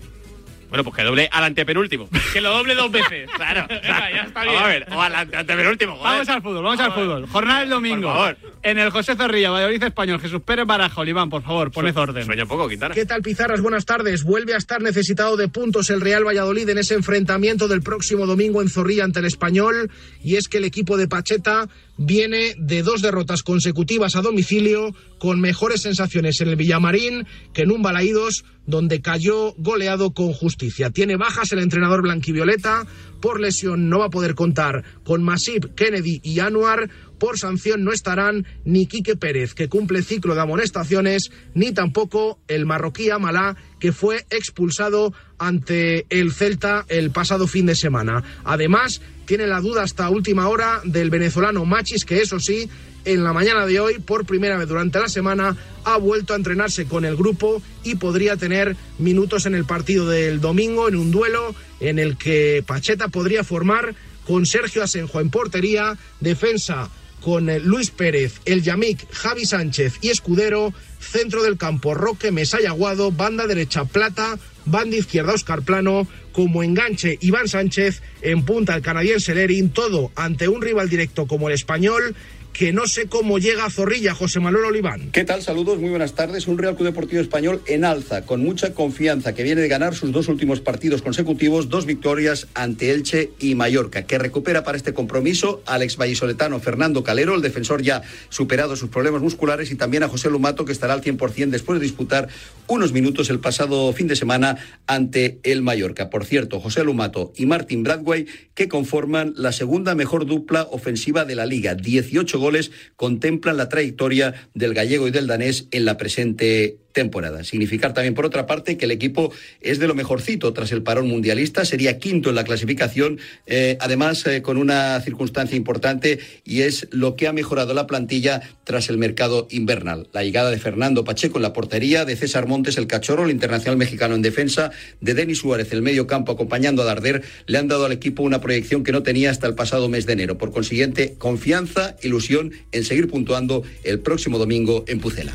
Bueno, 0.68 0.85
pues 0.85 0.96
que 0.96 1.02
doble 1.02 1.28
al 1.33 1.44
antepenúltimo. 1.44 2.09
Que 2.33 2.40
lo 2.40 2.50
doble 2.50 2.74
dos 2.74 2.90
veces. 2.92 3.28
Claro, 3.37 3.66
Venga, 3.68 4.11
ya 4.11 4.22
está 4.22 4.42
bien. 4.42 4.54
Vamos 4.54 4.62
a 4.62 4.66
ver, 4.68 4.87
o 4.92 5.00
al 5.02 5.14
ante- 5.14 5.37
antepenúltimo, 5.37 5.92
joder. 5.96 6.12
Vamos 6.12 6.28
al 6.28 6.42
fútbol, 6.42 6.64
vamos 6.64 6.81
al 6.81 6.92
fútbol. 6.92 7.26
Jornada 7.28 7.61
del 7.61 7.70
domingo. 7.70 8.09
Por 8.09 8.37
favor. 8.37 8.37
En 8.62 8.78
el 8.78 8.90
José 8.90 9.16
Zorrilla, 9.16 9.50
Valladolid 9.50 9.83
Español, 9.83 10.20
Jesús 10.20 10.42
Pérez 10.42 10.66
Baraja, 10.66 11.00
Oliván, 11.00 11.31
por 11.31 11.42
favor, 11.42 11.70
poned 11.70 11.96
orden. 11.96 12.24
Sueño 12.26 12.46
poco, 12.46 12.68
Quintana. 12.68 12.94
¿Qué 12.94 13.07
tal, 13.07 13.22
Pizarras? 13.22 13.61
Buenas 13.61 13.87
tardes. 13.87 14.24
Vuelve 14.24 14.54
a 14.54 14.57
estar 14.59 14.83
necesitado 14.83 15.37
de 15.37 15.48
puntos 15.48 15.88
el 15.90 16.00
Real 16.00 16.24
Valladolid 16.26 16.68
en 16.68 16.78
ese 16.78 16.94
enfrentamiento 16.94 17.68
del 17.68 17.83
próximo 17.83 18.26
domingo 18.26 18.61
en 18.61 18.68
Zorrilla 18.68 19.04
ante 19.04 19.20
el 19.20 19.26
Español. 19.26 19.90
Y 20.22 20.37
es 20.37 20.48
que 20.48 20.59
el 20.59 20.64
equipo 20.64 20.96
de 20.96 21.09
Pacheta 21.09 21.68
viene 21.96 22.54
de 22.59 22.83
dos 22.83 23.00
derrotas 23.02 23.42
consecutivas 23.42 24.16
a 24.16 24.20
domicilio, 24.22 24.94
con 25.18 25.40
mejores 25.40 25.83
sensaciones 25.83 26.40
en 26.40 26.48
el 26.48 26.57
Villamarín 26.57 27.26
que 27.52 27.62
en 27.62 27.72
un 27.72 27.83
Balaídos, 27.83 28.44
donde 28.68 29.00
cayó 29.00 29.54
goleado 29.57 30.12
con 30.12 30.35
justicia. 30.35 30.90
Tiene 30.90 31.16
bajas 31.16 31.50
el 31.52 31.59
entrenador 31.61 32.02
blanquivioleta. 32.02 32.87
Por 33.18 33.40
lesión 33.40 33.88
no 33.88 34.00
va 34.00 34.04
a 34.04 34.11
poder 34.11 34.35
contar 34.35 34.85
con 35.04 35.24
Masip, 35.24 35.74
Kennedy 35.74 36.20
y 36.22 36.38
Anuar. 36.40 36.90
Por 37.18 37.38
sanción 37.38 37.83
no 37.83 37.92
estarán 37.92 38.46
ni 38.66 38.87
Quique 38.87 39.16
Pérez, 39.16 39.54
que 39.54 39.70
cumple 39.70 40.02
ciclo 40.02 40.35
de 40.35 40.42
amonestaciones, 40.42 41.33
ni 41.54 41.73
tampoco 41.73 42.38
el 42.46 42.66
marroquí 42.66 43.08
Amalá, 43.08 43.56
que 43.81 43.90
fue 43.90 44.27
expulsado 44.31 45.14
ante 45.38 46.06
el 46.10 46.31
Celta 46.33 46.85
el 46.88 47.10
pasado 47.10 47.46
fin 47.46 47.64
de 47.64 47.75
semana. 47.75 48.23
Además, 48.44 49.00
tiene 49.25 49.46
la 49.46 49.60
duda 49.60 49.83
hasta 49.83 50.10
última 50.10 50.48
hora 50.48 50.81
del 50.85 51.10
venezolano 51.10 51.64
Machis, 51.64 52.04
que 52.04 52.21
eso 52.21 52.38
sí, 52.38 52.69
en 53.09 53.25
la 53.25 53.33
mañana 53.33 53.65
de 53.65 53.81
hoy, 53.81 53.98
por 54.00 54.27
primera 54.27 54.59
vez 54.59 54.69
durante 54.69 55.00
la 55.00 55.09
semana, 55.09 55.56
ha 55.85 55.96
vuelto 55.96 56.35
a 56.35 56.37
entrenarse 56.37 56.85
con 56.85 57.06
el 57.06 57.17
grupo 57.17 57.63
y 57.83 57.94
podría 57.94 58.37
tener 58.37 58.77
minutos 58.98 59.46
en 59.46 59.54
el 59.54 59.65
partido 59.65 60.06
del 60.06 60.42
domingo, 60.42 60.88
en 60.88 60.96
un 60.96 61.11
duelo 61.11 61.54
en 61.81 61.98
el 61.98 62.19
que 62.19 62.63
Pacheta 62.67 63.09
podría 63.09 63.44
formar 63.44 63.94
con 64.27 64.44
Sergio 64.44 64.83
Asenjo 64.83 65.21
en 65.21 65.31
portería, 65.31 65.96
defensa 66.21 66.90
con 67.23 67.46
Luis 67.65 67.90
Pérez, 67.90 68.40
El 68.44 68.63
Yamik, 68.63 69.11
Javi 69.11 69.46
Sánchez 69.46 69.94
y 70.02 70.11
Escudero, 70.11 70.75
centro 71.00 71.42
del 71.42 71.56
campo 71.56 71.94
Roque 71.94 72.31
Mesaya 72.31 72.71
Aguado, 72.71 73.11
banda 73.11 73.46
derecha 73.46 73.87
Plata, 73.87 74.38
banda 74.67 74.96
izquierda 74.96 75.33
Oscar 75.33 75.63
Plano, 75.63 76.06
como 76.33 76.63
enganche 76.63 77.19
Iván 77.21 77.48
Sánchez, 77.48 78.02
en 78.23 78.44
punta 78.44 78.77
el 78.77 78.83
canadiense 78.83 79.35
Lerin, 79.35 79.71
todo 79.71 80.13
ante 80.15 80.46
un 80.46 80.63
rival 80.63 80.88
directo 80.88 81.27
como 81.27 81.48
el 81.48 81.54
español 81.54 82.15
que 82.59 82.73
no 82.73 82.88
sé 82.88 83.06
cómo 83.06 83.38
llega 83.38 83.67
a 83.67 83.71
Zorrilla, 83.71 84.15
José 84.15 84.40
Manuel 84.40 84.65
Oliván. 84.65 85.13
¿Qué 85.13 85.23
tal? 85.23 85.42
Saludos, 85.42 85.79
muy 85.79 85.90
buenas 85.90 86.15
tardes. 86.15 86.48
Un 86.48 86.59
Real 86.59 86.75
Club 86.75 86.88
Deportivo 86.88 87.23
Español 87.23 87.63
en 87.67 87.85
alza, 87.85 88.23
con 88.23 88.42
mucha 88.42 88.75
confianza, 88.75 89.33
que 89.33 89.44
viene 89.44 89.61
de 89.61 89.69
ganar 89.69 89.94
sus 89.94 90.11
dos 90.11 90.27
últimos 90.27 90.61
partidos 90.61 91.00
consecutivos, 91.00 91.69
dos 91.69 91.87
victorias 91.87 92.48
ante 92.54 92.90
Elche 92.90 93.31
y 93.38 93.54
Mallorca, 93.54 94.09
que 94.09 94.19
recupera 94.19 94.65
para 94.65 94.77
este 94.77 94.92
compromiso 94.92 95.63
al 95.67 95.83
ex 95.83 95.96
vallisoletano 95.96 96.59
Fernando 96.59 97.04
Calero, 97.04 97.37
el 97.37 97.42
defensor 97.42 97.81
ya 97.81 98.02
superado 98.29 98.75
sus 98.75 98.90
problemas 98.90 99.23
musculares, 99.23 99.71
y 99.71 99.77
también 99.77 100.02
a 100.02 100.09
José 100.09 100.29
Lumato, 100.29 100.65
que 100.65 100.73
estará 100.73 100.94
al 100.94 101.00
100% 101.00 101.50
después 101.50 101.79
de 101.79 101.87
disputar 101.87 102.27
unos 102.67 102.90
minutos 102.90 103.31
el 103.31 103.38
pasado 103.38 103.92
fin 103.92 104.09
de 104.09 104.17
semana 104.17 104.56
ante 104.88 105.38
el 105.44 105.63
Mallorca. 105.63 106.11
Por 106.11 106.25
cierto, 106.25 106.59
José 106.59 106.83
Lumato 106.83 107.33
y 107.37 107.46
Martin 107.46 107.85
Bradway, 107.85 108.27
que 108.56 108.67
conforman 108.67 109.33
la 109.37 109.52
segunda 109.52 109.94
mejor 109.94 110.27
dupla 110.27 110.67
ofensiva 110.73 111.25
de 111.25 111.37
la 111.37 111.46
liga. 111.46 111.77
18 111.77 112.37
goles 112.40 112.48
contemplan 112.96 113.57
la 113.57 113.69
trayectoria 113.69 114.49
del 114.55 114.75
gallego 114.75 115.09
y 115.09 115.11
del 115.11 115.27
danés 115.27 115.67
en 115.71 115.85
la 115.85 115.96
presente 115.96 116.79
temporada. 116.92 117.44
Significar 117.44 117.94
también, 117.94 118.14
por 118.14 118.26
otra 118.26 118.46
parte, 118.46 118.76
que 118.76 118.86
el 118.86 118.90
equipo 118.90 119.32
es 119.60 119.78
de 119.78 119.86
lo 119.86 119.94
mejorcito 119.94 120.52
tras 120.52 120.72
el 120.72 120.82
parón 120.82 121.08
mundialista, 121.08 121.64
sería 121.64 121.98
quinto 121.98 122.28
en 122.28 122.34
la 122.34 122.44
clasificación, 122.44 123.18
eh, 123.46 123.76
además 123.80 124.26
eh, 124.26 124.42
con 124.42 124.56
una 124.56 125.00
circunstancia 125.00 125.56
importante 125.56 126.18
y 126.44 126.62
es 126.62 126.88
lo 126.90 127.16
que 127.16 127.28
ha 127.28 127.32
mejorado 127.32 127.74
la 127.74 127.86
plantilla 127.86 128.42
tras 128.64 128.88
el 128.88 128.98
mercado 128.98 129.46
invernal. 129.50 130.08
La 130.12 130.24
llegada 130.24 130.50
de 130.50 130.58
Fernando 130.58 131.04
Pacheco 131.04 131.38
en 131.38 131.42
la 131.42 131.52
portería, 131.52 132.04
de 132.04 132.16
César 132.16 132.46
Montes 132.46 132.78
el 132.78 132.86
cachorro, 132.86 133.24
el 133.24 133.30
internacional 133.30 133.76
mexicano 133.76 134.14
en 134.14 134.22
defensa, 134.22 134.70
de 135.00 135.14
Denis 135.14 135.38
Suárez 135.38 135.72
el 135.72 135.82
medio 135.82 136.06
campo 136.06 136.32
acompañando 136.32 136.82
a 136.82 136.84
Darder, 136.84 137.22
le 137.46 137.58
han 137.58 137.68
dado 137.68 137.84
al 137.84 137.92
equipo 137.92 138.22
una 138.22 138.40
proyección 138.40 138.84
que 138.84 138.92
no 138.92 139.02
tenía 139.02 139.30
hasta 139.30 139.46
el 139.46 139.54
pasado 139.54 139.88
mes 139.88 140.06
de 140.06 140.14
enero. 140.14 140.38
Por 140.38 140.52
consiguiente, 140.52 141.14
confianza, 141.18 141.96
ilusión 142.02 142.52
en 142.72 142.84
seguir 142.84 143.08
puntuando 143.08 143.62
el 143.84 144.00
próximo 144.00 144.38
domingo 144.38 144.84
en 144.86 145.00
Pucela. 145.00 145.34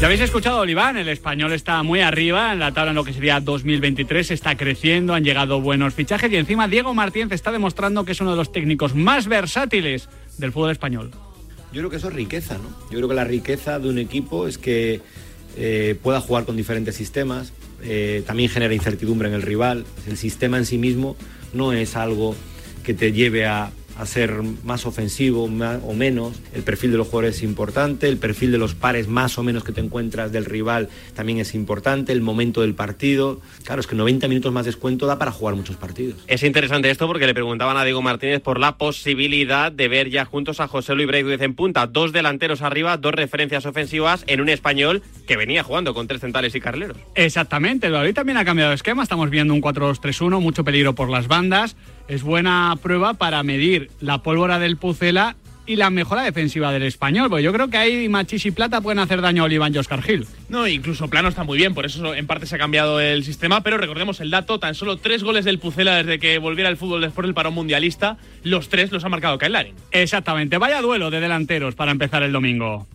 Ya 0.00 0.06
habéis 0.06 0.22
escuchado, 0.22 0.60
Oliván, 0.60 0.96
el 0.96 1.10
español 1.10 1.52
está 1.52 1.82
muy 1.82 2.00
arriba 2.00 2.54
en 2.54 2.58
la 2.58 2.72
tabla 2.72 2.92
en 2.92 2.96
lo 2.96 3.04
que 3.04 3.12
sería 3.12 3.38
2023, 3.38 4.30
está 4.30 4.56
creciendo, 4.56 5.12
han 5.12 5.24
llegado 5.24 5.60
buenos 5.60 5.92
fichajes 5.92 6.32
y 6.32 6.36
encima 6.36 6.68
Diego 6.68 6.94
Martínez 6.94 7.32
está 7.32 7.52
demostrando 7.52 8.06
que 8.06 8.12
es 8.12 8.20
uno 8.22 8.30
de 8.30 8.38
los 8.38 8.50
técnicos 8.50 8.94
más 8.94 9.28
versátiles 9.28 10.08
del 10.38 10.52
fútbol 10.52 10.70
español. 10.70 11.10
Yo 11.70 11.82
creo 11.82 11.90
que 11.90 11.96
eso 11.96 12.08
es 12.08 12.14
riqueza, 12.14 12.56
¿no? 12.56 12.70
Yo 12.90 12.96
creo 12.96 13.10
que 13.10 13.14
la 13.14 13.24
riqueza 13.24 13.78
de 13.78 13.90
un 13.90 13.98
equipo 13.98 14.48
es 14.48 14.56
que 14.56 15.02
eh, 15.58 15.94
pueda 16.02 16.22
jugar 16.22 16.46
con 16.46 16.56
diferentes 16.56 16.94
sistemas, 16.94 17.52
eh, 17.82 18.22
también 18.26 18.48
genera 18.48 18.72
incertidumbre 18.72 19.28
en 19.28 19.34
el 19.34 19.42
rival. 19.42 19.84
El 20.06 20.16
sistema 20.16 20.56
en 20.56 20.64
sí 20.64 20.78
mismo 20.78 21.14
no 21.52 21.74
es 21.74 21.94
algo 21.94 22.34
que 22.84 22.94
te 22.94 23.12
lleve 23.12 23.44
a, 23.44 23.70
a 23.98 24.06
ser 24.06 24.42
más 24.64 24.86
ofensivo 24.86 25.44
o 25.44 25.94
menos. 25.94 26.40
El 26.54 26.62
perfil 26.62 26.92
de 26.92 26.98
los 26.98 27.08
jugadores 27.08 27.36
es 27.36 27.42
importante, 27.42 28.08
el 28.08 28.16
perfil 28.16 28.52
de 28.52 28.58
los 28.58 28.74
pares 28.74 29.08
más 29.08 29.38
o 29.38 29.42
menos 29.42 29.64
que 29.64 29.72
te 29.72 29.80
encuentras 29.80 30.32
del 30.32 30.44
rival 30.44 30.88
también 31.14 31.38
es 31.38 31.54
importante, 31.54 32.12
el 32.12 32.20
momento 32.20 32.60
del 32.62 32.74
partido. 32.74 33.40
Claro, 33.64 33.80
es 33.80 33.86
que 33.86 33.96
90 33.96 34.28
minutos 34.28 34.52
más 34.52 34.66
descuento 34.66 35.06
da 35.06 35.18
para 35.18 35.32
jugar 35.32 35.54
muchos 35.54 35.76
partidos. 35.76 36.24
Es 36.26 36.42
interesante 36.42 36.90
esto 36.90 37.06
porque 37.06 37.26
le 37.26 37.34
preguntaban 37.34 37.76
a 37.76 37.84
Diego 37.84 38.02
Martínez 38.02 38.40
por 38.40 38.58
la 38.58 38.76
posibilidad 38.78 39.72
de 39.72 39.88
ver 39.88 40.10
ya 40.10 40.24
juntos 40.24 40.60
a 40.60 40.68
José 40.68 40.94
Luis 40.94 41.06
Breguez 41.06 41.40
en 41.42 41.54
punta. 41.54 41.86
Dos 41.86 42.12
delanteros 42.12 42.62
arriba, 42.62 42.96
dos 42.96 43.12
referencias 43.12 43.66
ofensivas 43.66 44.24
en 44.26 44.40
un 44.40 44.48
español 44.48 45.02
que 45.26 45.36
venía 45.36 45.62
jugando 45.62 45.94
con 45.94 46.06
tres 46.06 46.20
centrales 46.20 46.54
y 46.54 46.60
carleros. 46.60 46.96
Exactamente, 47.14 47.86
el 47.86 47.92
Valladolid 47.92 48.14
también 48.14 48.38
ha 48.38 48.44
cambiado 48.44 48.70
de 48.70 48.76
esquema, 48.76 49.02
estamos 49.02 49.30
viendo 49.30 49.54
un 49.54 49.60
4-2-3-1, 49.60 50.40
mucho 50.40 50.64
peligro 50.64 50.94
por 50.94 51.08
las 51.08 51.28
bandas. 51.28 51.76
Es 52.10 52.24
buena 52.24 52.76
prueba 52.82 53.14
para 53.14 53.40
medir 53.44 53.88
la 54.00 54.18
pólvora 54.18 54.58
del 54.58 54.76
Pucela 54.76 55.36
y 55.64 55.76
la 55.76 55.90
mejora 55.90 56.24
defensiva 56.24 56.72
del 56.72 56.82
español. 56.82 57.30
Porque 57.30 57.44
yo 57.44 57.52
creo 57.52 57.68
que 57.68 57.76
ahí 57.76 58.08
Machis 58.08 58.46
y 58.46 58.50
Plata 58.50 58.80
pueden 58.80 58.98
hacer 58.98 59.20
daño 59.20 59.42
a 59.42 59.46
Oliván 59.46 59.72
y 59.72 59.78
Oscar 59.78 60.02
Gil. 60.02 60.26
No, 60.48 60.66
incluso 60.66 61.06
Plano 61.06 61.28
está 61.28 61.44
muy 61.44 61.56
bien, 61.56 61.72
por 61.72 61.86
eso 61.86 62.12
en 62.12 62.26
parte 62.26 62.46
se 62.46 62.56
ha 62.56 62.58
cambiado 62.58 62.98
el 62.98 63.22
sistema, 63.22 63.60
pero 63.62 63.78
recordemos 63.78 64.18
el 64.18 64.32
dato, 64.32 64.58
tan 64.58 64.74
solo 64.74 64.96
tres 64.96 65.22
goles 65.22 65.44
del 65.44 65.60
Pucela 65.60 65.94
desde 65.94 66.18
que 66.18 66.38
volviera 66.38 66.68
el 66.68 66.76
fútbol 66.76 67.00
después 67.00 67.28
del 67.28 67.34
parón 67.34 67.54
mundialista, 67.54 68.16
los 68.42 68.68
tres 68.68 68.90
los 68.90 69.04
ha 69.04 69.08
marcado 69.08 69.38
Kyle 69.38 69.52
Larin. 69.52 69.76
Exactamente, 69.92 70.58
vaya 70.58 70.82
duelo 70.82 71.12
de 71.12 71.20
delanteros 71.20 71.76
para 71.76 71.92
empezar 71.92 72.24
el 72.24 72.32
domingo. 72.32 72.88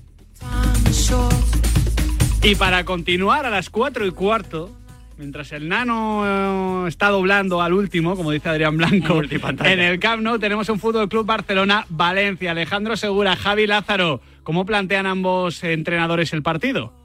Y 2.44 2.56
para 2.56 2.84
continuar 2.84 3.46
a 3.46 3.50
las 3.50 3.70
4 3.70 4.08
y 4.08 4.12
cuarto, 4.12 4.76
mientras 5.18 5.52
el 5.52 5.70
nano 5.70 6.86
eh, 6.86 6.88
está 6.88 7.10
doblando 7.10 7.62
al 7.62 7.74
último, 7.74 8.16
como 8.16 8.32
dice 8.32 8.50
Adrián 8.50 8.78
Blanco, 8.78 9.22
en 9.64 9.80
el 9.80 10.00
Camp 10.00 10.24
Nou 10.24 10.40
tenemos 10.40 10.70
un 10.70 10.80
Fútbol 10.80 11.10
Club 11.10 11.26
Barcelona 11.26 11.86
Valencia. 11.90 12.52
Alejandro 12.52 12.98
Segura, 12.98 13.36
Javi 13.36 13.68
Lázaro, 13.68 14.22
¿cómo 14.44 14.66
plantean 14.66 15.06
ambos 15.06 15.64
entrenadores 15.64 16.34
el 16.34 16.44
partido? 16.44 17.05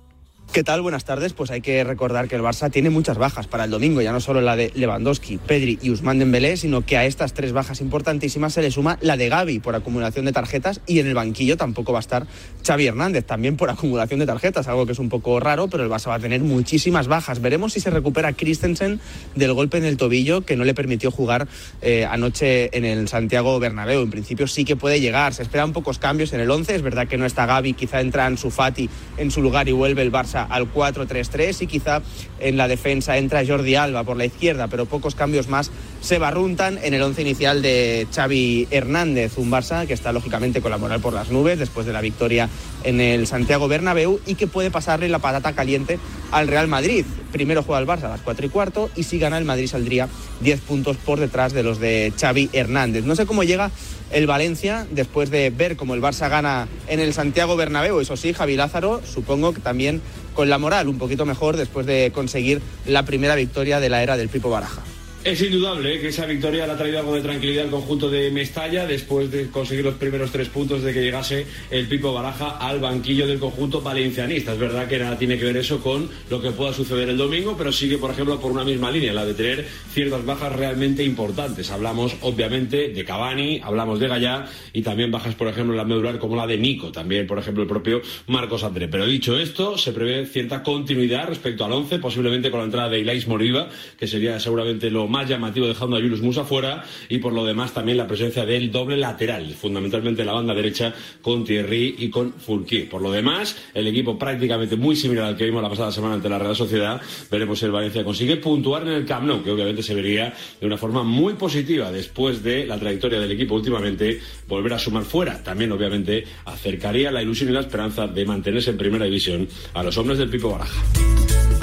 ¿Qué 0.53 0.65
tal? 0.65 0.83
Buenas 0.83 1.05
tardes. 1.05 1.33
Pues 1.33 1.53
hay 1.53 1.61
que 1.61 1.85
recordar 1.85 2.27
que 2.27 2.35
el 2.35 2.43
Barça 2.43 2.73
tiene 2.73 2.91
muchas 2.91 3.19
bajas 3.19 3.47
para 3.47 3.67
el 3.67 3.71
domingo, 3.71 4.03
ya 4.03 4.11
no 4.11 4.19
solo 4.19 4.41
la 4.41 4.57
de 4.57 4.73
Lewandowski, 4.75 5.39
Pedri 5.39 5.79
y 5.81 5.91
Usman 5.91 6.19
Dembélé, 6.19 6.57
sino 6.57 6.85
que 6.85 6.97
a 6.97 7.05
estas 7.05 7.35
tres 7.35 7.53
bajas 7.53 7.81
importantísimas 7.81 8.55
se 8.55 8.61
le 8.61 8.73
suma 8.73 8.99
la 9.01 9.17
de 9.17 9.29
Gaby 9.29 9.61
por 9.61 9.77
acumulación 9.77 10.25
de 10.25 10.33
tarjetas 10.33 10.81
y 10.89 10.99
en 10.99 11.07
el 11.07 11.15
banquillo 11.15 11.57
tampoco 11.57 11.93
va 11.93 12.01
a 12.01 12.01
estar 12.01 12.27
Xavi 12.67 12.85
Hernández, 12.85 13.27
también 13.27 13.57
por 13.57 13.71
acumulación 13.71 14.19
de 14.19 14.27
tarjetas, 14.27 14.67
algo 14.67 14.87
que 14.87 14.93
es 14.93 14.99
un 14.99 15.09
poco 15.09 15.39
raro, 15.39 15.69
pero 15.69 15.85
el 15.85 15.89
Barça 15.89 16.09
va 16.09 16.17
a 16.17 16.19
tener 16.19 16.41
muchísimas 16.41 17.07
bajas. 17.07 17.41
Veremos 17.41 17.75
si 17.75 17.79
se 17.79 17.91
recupera 17.91 18.33
Christensen 18.33 18.99
del 19.37 19.53
golpe 19.53 19.79
en 19.79 19.85
el 19.85 19.97
tobillo 19.97 20.41
que 20.41 20.57
no 20.57 20.65
le 20.65 20.75
permitió 20.75 21.13
jugar 21.13 21.47
eh, 21.81 22.07
anoche 22.11 22.77
en 22.77 22.85
el 22.85 23.07
Santiago 23.07 23.61
Bernabéu. 23.61 24.03
En 24.03 24.11
principio 24.11 24.49
sí 24.49 24.65
que 24.65 24.75
puede 24.75 25.01
llegar, 25.01 25.33
se 25.33 25.45
esperan 25.45 25.73
pocos 25.73 26.01
cambios 26.01 26.33
en 26.33 26.41
el 26.41 26.51
11, 26.51 26.75
es 26.75 26.83
verdad 26.83 27.07
que 27.07 27.19
no 27.19 27.25
está 27.25 27.47
Gaby, 27.47 27.75
quizá 27.75 28.01
entra 28.01 28.27
Ansu 28.27 28.51
Fati 28.51 28.91
en 29.17 29.31
su 29.31 29.43
lugar 29.43 29.69
y 29.69 29.73
vuelve 29.73 30.03
el 30.03 30.11
Barça 30.11 30.40
al 30.43 30.73
4-3-3 30.73 31.63
y 31.63 31.67
quizá 31.67 32.03
en 32.39 32.57
la 32.57 32.69
defensa 32.69 33.19
entra 33.19 33.45
Jordi 33.47 33.75
Alba 33.75 34.05
por 34.05 34.17
la 34.17 34.25
izquierda, 34.25 34.69
pero 34.69 34.87
pocos 34.87 35.15
cambios 35.15 35.49
más 35.49 35.71
se 36.01 36.19
barruntan 36.19 36.79
en 36.83 36.95
el 36.95 37.03
once 37.03 37.23
inicial 37.23 37.63
de 37.63 38.07
Xavi 38.15 38.69
Hernández, 38.71 39.37
un 39.37 39.51
Barça 39.51 39.87
que 39.87 39.93
está 39.93 40.13
lógicamente 40.13 40.61
con 40.61 40.71
la 40.71 40.79
moral 40.79 41.01
por 41.01 41.13
las 41.13 41.31
nubes 41.31 41.59
después 41.59 41.87
de 41.87 41.93
la 41.93 42.01
victoria 42.01 42.49
en 42.85 43.01
el 43.01 43.27
Santiago 43.27 43.69
Bernabéu 43.69 44.21
y 44.27 44.35
que 44.35 44.47
puede 44.47 44.71
pasarle 44.71 45.09
la 45.09 45.19
patata 45.19 45.53
caliente 45.53 45.99
al 46.31 46.49
Real 46.49 46.69
Madrid. 46.69 47.05
Primero 47.33 47.63
juega 47.63 47.81
el 47.81 47.87
Barça 47.87 48.05
a 48.05 48.11
las 48.11 48.21
4 48.23 48.47
y 48.47 48.49
cuarto 48.49 48.91
y 48.97 49.03
si 49.03 49.19
gana 49.19 49.39
el 49.39 49.45
Madrid 49.45 49.67
saldría 49.67 50.09
10 50.41 50.61
puntos 50.63 50.97
por 50.97 51.21
detrás 51.21 51.53
de 51.53 51.63
los 51.63 51.79
de 51.79 52.13
Xavi 52.19 52.51
Hernández. 52.53 53.05
No 53.05 53.15
sé 53.15 53.27
cómo 53.27 53.45
llega 53.45 53.71
el 54.11 54.27
Valencia 54.27 54.87
después 54.91 55.31
de 55.31 55.51
ver 55.51 55.77
cómo 55.77 55.95
el 55.95 56.03
Barça 56.03 56.29
gana 56.29 56.69
en 56.89 57.01
el 57.01 57.13
Santiago 57.13 57.57
Bernabéu. 57.57 58.01
Eso 58.01 58.17
sí, 58.17 58.33
Javi 58.33 58.57
Lázaro, 58.57 59.01
supongo 59.05 59.53
que 59.53 59.61
también 59.61 60.01
con 60.35 60.49
la 60.49 60.59
moral 60.59 60.89
un 60.89 60.99
poquito 60.99 61.27
mejor 61.27 61.57
después 61.57 61.87
de 61.87 62.13
conseguir 62.15 62.61
la 62.87 63.05
primera 63.05 63.35
victoria 63.35 63.81
de 63.81 63.89
la 63.89 64.03
era 64.03 64.17
del 64.17 64.29
Pipo 64.29 64.51
Baraja. 64.51 64.83
Es 65.23 65.43
indudable 65.43 65.97
¿eh? 65.97 66.01
que 66.01 66.09
esa 66.09 66.25
victoria 66.25 66.67
le 66.67 66.73
ha 66.73 66.77
traído 66.79 67.01
algo 67.01 67.15
de 67.15 67.21
tranquilidad 67.21 67.65
al 67.65 67.71
conjunto 67.71 68.09
de 68.09 68.31
Mestalla 68.31 68.87
después 68.87 69.31
de 69.31 69.51
conseguir 69.51 69.85
los 69.85 69.97
primeros 69.97 70.33
tres 70.33 70.49
puntos 70.49 70.83
de 70.83 70.95
que 70.95 71.03
llegase 71.03 71.47
el 71.71 71.87
Pipo 71.89 72.15
Baraja 72.15 72.57
al 72.57 72.81
banquillo 72.81 73.27
del 73.27 73.39
conjunto 73.39 73.83
valencianista. 73.83 74.55
Es 74.55 74.59
verdad 74.59 74.89
que 74.89 74.99
nada 74.99 75.19
tiene 75.19 75.39
que 75.39 75.45
ver 75.45 75.59
eso 75.59 75.83
con 75.83 76.09
lo 76.31 76.41
que 76.41 76.53
pueda 76.53 76.73
suceder 76.73 77.11
el 77.11 77.19
domingo, 77.19 77.55
pero 77.59 77.71
sigue, 77.71 77.99
por 77.99 78.13
ejemplo, 78.13 78.41
por 78.41 78.51
una 78.51 78.65
misma 78.65 78.91
línea, 78.91 79.13
la 79.13 79.27
de 79.27 79.35
tener 79.35 79.67
ciertas 79.93 80.25
bajas 80.25 80.57
realmente 80.57 81.05
importantes. 81.05 81.71
Hablamos, 81.71 82.17
obviamente, 82.23 82.89
de 82.89 83.05
Cavani, 83.05 83.61
hablamos 83.63 84.01
de 84.01 84.09
Gallá 84.09 84.47
y 84.73 84.81
también 84.81 85.11
bajas, 85.11 85.35
por 85.35 85.49
ejemplo, 85.49 85.77
la 85.77 85.85
medular 85.85 86.19
como 86.19 86.35
la 86.35 86.47
de 86.47 86.57
Nico, 86.57 86.93
también, 86.93 87.27
por 87.27 87.39
ejemplo, 87.39 87.63
el 87.63 87.69
propio 87.69 88.01
Marcos 88.27 88.65
André. 88.65 88.89
Pero 88.89 89.05
dicho 89.05 89.39
esto, 89.39 89.77
se 89.77 89.93
prevé 89.93 90.25
cierta 90.25 90.63
continuidad 90.63 91.29
respecto 91.29 91.67
al 91.67 91.73
11, 91.73 91.99
posiblemente 91.99 92.51
con 92.51 92.61
la 92.61 92.65
entrada 92.65 92.89
de 92.89 93.01
Ilais 93.01 93.29
Moriva, 93.29 93.69
que 93.99 94.07
sería 94.07 94.41
seguramente 94.41 94.91
lo 94.91 95.10
más 95.11 95.29
llamativo 95.29 95.67
dejando 95.67 95.97
a 95.97 96.01
Yunus 96.01 96.23
Musa 96.23 96.45
fuera 96.45 96.85
y 97.09 97.19
por 97.19 97.33
lo 97.33 97.45
demás 97.45 97.75
también 97.75 97.99
la 97.99 98.07
presencia 98.07 98.47
del 98.47 98.71
doble 98.71 98.97
lateral, 98.97 99.53
fundamentalmente 99.55 100.23
en 100.23 100.27
la 100.27 100.33
banda 100.33 100.55
derecha 100.55 100.95
con 101.21 101.45
Thierry 101.45 101.97
y 101.99 102.09
con 102.09 102.33
Fourquier. 102.33 102.89
Por 102.89 103.03
lo 103.03 103.11
demás, 103.11 103.57
el 103.75 103.87
equipo 103.87 104.19
prácticamente 104.19 104.77
muy 104.77 104.97
similar 104.97 105.27
al 105.27 105.37
que 105.37 105.45
vimos 105.45 105.63
la 105.63 105.69
pasada 105.69 105.93
semana 105.93 106.15
ante 106.15 106.29
la 106.29 106.39
Real 106.39 106.57
Sociedad. 106.57 107.01
Veremos 107.31 107.59
si 107.59 107.67
el 107.67 107.73
Valencia 107.73 108.05
consigue 108.05 108.37
puntuar 108.37 108.83
en 108.83 108.95
el 108.95 109.05
Camp 109.05 109.27
Nou, 109.27 109.43
que 109.43 109.51
obviamente 109.51 109.83
se 109.83 109.95
vería 109.95 110.33
de 110.61 110.67
una 110.67 110.77
forma 110.77 111.03
muy 111.03 111.35
positiva 111.35 111.91
después 111.93 112.43
de 112.43 112.67
la 112.67 112.79
trayectoria 112.79 113.21
del 113.21 113.33
equipo 113.33 113.55
últimamente, 113.55 114.21
volver 114.49 114.75
a 114.75 114.79
sumar 114.79 115.05
fuera. 115.05 115.43
También, 115.43 115.73
obviamente, 115.73 116.25
acercaría 116.45 117.11
la 117.11 117.23
ilusión 117.23 117.51
y 117.51 117.53
la 117.53 117.61
esperanza 117.61 118.07
de 118.07 118.25
mantenerse 118.25 118.71
en 118.71 118.79
primera 118.79 119.05
división 119.05 119.49
a 119.75 119.83
los 119.83 119.97
hombres 119.99 120.19
del 120.19 120.31
Pipo 120.31 120.51
Baraja. 120.51 121.60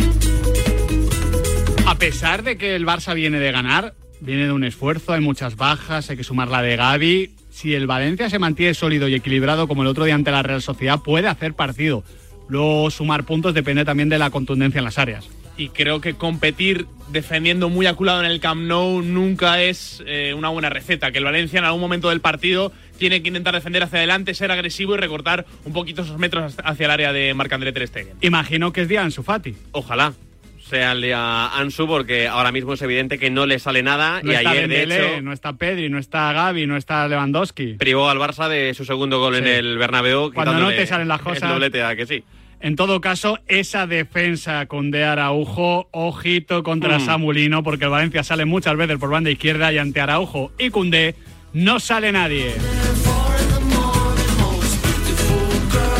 A 1.97 1.99
pesar 1.99 2.43
de 2.43 2.59
que 2.59 2.75
el 2.75 2.85
Barça 2.85 3.15
viene 3.15 3.39
de 3.39 3.51
ganar, 3.51 3.95
viene 4.19 4.45
de 4.45 4.51
un 4.51 4.63
esfuerzo, 4.63 5.13
hay 5.13 5.19
muchas 5.19 5.55
bajas, 5.55 6.11
hay 6.11 6.15
que 6.15 6.23
sumar 6.23 6.47
la 6.47 6.61
de 6.61 6.75
Gaby. 6.75 7.31
Si 7.49 7.73
el 7.73 7.87
Valencia 7.87 8.29
se 8.29 8.37
mantiene 8.37 8.75
sólido 8.75 9.07
y 9.07 9.15
equilibrado 9.15 9.67
como 9.67 9.81
el 9.81 9.87
otro 9.87 10.05
día 10.05 10.13
ante 10.13 10.29
la 10.29 10.43
Real 10.43 10.61
Sociedad, 10.61 10.99
puede 11.03 11.27
hacer 11.27 11.55
partido. 11.55 12.03
Luego 12.49 12.91
sumar 12.91 13.23
puntos 13.23 13.55
depende 13.55 13.83
también 13.83 14.09
de 14.09 14.19
la 14.19 14.29
contundencia 14.29 14.77
en 14.77 14.85
las 14.85 14.99
áreas. 14.99 15.27
Y 15.57 15.69
creo 15.69 15.99
que 15.99 16.13
competir 16.13 16.85
defendiendo 17.09 17.67
muy 17.67 17.87
aculado 17.87 18.19
en 18.19 18.29
el 18.29 18.39
Camp 18.39 18.61
Nou 18.61 19.01
nunca 19.01 19.63
es 19.63 20.03
eh, 20.05 20.35
una 20.35 20.49
buena 20.49 20.69
receta. 20.69 21.11
Que 21.11 21.17
el 21.17 21.23
Valencia 21.23 21.57
en 21.57 21.65
algún 21.65 21.81
momento 21.81 22.09
del 22.09 22.21
partido 22.21 22.71
tiene 22.99 23.23
que 23.23 23.29
intentar 23.29 23.55
defender 23.55 23.81
hacia 23.81 23.97
adelante, 23.97 24.35
ser 24.35 24.51
agresivo 24.51 24.93
y 24.93 24.97
recortar 24.99 25.47
un 25.65 25.73
poquito 25.73 26.03
esos 26.03 26.19
metros 26.19 26.57
hacia 26.63 26.85
el 26.85 26.91
área 26.91 27.11
de 27.11 27.33
Marc-André 27.33 27.71
Ter 27.71 27.87
Stegen. 27.87 28.17
Imagino 28.21 28.71
que 28.71 28.83
es 28.83 28.87
día 28.87 29.01
Ansu 29.01 29.23
Fati. 29.23 29.55
Ojalá 29.71 30.13
sea 30.67 30.91
el 30.91 31.01
día 31.01 31.47
Ansu, 31.57 31.87
porque 31.87 32.27
ahora 32.27 32.51
mismo 32.51 32.73
es 32.73 32.81
evidente 32.81 33.17
que 33.17 33.29
no 33.29 33.45
le 33.45 33.59
sale 33.59 33.83
nada. 33.83 34.21
No 34.23 34.31
y 34.31 34.35
está 34.35 34.49
ayer, 34.51 34.67
de 34.67 34.83
hecho, 34.83 35.21
no 35.21 35.33
está 35.33 35.53
Pedri, 35.53 35.89
no 35.89 35.97
está 35.97 36.31
Gaby, 36.33 36.67
no 36.67 36.77
está 36.77 37.07
Lewandowski. 37.07 37.73
privó 37.73 38.09
al 38.09 38.17
Barça 38.17 38.47
de 38.49 38.73
su 38.73 38.85
segundo 38.85 39.19
gol 39.19 39.35
en 39.35 39.47
el 39.47 39.77
Bernabéu. 39.77 40.31
Cuando 40.33 40.53
no 40.53 40.69
te 40.69 40.85
salen 40.85 41.07
las 41.07 41.21
cosas. 41.21 41.43
El 41.43 41.49
doblete, 41.49 41.83
¿a 41.83 41.95
que 41.95 42.05
sí? 42.05 42.23
En 42.59 42.75
todo 42.75 42.99
caso, 43.01 43.37
esa 43.47 43.85
defensa 43.85 44.65
con 44.65 44.89
De 44.89 45.03
Araujo, 45.03 45.87
ojito 45.91 46.63
contra 46.63 46.97
Mm. 46.97 47.05
Samulino, 47.05 47.63
porque 47.63 47.83
el 47.85 47.91
Valencia 47.91 48.23
sale 48.23 48.45
muchas 48.45 48.75
veces 48.75 48.97
por 48.97 49.09
banda 49.11 49.29
izquierda 49.29 49.71
y 49.71 49.77
ante 49.77 50.01
Araujo 50.01 50.51
y 50.57 50.71
Cundé 50.71 51.13
no 51.53 51.79
sale 51.79 52.11
nadie. 52.11 52.55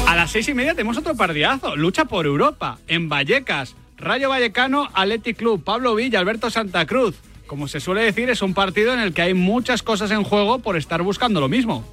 A 0.08 0.16
las 0.16 0.32
seis 0.32 0.48
y 0.48 0.54
media 0.54 0.72
tenemos 0.74 0.98
otro 0.98 1.16
partidazo. 1.16 1.76
Lucha 1.76 2.06
por 2.06 2.26
Europa. 2.26 2.80
En 2.88 3.08
Vallecas. 3.08 3.76
Rayo 3.98 4.30
Vallecano, 4.30 4.90
Athletic 4.94 5.38
Club, 5.38 5.64
Pablo 5.64 5.96
Villa, 5.96 6.20
Alberto 6.20 6.50
Santa 6.52 6.86
Cruz. 6.86 7.16
Como 7.48 7.68
se 7.68 7.80
suele 7.80 8.02
decir, 8.02 8.30
es 8.30 8.42
un 8.42 8.54
partido 8.54 8.94
en 8.94 9.00
el 9.00 9.14
que 9.14 9.24
hay 9.24 9.34
muchas 9.34 9.82
cosas 9.82 10.12
en 10.12 10.24
juego 10.24 10.60
por 10.60 10.78
estar 10.78 11.02
buscando 11.02 11.40
lo 11.40 11.50
mismo. 11.50 11.84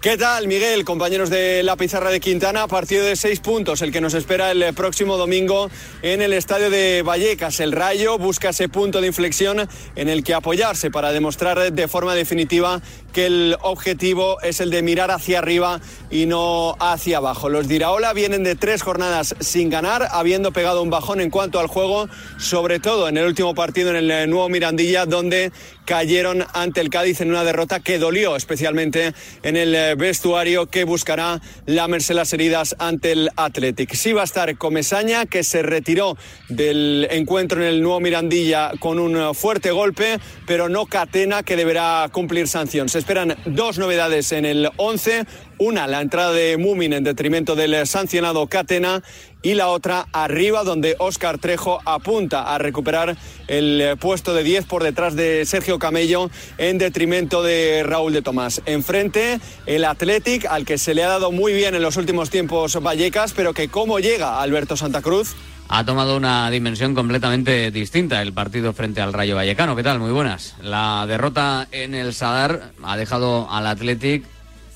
¿Qué 0.00 0.16
tal, 0.16 0.46
Miguel? 0.46 0.84
Compañeros 0.84 1.28
de 1.28 1.64
la 1.64 1.74
pizarra 1.74 2.10
de 2.10 2.20
Quintana, 2.20 2.68
partido 2.68 3.04
de 3.04 3.16
seis 3.16 3.40
puntos, 3.40 3.82
el 3.82 3.90
que 3.90 4.00
nos 4.00 4.14
espera 4.14 4.52
el 4.52 4.72
próximo 4.72 5.16
domingo 5.16 5.72
en 6.02 6.22
el 6.22 6.34
estadio 6.34 6.70
de 6.70 7.02
Vallecas. 7.02 7.58
El 7.58 7.72
Rayo 7.72 8.16
busca 8.16 8.50
ese 8.50 8.68
punto 8.68 9.00
de 9.00 9.08
inflexión 9.08 9.68
en 9.96 10.08
el 10.08 10.22
que 10.22 10.34
apoyarse 10.34 10.92
para 10.92 11.10
demostrar 11.10 11.72
de 11.72 11.88
forma 11.88 12.14
definitiva 12.14 12.80
que 13.12 13.26
el 13.26 13.56
objetivo 13.60 14.40
es 14.40 14.60
el 14.60 14.70
de 14.70 14.82
mirar 14.82 15.10
hacia 15.10 15.40
arriba 15.40 15.80
y 16.12 16.26
no 16.26 16.76
hacia 16.78 17.16
abajo. 17.16 17.48
Los 17.48 17.66
de 17.66 17.74
Iraola 17.74 18.12
vienen 18.12 18.44
de 18.44 18.54
tres 18.54 18.82
jornadas 18.82 19.34
sin 19.40 19.68
ganar, 19.68 20.06
habiendo 20.12 20.52
pegado 20.52 20.80
un 20.80 20.90
bajón 20.90 21.20
en 21.20 21.30
cuanto 21.30 21.58
al 21.58 21.66
juego, 21.66 22.08
sobre 22.38 22.78
todo 22.78 23.08
en 23.08 23.16
el 23.16 23.26
último 23.26 23.52
partido 23.52 23.90
en 23.90 24.08
el 24.08 24.30
nuevo 24.30 24.48
Mirandilla, 24.48 25.06
donde 25.06 25.50
cayeron 25.88 26.44
ante 26.52 26.82
el 26.82 26.90
Cádiz 26.90 27.22
en 27.22 27.30
una 27.30 27.44
derrota 27.44 27.80
que 27.80 27.98
dolió 27.98 28.36
especialmente 28.36 29.14
en 29.42 29.56
el 29.56 29.74
eh, 29.74 29.94
vestuario 29.94 30.66
que 30.66 30.84
buscará 30.84 31.40
lamerse 31.64 32.12
las 32.12 32.30
heridas 32.34 32.76
ante 32.78 33.12
el 33.12 33.30
Athletic. 33.36 33.94
Sí 33.94 34.12
va 34.12 34.20
a 34.20 34.24
estar 34.24 34.58
Comesaña, 34.58 35.24
que 35.24 35.42
se 35.42 35.62
retiró 35.62 36.18
del 36.50 37.08
encuentro 37.10 37.62
en 37.62 37.68
el 37.68 37.82
nuevo 37.82 38.00
Mirandilla 38.00 38.72
con 38.78 38.98
un 38.98 39.16
eh, 39.16 39.32
fuerte 39.32 39.70
golpe, 39.70 40.20
pero 40.46 40.68
no 40.68 40.84
Catena, 40.84 41.42
que 41.42 41.56
deberá 41.56 42.06
cumplir 42.12 42.48
sanción. 42.48 42.90
Se 42.90 42.98
esperan 42.98 43.34
dos 43.46 43.78
novedades 43.78 44.32
en 44.32 44.44
el 44.44 44.70
11. 44.76 45.24
Una, 45.60 45.88
la 45.88 46.00
entrada 46.00 46.32
de 46.32 46.56
Mumin 46.56 46.92
en 46.92 47.02
detrimento 47.02 47.56
del 47.56 47.84
sancionado 47.84 48.46
Catena 48.46 49.02
y 49.42 49.54
la 49.54 49.68
otra 49.68 50.06
arriba 50.12 50.62
donde 50.62 50.94
Óscar 51.00 51.38
Trejo 51.38 51.80
apunta 51.84 52.54
a 52.54 52.58
recuperar 52.58 53.16
el 53.48 53.80
eh, 53.80 53.96
puesto 53.96 54.34
de 54.34 54.44
10 54.44 54.66
por 54.66 54.84
detrás 54.84 55.16
de 55.16 55.44
Sergio 55.46 55.80
Camello 55.80 56.30
en 56.58 56.78
detrimento 56.78 57.42
de 57.42 57.82
Raúl 57.82 58.12
de 58.12 58.22
Tomás. 58.22 58.62
Enfrente 58.66 59.40
el 59.66 59.84
Athletic 59.84 60.46
al 60.46 60.64
que 60.64 60.78
se 60.78 60.94
le 60.94 61.02
ha 61.02 61.08
dado 61.08 61.32
muy 61.32 61.52
bien 61.52 61.74
en 61.74 61.82
los 61.82 61.96
últimos 61.96 62.30
tiempos 62.30 62.80
Vallecas, 62.80 63.32
pero 63.32 63.52
que 63.52 63.68
cómo 63.68 63.98
llega 63.98 64.40
Alberto 64.40 64.76
Santa 64.76 65.02
Cruz. 65.02 65.34
ha 65.68 65.84
tomado 65.84 66.16
una 66.16 66.48
dimensión 66.50 66.94
completamente 66.94 67.72
distinta 67.72 68.22
el 68.22 68.32
partido 68.32 68.72
frente 68.72 69.00
al 69.00 69.12
Rayo 69.12 69.34
Vallecano. 69.34 69.74
¿Qué 69.74 69.82
tal? 69.82 69.98
Muy 69.98 70.12
buenas. 70.12 70.54
La 70.62 71.04
derrota 71.08 71.66
en 71.72 71.94
el 71.94 72.14
Sadar 72.14 72.70
ha 72.84 72.96
dejado 72.96 73.50
al 73.50 73.66
Athletic 73.66 74.24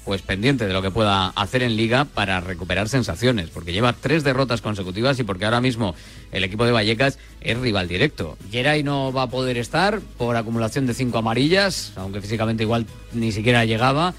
pues 0.04 0.22
pendiente 0.22 0.66
de 0.66 0.72
lo 0.72 0.82
que 0.82 0.90
pueda 0.90 1.28
hacer 1.28 1.62
en 1.62 1.76
liga 1.76 2.04
para 2.04 2.40
recuperar 2.40 2.88
sensaciones, 2.88 3.50
porque 3.50 3.72
lleva 3.72 3.92
tres 3.92 4.24
derrotas 4.24 4.60
consecutivas 4.60 5.18
y 5.18 5.24
porque 5.24 5.44
ahora 5.44 5.60
mismo 5.60 5.94
el 6.32 6.44
equipo 6.44 6.64
de 6.64 6.72
Vallecas 6.72 7.18
es 7.40 7.58
rival 7.58 7.88
directo. 7.88 8.36
Geray 8.50 8.82
no 8.82 9.12
va 9.12 9.22
a 9.22 9.30
poder 9.30 9.58
estar 9.58 10.00
por 10.18 10.36
acumulación 10.36 10.86
de 10.86 10.94
cinco 10.94 11.18
amarillas, 11.18 11.92
aunque 11.96 12.20
físicamente 12.20 12.64
igual 12.64 12.86
ni 13.12 13.32
siquiera 13.32 13.64
llegaba. 13.64 14.14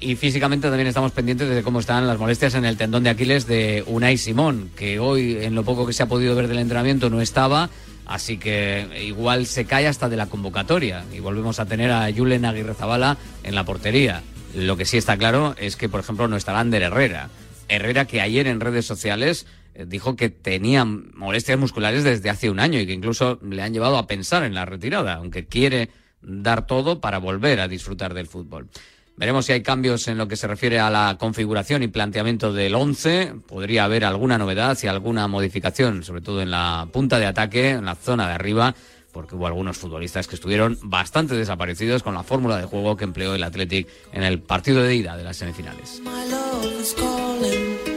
Y 0.00 0.14
físicamente 0.14 0.68
también 0.68 0.86
estamos 0.86 1.10
pendientes 1.10 1.48
de 1.48 1.62
cómo 1.64 1.80
están 1.80 2.06
las 2.06 2.18
molestias 2.18 2.54
en 2.54 2.64
el 2.64 2.76
tendón 2.76 3.02
de 3.02 3.10
Aquiles 3.10 3.46
de 3.48 3.82
Unai 3.86 4.16
Simón, 4.16 4.70
que 4.76 5.00
hoy, 5.00 5.38
en 5.40 5.56
lo 5.56 5.64
poco 5.64 5.86
que 5.86 5.92
se 5.92 6.04
ha 6.04 6.06
podido 6.06 6.36
ver 6.36 6.46
del 6.46 6.60
entrenamiento, 6.60 7.10
no 7.10 7.20
estaba. 7.20 7.68
Así 8.06 8.38
que 8.38 8.86
igual 9.04 9.46
se 9.46 9.64
cae 9.66 9.86
hasta 9.86 10.08
de 10.08 10.16
la 10.16 10.26
convocatoria 10.26 11.04
y 11.12 11.18
volvemos 11.18 11.58
a 11.60 11.66
tener 11.66 11.90
a 11.90 12.10
Julen 12.10 12.44
Aguirre 12.44 12.74
Zabala 12.74 13.18
en 13.42 13.54
la 13.54 13.64
portería. 13.64 14.22
Lo 14.54 14.76
que 14.76 14.84
sí 14.84 14.96
está 14.96 15.16
claro 15.16 15.54
es 15.58 15.76
que, 15.76 15.88
por 15.88 16.00
ejemplo, 16.00 16.28
no 16.28 16.36
está 16.36 16.58
Ander 16.58 16.82
Herrera. 16.82 17.28
Herrera 17.68 18.06
que 18.06 18.20
ayer 18.20 18.46
en 18.46 18.60
redes 18.60 18.86
sociales 18.86 19.46
eh, 19.74 19.84
dijo 19.86 20.16
que 20.16 20.30
tenía 20.30 20.84
molestias 20.84 21.58
musculares 21.58 22.04
desde 22.04 22.30
hace 22.30 22.50
un 22.50 22.60
año 22.60 22.80
y 22.80 22.86
que 22.86 22.92
incluso 22.92 23.38
le 23.42 23.62
han 23.62 23.72
llevado 23.72 23.98
a 23.98 24.06
pensar 24.06 24.42
en 24.44 24.54
la 24.54 24.64
retirada, 24.64 25.14
aunque 25.14 25.46
quiere 25.46 25.90
dar 26.20 26.66
todo 26.66 27.00
para 27.00 27.18
volver 27.18 27.60
a 27.60 27.68
disfrutar 27.68 28.14
del 28.14 28.26
fútbol. 28.26 28.68
Veremos 29.16 29.46
si 29.46 29.52
hay 29.52 29.62
cambios 29.62 30.06
en 30.06 30.16
lo 30.16 30.28
que 30.28 30.36
se 30.36 30.46
refiere 30.46 30.78
a 30.78 30.90
la 30.90 31.16
configuración 31.18 31.82
y 31.82 31.88
planteamiento 31.88 32.52
del 32.52 32.76
11. 32.76 33.34
Podría 33.48 33.84
haber 33.84 34.04
alguna 34.04 34.38
novedad 34.38 34.78
y 34.80 34.86
alguna 34.86 35.26
modificación, 35.26 36.04
sobre 36.04 36.20
todo 36.20 36.40
en 36.40 36.52
la 36.52 36.88
punta 36.92 37.18
de 37.18 37.26
ataque, 37.26 37.70
en 37.70 37.84
la 37.84 37.96
zona 37.96 38.28
de 38.28 38.34
arriba, 38.34 38.76
porque 39.18 39.34
hubo 39.34 39.48
algunos 39.48 39.76
futbolistas 39.76 40.28
que 40.28 40.36
estuvieron 40.36 40.78
bastante 40.80 41.34
desaparecidos 41.34 42.04
con 42.04 42.14
la 42.14 42.22
fórmula 42.22 42.56
de 42.56 42.66
juego 42.66 42.96
que 42.96 43.02
empleó 43.02 43.34
el 43.34 43.42
Athletic 43.42 43.88
en 44.12 44.22
el 44.22 44.38
partido 44.38 44.80
de 44.80 44.94
ida 44.94 45.16
de 45.16 45.24
las 45.24 45.36
semifinales. 45.36 46.00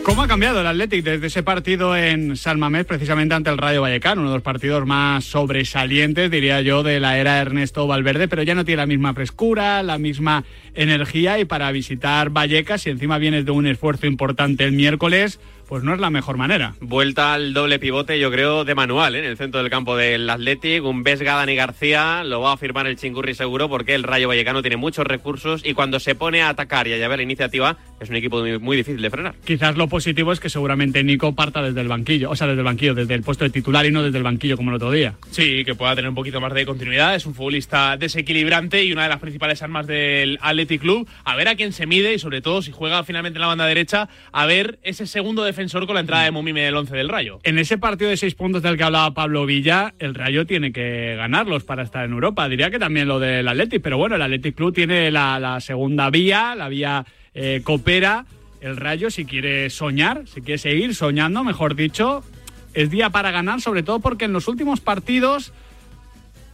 ¿Cómo 0.03 0.23
ha 0.23 0.27
cambiado 0.27 0.61
el 0.61 0.65
Athletic 0.65 1.05
desde 1.05 1.27
ese 1.27 1.43
partido 1.43 1.95
en 1.95 2.35
San 2.35 2.59
Mamés, 2.59 2.85
precisamente 2.85 3.35
ante 3.35 3.51
el 3.51 3.59
Rayo 3.59 3.83
Vallecano? 3.83 4.21
Uno 4.21 4.31
de 4.31 4.37
los 4.37 4.43
partidos 4.43 4.83
más 4.87 5.23
sobresalientes, 5.23 6.31
diría 6.31 6.59
yo, 6.61 6.81
de 6.81 6.99
la 6.99 7.19
era 7.19 7.37
Ernesto 7.37 7.85
Valverde, 7.85 8.27
pero 8.27 8.41
ya 8.41 8.55
no 8.55 8.65
tiene 8.65 8.81
la 8.81 8.87
misma 8.87 9.13
frescura, 9.13 9.83
la 9.83 9.99
misma 9.99 10.43
energía 10.73 11.37
y 11.37 11.45
para 11.45 11.71
visitar 11.71 12.31
Vallecas, 12.31 12.81
si 12.81 12.89
encima 12.89 13.19
vienes 13.19 13.45
de 13.45 13.51
un 13.51 13.67
esfuerzo 13.67 14.07
importante 14.07 14.63
el 14.63 14.71
miércoles, 14.71 15.39
pues 15.71 15.85
no 15.85 15.93
es 15.93 16.01
la 16.01 16.09
mejor 16.09 16.35
manera. 16.35 16.75
Vuelta 16.81 17.33
al 17.33 17.53
doble 17.53 17.79
pivote, 17.79 18.19
yo 18.19 18.29
creo, 18.29 18.65
de 18.65 18.75
manual, 18.75 19.15
¿eh? 19.15 19.19
en 19.19 19.23
el 19.23 19.37
centro 19.37 19.61
del 19.61 19.69
campo 19.69 19.95
del 19.95 20.29
Athletic. 20.29 20.83
Un 20.83 21.01
Vesga, 21.01 21.35
Dani 21.35 21.55
García, 21.55 22.25
lo 22.25 22.41
va 22.41 22.51
a 22.51 22.57
firmar 22.57 22.87
el 22.87 22.97
Chingurri 22.97 23.33
seguro 23.35 23.69
porque 23.69 23.95
el 23.95 24.03
Rayo 24.03 24.27
Vallecano 24.27 24.61
tiene 24.61 24.75
muchos 24.75 25.07
recursos 25.07 25.61
y 25.63 25.73
cuando 25.73 26.01
se 26.01 26.13
pone 26.13 26.41
a 26.41 26.49
atacar 26.49 26.89
y 26.89 26.93
a 26.93 26.97
llevar 26.97 27.19
la 27.19 27.23
iniciativa, 27.23 27.77
es 28.01 28.09
un 28.09 28.17
equipo 28.17 28.41
muy, 28.41 28.59
muy 28.59 28.75
difícil 28.75 29.01
de 29.01 29.09
frenar. 29.09 29.35
Quizás 29.45 29.77
lo 29.77 29.87
positivo 29.87 30.33
es 30.33 30.41
que 30.41 30.49
seguramente 30.49 31.05
Nico 31.05 31.33
parta 31.35 31.61
desde 31.61 31.79
el 31.79 31.87
banquillo, 31.87 32.31
o 32.31 32.35
sea, 32.35 32.47
desde 32.47 32.59
el 32.59 32.65
banquillo, 32.65 32.93
desde 32.93 33.13
el 33.13 33.21
puesto 33.21 33.45
de 33.45 33.51
titular 33.51 33.85
y 33.85 33.91
no 33.91 34.03
desde 34.03 34.17
el 34.17 34.25
banquillo 34.25 34.57
como 34.57 34.71
el 34.71 34.75
otro 34.75 34.91
día. 34.91 35.13
Sí, 35.29 35.63
que 35.63 35.73
pueda 35.73 35.95
tener 35.95 36.09
un 36.09 36.15
poquito 36.15 36.41
más 36.41 36.53
de 36.53 36.65
continuidad. 36.65 37.15
Es 37.15 37.25
un 37.25 37.33
futbolista 37.33 37.95
desequilibrante 37.95 38.83
y 38.83 38.91
una 38.91 39.03
de 39.03 39.09
las 39.09 39.19
principales 39.19 39.61
armas 39.61 39.87
del 39.87 40.37
Athletic 40.41 40.81
Club. 40.81 41.07
A 41.23 41.37
ver 41.37 41.47
a 41.47 41.55
quién 41.55 41.71
se 41.71 41.85
mide 41.85 42.13
y 42.13 42.19
sobre 42.19 42.41
todo 42.41 42.61
si 42.61 42.73
juega 42.73 43.05
finalmente 43.05 43.37
en 43.37 43.41
la 43.41 43.47
banda 43.47 43.65
derecha, 43.65 44.09
a 44.33 44.45
ver 44.45 44.77
ese 44.83 45.07
segundo 45.07 45.45
con 45.69 45.93
la 45.93 45.99
entrada 45.99 46.23
de 46.23 46.31
Mumime 46.31 46.61
del 46.61 46.75
11 46.75 46.95
del 46.95 47.07
Rayo. 47.07 47.39
En 47.43 47.59
ese 47.59 47.77
partido 47.77 48.09
de 48.09 48.17
seis 48.17 48.33
puntos 48.33 48.63
del 48.63 48.77
que 48.77 48.83
hablaba 48.83 49.13
Pablo 49.13 49.45
Villa, 49.45 49.93
el 49.99 50.15
Rayo 50.15 50.45
tiene 50.47 50.71
que 50.71 51.15
ganarlos 51.15 51.63
para 51.63 51.83
estar 51.83 52.03
en 52.03 52.13
Europa. 52.13 52.49
Diría 52.49 52.71
que 52.71 52.79
también 52.79 53.07
lo 53.07 53.19
del 53.19 53.47
Athletic, 53.47 53.81
pero 53.81 53.97
bueno, 53.97 54.15
el 54.15 54.21
Athletic 54.23 54.55
Club 54.55 54.73
tiene 54.73 55.11
la, 55.11 55.39
la 55.39 55.59
segunda 55.61 56.09
vía, 56.09 56.55
la 56.55 56.67
vía 56.67 57.05
eh, 57.35 57.61
coopera. 57.63 58.25
El 58.59 58.77
Rayo, 58.77 59.11
si 59.11 59.25
quiere 59.25 59.69
soñar, 59.69 60.23
si 60.27 60.41
quiere 60.41 60.57
seguir 60.57 60.95
soñando, 60.95 61.43
mejor 61.43 61.75
dicho, 61.75 62.23
es 62.73 62.89
día 62.89 63.11
para 63.11 63.31
ganar, 63.31 63.61
sobre 63.61 63.83
todo 63.83 63.99
porque 63.99 64.25
en 64.25 64.33
los 64.33 64.47
últimos 64.47 64.79
partidos 64.79 65.53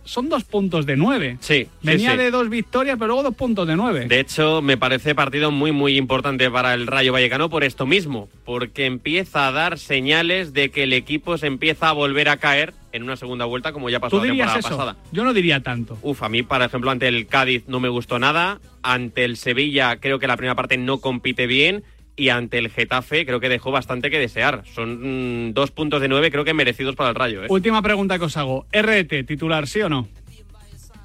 son 0.07 0.29
dos 0.29 0.43
puntos 0.43 0.85
de 0.85 0.95
nueve. 0.97 1.37
Sí. 1.39 1.63
sí, 1.65 1.69
Venía 1.81 2.11
sí. 2.11 2.17
de 2.17 2.31
dos 2.31 2.49
victorias, 2.49 2.95
pero 2.97 3.07
luego 3.07 3.23
dos 3.23 3.35
puntos 3.35 3.67
de 3.67 3.75
nueve. 3.75 4.05
De 4.07 4.19
hecho, 4.19 4.61
me 4.61 4.77
parece 4.77 5.13
partido 5.15 5.51
muy, 5.51 5.71
muy 5.71 5.97
importante 5.97 6.49
para 6.49 6.73
el 6.73 6.87
Rayo 6.87 7.13
Vallecano 7.13 7.49
por 7.49 7.63
esto 7.63 7.85
mismo, 7.85 8.29
porque 8.45 8.85
empieza 8.85 9.47
a 9.47 9.51
dar 9.51 9.77
señales 9.77 10.53
de 10.53 10.69
que 10.71 10.83
el 10.83 10.93
equipo 10.93 11.37
se 11.37 11.47
empieza 11.47 11.89
a 11.89 11.91
volver 11.91 12.29
a 12.29 12.37
caer 12.37 12.73
en 12.91 13.03
una 13.03 13.15
segunda 13.15 13.45
vuelta, 13.45 13.73
como 13.73 13.89
ya 13.89 13.99
pasó 13.99 14.17
¿Tú 14.17 14.25
la 14.25 14.31
dirías 14.31 14.53
temporada 14.53 14.69
eso? 14.69 14.77
pasada. 14.77 14.97
Yo 15.11 15.23
no 15.23 15.33
diría 15.33 15.61
tanto. 15.61 15.97
Uf, 16.01 16.23
a 16.23 16.29
mí, 16.29 16.41
por 16.43 16.61
ejemplo, 16.61 16.89
ante 16.89 17.07
el 17.07 17.27
Cádiz 17.27 17.65
no 17.67 17.79
me 17.79 17.89
gustó 17.89 18.17
nada, 18.17 18.59
ante 18.81 19.23
el 19.25 19.37
Sevilla 19.37 19.97
creo 19.99 20.17
que 20.19 20.27
la 20.27 20.37
primera 20.37 20.55
parte 20.55 20.77
no 20.77 20.99
compite 20.99 21.45
bien 21.45 21.83
y 22.17 22.29
ante 22.29 22.57
el 22.57 22.69
Getafe 22.69 23.25
creo 23.25 23.39
que 23.39 23.47
dejó 23.47 23.71
bastante 23.71 24.09
que 24.09 24.19
desear. 24.19 24.63
Son 24.73 25.47
mm, 25.47 25.53
dos 25.53 25.71
puntos 25.71 26.01
de 26.01 26.09
nueve 26.09 26.31
creo 26.31 26.43
que 26.43 26.53
merecidos 26.53 26.95
para 26.95 27.09
el 27.09 27.15
Rayo. 27.15 27.43
¿eh? 27.43 27.47
Última 27.49 27.81
pregunta 27.81 28.17
que 28.19 28.25
os 28.25 28.35
hago. 28.35 28.65
¿RT 28.73 29.25
titular 29.25 29.67
sí 29.67 29.81
o 29.81 29.89
no? 29.89 30.07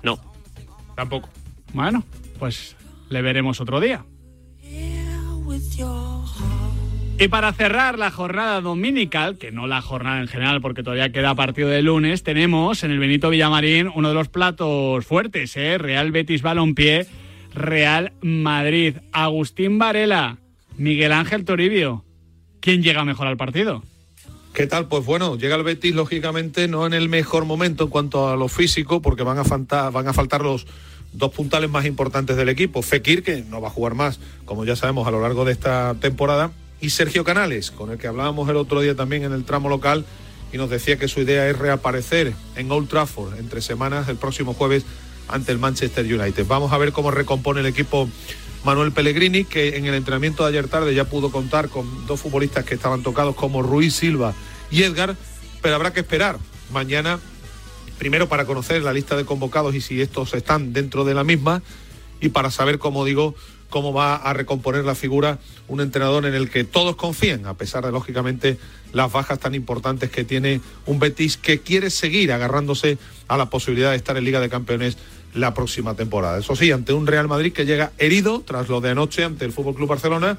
No. 0.03 0.19
Tampoco. 0.97 1.29
Bueno, 1.73 2.05
pues 2.39 2.77
le 3.09 3.23
veremos 3.23 3.61
otro 3.61 3.79
día. 3.79 4.05
Y 7.19 7.29
para 7.29 7.53
cerrar 7.53 7.99
la 7.99 8.11
jornada 8.11 8.61
dominical, 8.61 9.39
que 9.39 9.53
no 9.53 9.69
la 9.69 9.81
jornada 9.81 10.21
en 10.21 10.27
general 10.27 10.61
porque 10.61 10.83
todavía 10.83 11.13
queda 11.13 11.37
partido 11.37 11.69
de 11.69 11.81
lunes, 11.81 12.25
tenemos 12.25 12.83
en 12.83 12.91
el 12.91 12.99
Benito 12.99 13.31
Villamarín 13.31 13.89
uno 13.95 14.09
de 14.09 14.15
los 14.15 14.29
platos 14.29 15.07
fuertes, 15.07 15.57
¿eh? 15.57 15.79
Real 15.79 16.11
Betis 16.11 16.43
Balompié, 16.43 17.07
Real 17.55 18.13
Madrid. 18.23 18.97
Agustín 19.13 19.79
Varela, 19.79 20.39
Miguel 20.77 21.13
Ángel 21.13 21.45
Toribio. 21.45 22.05
¿Quién 22.61 22.83
llega 22.83 23.05
mejor 23.05 23.27
al 23.27 23.37
partido? 23.37 23.83
¿Qué 24.53 24.67
tal? 24.67 24.87
Pues 24.87 25.05
bueno, 25.05 25.37
llega 25.37 25.57
el 25.57 25.63
Betis, 25.63 25.95
lógicamente, 25.95 26.69
no 26.69 26.87
en 26.87 26.93
el 26.93 27.09
mejor 27.09 27.45
momento 27.45 27.85
en 27.85 27.91
cuanto 27.91 28.29
a 28.29 28.37
lo 28.37 28.49
físico, 28.49 29.01
porque 29.01 29.23
van 29.23 29.39
a, 29.39 29.45
faltar, 29.45 29.91
van 29.93 30.09
a 30.09 30.13
faltar 30.13 30.43
los 30.43 30.67
dos 31.13 31.33
puntales 31.33 31.71
más 31.71 31.87
importantes 31.87 32.37
del 32.37 32.51
equipo. 32.51 32.83
Fekir, 32.83 33.23
que 33.23 33.43
no 33.43 33.61
va 33.61 33.69
a 33.69 33.71
jugar 33.71 33.95
más, 33.95 34.21
como 34.45 34.65
ya 34.65 34.77
sabemos, 34.77 35.09
a 35.09 35.11
lo 35.11 35.23
largo 35.23 35.45
de 35.45 35.53
esta 35.53 35.95
temporada, 35.95 36.53
y 36.81 36.91
Sergio 36.91 37.25
Canales, 37.25 37.71
con 37.71 37.91
el 37.91 37.99
que 37.99 38.09
hablábamos 38.09 38.49
el 38.51 38.57
otro 38.57 38.81
día 38.81 38.95
también 38.95 39.25
en 39.25 39.33
el 39.33 39.45
tramo 39.45 39.69
local, 39.69 40.05
y 40.53 40.59
nos 40.59 40.69
decía 40.69 40.99
que 40.99 41.09
su 41.09 41.21
idea 41.21 41.49
es 41.49 41.59
reaparecer 41.59 42.35
en 42.57 42.71
Old 42.71 42.89
Trafford 42.89 43.39
entre 43.39 43.63
semanas 43.63 44.09
el 44.09 44.17
próximo 44.17 44.53
jueves 44.53 44.85
ante 45.29 45.51
el 45.51 45.59
Manchester 45.59 46.05
United. 46.05 46.47
Vamos 46.47 46.73
a 46.73 46.79
ver 46.79 46.93
cómo 46.93 47.11
recompone 47.11 47.61
el 47.61 47.67
equipo 47.67 48.09
Manuel 48.65 48.93
Pellegrini, 48.93 49.45
que 49.45 49.77
en 49.77 49.87
el 49.87 49.95
entrenamiento 49.95 50.45
de 50.45 50.51
ayer 50.51 50.69
tarde 50.69 50.95
ya 50.95 51.05
pudo 51.05 51.33
contar 51.33 51.69
con 51.69 52.07
dos 52.07 52.21
futbolistas 52.21 52.65
que 52.65 52.75
estaban 52.75 53.03
tocados 53.03 53.35
como 53.35 53.63
Ruiz 53.63 53.95
Silva 53.95 54.35
y 54.71 54.85
Edgar, 54.85 55.17
pero 55.61 55.75
habrá 55.75 55.93
que 55.93 56.01
esperar 56.01 56.39
mañana, 56.71 57.19
primero 57.99 58.29
para 58.29 58.45
conocer 58.45 58.83
la 58.83 58.93
lista 58.93 59.17
de 59.17 59.25
convocados 59.25 59.75
y 59.75 59.81
si 59.81 60.01
estos 60.01 60.35
están 60.35 60.73
dentro 60.73 61.05
de 61.05 61.15
la 61.15 61.25
misma, 61.25 61.63
y 62.21 62.29
para 62.29 62.53
saber, 62.53 62.79
como 62.79 63.05
digo, 63.05 63.35
cómo 63.69 63.93
va 63.93 64.15
a 64.15 64.33
recomponer 64.33 64.85
la 64.85 64.95
figura 64.95 65.39
un 65.67 65.81
entrenador 65.81 66.27
en 66.27 66.35
el 66.35 66.51
que 66.51 66.63
todos 66.63 66.95
confían, 66.95 67.47
a 67.47 67.55
pesar 67.55 67.85
de, 67.85 67.91
lógicamente, 67.91 68.59
las 68.93 69.11
bajas 69.11 69.41
tan 69.41 69.57
importantes 69.57 70.11
que 70.11 70.23
tiene 70.23 70.61
un 70.87 71.01
Betis 71.01 71.37
que 71.37 71.61
quiere 71.61 71.91
seguir 71.91 72.33
agarrándose 72.33 72.99
a 73.27 73.37
la 73.37 73.51
posibilidad 73.51 73.91
de 73.91 73.97
estar 73.97 74.17
en 74.17 74.25
Liga 74.25 74.39
de 74.39 74.51
Campeones 74.51 74.99
la 75.35 75.55
próxima 75.55 75.95
temporada. 75.95 76.39
Eso 76.39 76.57
sí, 76.57 76.71
ante 76.71 76.93
un 76.93 77.07
Real 77.07 77.29
Madrid 77.29 77.53
que 77.53 77.67
llega 77.67 77.93
herido 77.99 78.41
tras 78.41 78.69
lo 78.69 78.81
de 78.81 78.91
anoche 78.91 79.25
ante 79.25 79.45
el 79.45 79.53
Fútbol 79.53 79.75
Club 79.75 79.89
Barcelona, 79.89 80.39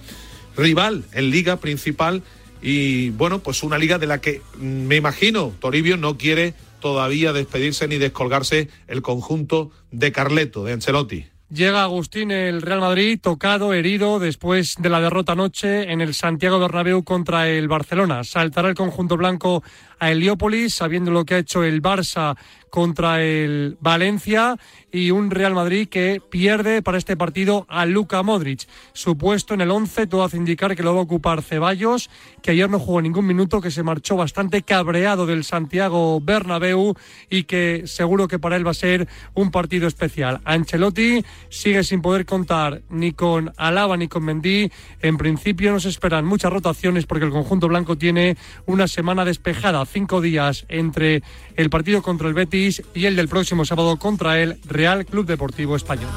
rival 0.55 1.03
en 1.13 1.29
Liga 1.29 1.57
principal 1.57 2.23
y 2.61 3.09
bueno, 3.11 3.39
pues 3.39 3.61
una 3.61 3.77
liga 3.77 3.97
de 3.97 4.07
la 4.07 4.21
que 4.21 4.41
mm, 4.57 4.63
me 4.63 4.95
imagino 4.95 5.53
Toribio 5.59 5.97
no 5.97 6.17
quiere 6.17 6.53
todavía 6.79 7.33
despedirse 7.33 7.87
ni 7.87 7.97
descolgarse 7.97 8.69
el 8.87 9.01
conjunto 9.01 9.71
de 9.91 10.11
Carleto, 10.11 10.63
de 10.63 10.73
Ancelotti. 10.73 11.25
Llega 11.53 11.83
Agustín 11.83 12.31
el 12.31 12.63
Real 12.63 12.79
Madrid 12.79 13.19
tocado, 13.21 13.73
herido 13.73 14.17
después 14.17 14.75
de 14.79 14.89
la 14.89 14.99
derrota 14.99 15.33
anoche 15.33 15.91
en 15.91 16.01
el 16.01 16.15
Santiago 16.15 16.57
Bernabéu 16.57 17.03
contra 17.03 17.47
el 17.47 17.67
Barcelona. 17.67 18.23
Saltará 18.23 18.69
el 18.69 18.75
conjunto 18.75 19.17
blanco 19.17 19.61
a 19.99 20.11
Heliópolis 20.11 20.73
sabiendo 20.73 21.11
lo 21.11 21.25
que 21.25 21.35
ha 21.35 21.37
hecho 21.37 21.63
el 21.63 21.81
Barça 21.81 22.35
contra 22.73 23.21
el 23.21 23.77
Valencia 23.81 24.57
y 24.91 25.11
un 25.11 25.29
Real 25.29 25.53
Madrid 25.53 25.87
que 25.87 26.19
pierde 26.27 26.81
para 26.81 26.97
este 26.97 27.15
partido 27.15 27.67
a 27.69 27.85
Luka 27.85 28.23
Modric. 28.23 28.67
Su 28.93 29.15
puesto 29.15 29.53
en 29.53 29.61
el 29.61 29.69
11 29.69 30.07
todo 30.07 30.23
hace 30.23 30.37
indicar 30.37 30.75
que 30.75 30.81
lo 30.81 30.95
va 30.95 31.01
a 31.01 31.03
ocupar 31.03 31.43
Ceballos, 31.43 32.09
que 32.41 32.49
ayer 32.49 32.67
no 32.71 32.79
jugó 32.79 32.99
ningún 32.99 33.27
minuto, 33.27 33.61
que 33.61 33.69
se 33.69 33.83
marchó 33.83 34.15
bastante 34.15 34.63
cabreado 34.63 35.27
del 35.27 35.43
Santiago 35.43 36.19
Bernabéu 36.19 36.95
y 37.29 37.43
que 37.43 37.83
seguro 37.85 38.27
que 38.27 38.39
para 38.39 38.55
él 38.55 38.65
va 38.65 38.71
a 38.71 38.73
ser 38.73 39.07
un 39.35 39.51
partido 39.51 39.87
especial. 39.87 40.41
Ancelotti 40.43 41.23
sigue 41.49 41.83
sin 41.83 42.01
poder 42.01 42.25
contar 42.25 42.81
ni 42.89 43.11
con 43.11 43.53
Alaba 43.55 43.97
ni 43.97 44.07
con 44.07 44.25
Mendy. 44.25 44.71
En 44.99 45.17
principio 45.17 45.71
nos 45.71 45.85
esperan 45.85 46.25
muchas 46.25 46.51
rotaciones 46.51 47.05
porque 47.05 47.25
el 47.25 47.31
conjunto 47.31 47.67
blanco 47.67 47.99
tiene 47.99 48.35
una 48.65 48.87
semana 48.87 49.25
despejada, 49.25 49.85
cinco 49.85 50.21
días 50.21 50.65
entre 50.69 51.21
el 51.55 51.69
partido 51.69 52.01
contra 52.01 52.27
el 52.27 52.33
Betis 52.33 52.62
y 52.93 53.05
el 53.05 53.15
del 53.15 53.27
próximo 53.27 53.65
sábado 53.65 53.97
contra 53.97 54.41
el 54.41 54.57
Real 54.65 55.05
Club 55.05 55.25
Deportivo 55.25 55.75
Español. 55.75 56.09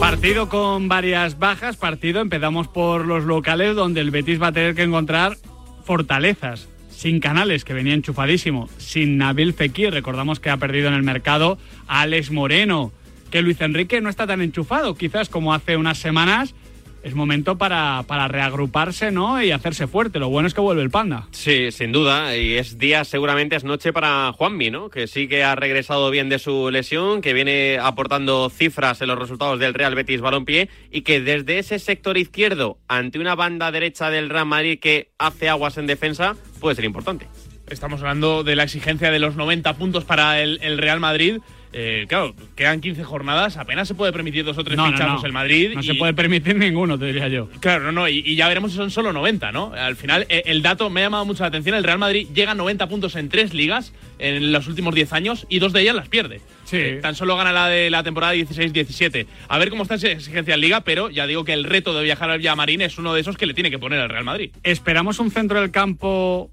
Partido 0.00 0.48
con 0.48 0.88
varias 0.88 1.38
bajas, 1.38 1.76
partido 1.76 2.20
empezamos 2.20 2.68
por 2.68 3.06
los 3.06 3.24
locales 3.24 3.76
donde 3.76 4.00
el 4.00 4.10
Betis 4.10 4.42
va 4.42 4.48
a 4.48 4.52
tener 4.52 4.74
que 4.74 4.82
encontrar 4.82 5.36
fortalezas. 5.84 6.68
Sin 6.90 7.20
Canales, 7.20 7.64
que 7.64 7.72
venía 7.72 7.94
enchufadísimo, 7.94 8.68
sin 8.78 9.16
Nabil 9.16 9.54
Fekir, 9.54 9.92
recordamos 9.92 10.38
que 10.38 10.50
ha 10.50 10.56
perdido 10.56 10.88
en 10.88 10.94
el 10.94 11.02
mercado 11.02 11.58
a 11.86 12.02
Alex 12.02 12.30
Moreno, 12.30 12.92
que 13.30 13.42
Luis 13.42 13.60
Enrique 13.60 14.00
no 14.00 14.10
está 14.10 14.26
tan 14.26 14.42
enchufado, 14.42 14.94
quizás 14.94 15.28
como 15.28 15.54
hace 15.54 15.76
unas 15.76 15.98
semanas. 15.98 16.54
Es 17.02 17.14
momento 17.14 17.58
para, 17.58 18.04
para 18.06 18.28
reagruparse, 18.28 19.10
¿no? 19.10 19.42
Y 19.42 19.50
hacerse 19.50 19.88
fuerte. 19.88 20.20
Lo 20.20 20.28
bueno 20.28 20.46
es 20.46 20.54
que 20.54 20.60
vuelve 20.60 20.82
el 20.82 20.90
panda. 20.90 21.26
Sí, 21.32 21.72
sin 21.72 21.90
duda. 21.90 22.36
Y 22.36 22.54
es 22.54 22.78
día, 22.78 23.04
seguramente 23.04 23.56
es 23.56 23.64
noche 23.64 23.92
para 23.92 24.32
Juanmi, 24.32 24.70
¿no? 24.70 24.88
Que 24.88 25.08
sí 25.08 25.26
que 25.26 25.42
ha 25.42 25.56
regresado 25.56 26.10
bien 26.10 26.28
de 26.28 26.38
su 26.38 26.70
lesión, 26.70 27.20
que 27.20 27.32
viene 27.32 27.78
aportando 27.80 28.50
cifras 28.50 29.00
en 29.02 29.08
los 29.08 29.18
resultados 29.18 29.58
del 29.58 29.74
Real 29.74 29.96
Betis 29.96 30.20
Balompié 30.20 30.68
y 30.90 31.02
que 31.02 31.20
desde 31.20 31.58
ese 31.58 31.80
sector 31.80 32.16
izquierdo, 32.16 32.78
ante 32.86 33.18
una 33.18 33.34
banda 33.34 33.72
derecha 33.72 34.10
del 34.10 34.30
Real 34.30 34.46
Madrid 34.46 34.78
que 34.80 35.10
hace 35.18 35.48
aguas 35.48 35.78
en 35.78 35.88
defensa, 35.88 36.36
puede 36.60 36.76
ser 36.76 36.84
importante. 36.84 37.26
Estamos 37.68 38.00
hablando 38.00 38.44
de 38.44 38.54
la 38.54 38.64
exigencia 38.64 39.10
de 39.10 39.18
los 39.18 39.34
90 39.34 39.74
puntos 39.74 40.04
para 40.04 40.40
el, 40.40 40.60
el 40.62 40.78
Real 40.78 41.00
Madrid. 41.00 41.38
Eh, 41.74 42.04
claro, 42.08 42.34
quedan 42.54 42.80
15 42.82 43.02
jornadas, 43.02 43.56
apenas 43.56 43.88
se 43.88 43.94
puede 43.94 44.12
permitir 44.12 44.44
dos 44.44 44.58
o 44.58 44.64
tres 44.64 44.76
No, 44.76 44.86
no, 44.86 44.92
fichazos 44.92 45.22
no. 45.22 45.26
el 45.26 45.32
Madrid. 45.32 45.70
No 45.74 45.80
y- 45.80 45.84
se 45.84 45.94
puede 45.94 46.12
permitir 46.12 46.54
ninguno, 46.56 46.98
te 46.98 47.06
diría 47.06 47.28
yo. 47.28 47.48
Claro, 47.60 47.84
no, 47.84 47.92
no, 47.92 48.08
y, 48.08 48.18
y 48.26 48.36
ya 48.36 48.46
veremos 48.48 48.72
si 48.72 48.76
son 48.76 48.90
solo 48.90 49.12
90, 49.12 49.52
¿no? 49.52 49.72
Al 49.72 49.96
final, 49.96 50.26
eh, 50.28 50.42
el 50.46 50.60
dato 50.62 50.90
me 50.90 51.00
ha 51.00 51.04
llamado 51.04 51.24
mucho 51.24 51.42
la 51.44 51.48
atención. 51.48 51.74
El 51.74 51.84
Real 51.84 51.98
Madrid 51.98 52.28
llega 52.34 52.50
a 52.52 52.54
90 52.54 52.88
puntos 52.88 53.16
en 53.16 53.28
tres 53.30 53.54
ligas 53.54 53.92
en 54.18 54.52
los 54.52 54.68
últimos 54.68 54.94
10 54.94 55.12
años 55.14 55.46
y 55.48 55.58
dos 55.60 55.72
de 55.72 55.80
ellas 55.80 55.94
las 55.94 56.08
pierde. 56.08 56.40
Sí. 56.64 56.76
Eh, 56.76 56.98
tan 57.02 57.14
solo 57.14 57.36
gana 57.36 57.52
la 57.52 57.68
de 57.68 57.88
la 57.90 58.02
temporada 58.02 58.34
16-17. 58.34 59.26
A 59.48 59.58
ver 59.58 59.70
cómo 59.70 59.82
está 59.84 59.94
esa 59.94 60.08
exigencia 60.10 60.54
en 60.54 60.60
liga, 60.60 60.82
pero 60.82 61.08
ya 61.10 61.26
digo 61.26 61.44
que 61.44 61.52
el 61.54 61.64
reto 61.64 61.94
de 61.94 62.04
viajar 62.04 62.30
al 62.30 62.38
Villamarín 62.38 62.82
es 62.82 62.98
uno 62.98 63.14
de 63.14 63.20
esos 63.22 63.36
que 63.38 63.46
le 63.46 63.54
tiene 63.54 63.70
que 63.70 63.78
poner 63.78 63.98
al 64.00 64.08
Real 64.10 64.24
Madrid. 64.24 64.50
Esperamos 64.62 65.18
un 65.18 65.30
centro 65.30 65.60
del 65.60 65.70
campo 65.70 66.50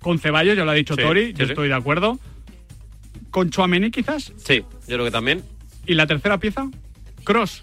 con 0.00 0.18
Ceballos, 0.18 0.56
ya 0.56 0.64
lo 0.64 0.70
ha 0.70 0.74
dicho 0.74 0.94
Sí, 0.94 1.02
Tori, 1.02 1.26
sí, 1.28 1.32
yo 1.36 1.44
estoy 1.46 1.68
de 1.68 1.74
acuerdo. 1.74 2.18
Con 3.30 3.50
Chuameni 3.50 3.90
quizás. 3.90 4.32
Sí, 4.36 4.64
yo 4.86 4.94
creo 4.94 5.04
que 5.04 5.10
también. 5.10 5.42
¿Y 5.86 5.94
la 5.94 6.06
tercera 6.06 6.38
pieza? 6.38 6.68
Cross. 7.24 7.62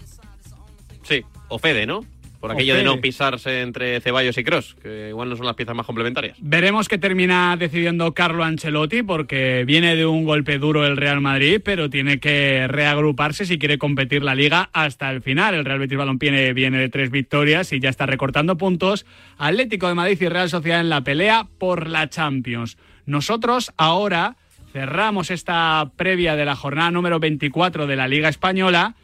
Sí, 1.02 1.24
o 1.48 1.58
Fede, 1.58 1.86
¿no? 1.86 2.04
Por 2.40 2.52
aquello 2.52 2.76
de 2.76 2.84
no 2.84 3.00
pisarse 3.00 3.62
entre 3.62 4.00
Ceballos 4.00 4.36
y 4.38 4.44
Cross, 4.44 4.76
que 4.80 5.08
igual 5.08 5.28
no 5.28 5.36
son 5.36 5.46
las 5.46 5.56
piezas 5.56 5.74
más 5.74 5.86
complementarias. 5.86 6.36
Veremos 6.40 6.86
qué 6.86 6.98
termina 6.98 7.56
decidiendo 7.56 8.12
Carlo 8.14 8.44
Ancelotti, 8.44 9.02
porque 9.02 9.64
viene 9.66 9.96
de 9.96 10.06
un 10.06 10.24
golpe 10.24 10.58
duro 10.58 10.86
el 10.86 10.96
Real 10.96 11.20
Madrid, 11.20 11.60
pero 11.64 11.90
tiene 11.90 12.20
que 12.20 12.68
reagruparse 12.68 13.46
si 13.46 13.58
quiere 13.58 13.78
competir 13.78 14.22
la 14.22 14.34
liga 14.34 14.70
hasta 14.72 15.10
el 15.10 15.22
final. 15.22 15.54
El 15.54 15.64
Real 15.64 15.78
Betis 15.78 15.98
Balompié 15.98 16.52
viene 16.52 16.78
de 16.78 16.88
tres 16.88 17.10
victorias 17.10 17.72
y 17.72 17.80
ya 17.80 17.88
está 17.88 18.06
recortando 18.06 18.56
puntos. 18.56 19.06
Atlético 19.38 19.88
de 19.88 19.94
Madrid 19.94 20.18
y 20.20 20.28
Real 20.28 20.50
Sociedad 20.50 20.80
en 20.80 20.90
la 20.90 21.02
pelea 21.02 21.48
por 21.58 21.88
la 21.88 22.08
Champions. 22.08 22.76
Nosotros 23.06 23.72
ahora 23.76 24.36
cerramos 24.76 25.30
esta 25.30 25.90
previa 25.96 26.36
de 26.36 26.44
la 26.44 26.54
jornada 26.54 26.90
número 26.90 27.18
24 27.18 27.86
de 27.86 27.96
la 27.96 28.08
Liga 28.08 28.28
Española 28.28 28.94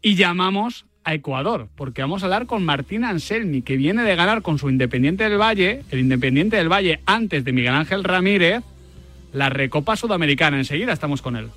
y 0.00 0.14
llamamos 0.14 0.86
a 1.04 1.12
Ecuador, 1.12 1.68
porque 1.76 2.00
vamos 2.00 2.22
a 2.22 2.24
hablar 2.24 2.46
con 2.46 2.64
Martín 2.64 3.04
Anselmi, 3.04 3.60
que 3.60 3.76
viene 3.76 4.02
de 4.02 4.16
ganar 4.16 4.40
con 4.40 4.58
su 4.58 4.70
Independiente 4.70 5.24
del 5.24 5.38
Valle, 5.38 5.82
el 5.90 5.98
Independiente 5.98 6.56
del 6.56 6.72
Valle 6.72 7.00
antes 7.04 7.44
de 7.44 7.52
Miguel 7.52 7.74
Ángel 7.74 8.02
Ramírez, 8.02 8.62
la 9.34 9.50
Recopa 9.50 9.94
Sudamericana. 9.94 10.56
Enseguida 10.56 10.94
estamos 10.94 11.20
con 11.20 11.36
él. 11.36 11.48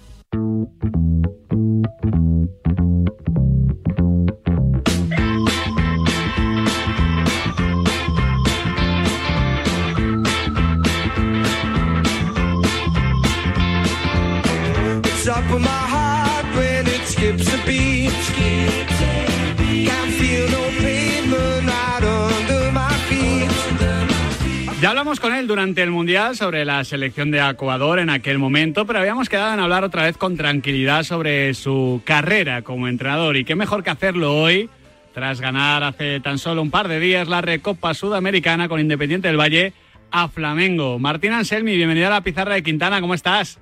Hablamos 25.04 25.20
con 25.20 25.36
él 25.36 25.48
durante 25.48 25.84
el 25.84 25.92
Mundial 25.92 26.38
sobre 26.38 26.64
la 26.64 26.82
selección 26.86 27.30
de 27.30 27.46
Ecuador 27.46 28.00
en 28.00 28.10
aquel 28.10 28.40
momento, 28.40 28.86
pero 28.86 29.00
habíamos 29.00 29.28
quedado 29.28 29.54
en 29.54 29.60
hablar 29.60 29.84
otra 29.84 30.04
vez 30.04 30.16
con 30.16 30.38
tranquilidad 30.38 31.04
sobre 31.04 31.54
su 31.56 32.02
carrera 32.06 32.62
como 32.62 32.88
entrenador. 32.88 33.36
Y 33.36 33.44
qué 33.44 33.54
mejor 33.54 33.84
que 33.84 33.90
hacerlo 33.90 34.34
hoy, 34.34 34.70
tras 35.14 35.42
ganar 35.42 35.84
hace 35.84 36.22
tan 36.22 36.38
solo 36.38 36.62
un 36.62 36.72
par 36.72 36.88
de 36.88 37.02
días 37.02 37.28
la 37.28 37.42
Recopa 37.42 37.94
Sudamericana 37.94 38.70
con 38.70 38.80
Independiente 38.80 39.28
del 39.28 39.38
Valle 39.38 39.74
a 40.10 40.30
Flamengo. 40.30 40.98
Martín 41.00 41.34
Anselmi, 41.34 41.76
bienvenido 41.76 42.08
a 42.08 42.12
la 42.12 42.22
pizarra 42.22 42.54
de 42.54 42.64
Quintana, 42.64 43.02
¿cómo 43.02 43.14
estás? 43.14 43.60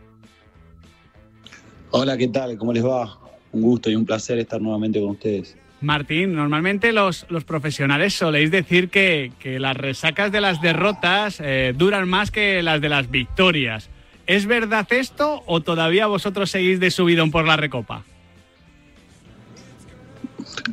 Hola, 1.89 2.17
¿qué 2.17 2.27
tal? 2.27 2.55
¿Cómo 2.55 2.71
les 2.71 2.85
va? 2.85 3.17
Un 3.51 3.63
gusto 3.63 3.89
y 3.89 3.95
un 3.95 4.05
placer 4.05 4.37
estar 4.37 4.61
nuevamente 4.61 5.01
con 5.01 5.09
ustedes. 5.09 5.57
Martín, 5.81 6.35
normalmente 6.35 6.91
los, 6.91 7.25
los 7.29 7.43
profesionales 7.43 8.13
soléis 8.13 8.51
decir 8.51 8.89
que, 8.89 9.31
que 9.39 9.59
las 9.59 9.75
resacas 9.75 10.31
de 10.31 10.39
las 10.39 10.61
derrotas 10.61 11.39
eh, 11.39 11.73
duran 11.75 12.07
más 12.07 12.29
que 12.29 12.61
las 12.61 12.79
de 12.81 12.89
las 12.89 13.09
victorias. 13.09 13.89
¿Es 14.27 14.45
verdad 14.45 14.87
esto 14.91 15.41
o 15.47 15.61
todavía 15.61 16.05
vosotros 16.05 16.51
seguís 16.51 16.79
de 16.79 16.91
subidón 16.91 17.31
por 17.31 17.45
la 17.45 17.57
recopa? 17.57 18.03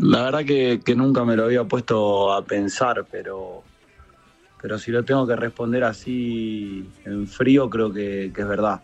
La 0.00 0.24
verdad 0.24 0.44
que, 0.44 0.80
que 0.84 0.94
nunca 0.94 1.24
me 1.24 1.36
lo 1.36 1.44
había 1.44 1.64
puesto 1.64 2.32
a 2.32 2.44
pensar, 2.44 3.06
pero, 3.10 3.62
pero 4.60 4.78
si 4.78 4.90
lo 4.90 5.04
tengo 5.04 5.26
que 5.26 5.36
responder 5.36 5.84
así 5.84 6.86
en 7.06 7.26
frío, 7.26 7.70
creo 7.70 7.92
que, 7.92 8.30
que 8.34 8.42
es 8.42 8.48
verdad. 8.48 8.82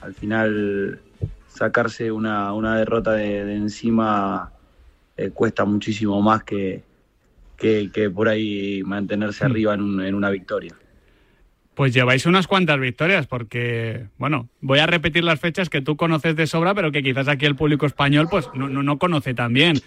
Al 0.00 0.14
final, 0.14 1.00
sacarse 1.48 2.12
una, 2.12 2.52
una 2.52 2.76
derrota 2.76 3.12
de, 3.12 3.44
de 3.44 3.56
encima 3.56 4.52
eh, 5.16 5.30
cuesta 5.30 5.64
muchísimo 5.64 6.20
más 6.22 6.42
que, 6.44 6.82
que, 7.56 7.90
que 7.92 8.10
por 8.10 8.28
ahí 8.28 8.82
mantenerse 8.84 9.44
arriba 9.44 9.74
en, 9.74 9.80
un- 9.82 10.04
en 10.04 10.14
una 10.14 10.30
victoria. 10.30 10.74
Pues 11.74 11.94
lleváis 11.94 12.26
unas 12.26 12.46
cuantas 12.46 12.78
victorias, 12.78 13.26
porque, 13.26 14.04
bueno, 14.18 14.50
voy 14.60 14.78
a 14.80 14.86
repetir 14.86 15.24
las 15.24 15.40
fechas 15.40 15.70
que 15.70 15.80
tú 15.80 15.96
conoces 15.96 16.36
de 16.36 16.46
sobra, 16.46 16.74
pero 16.74 16.92
que 16.92 17.02
quizás 17.02 17.28
aquí 17.28 17.46
el 17.46 17.56
público 17.56 17.86
español 17.86 18.28
pues 18.30 18.46
no, 18.54 18.68
no, 18.68 18.82
no 18.82 18.98
conoce 18.98 19.32
tan 19.32 19.54
bien. 19.54 19.80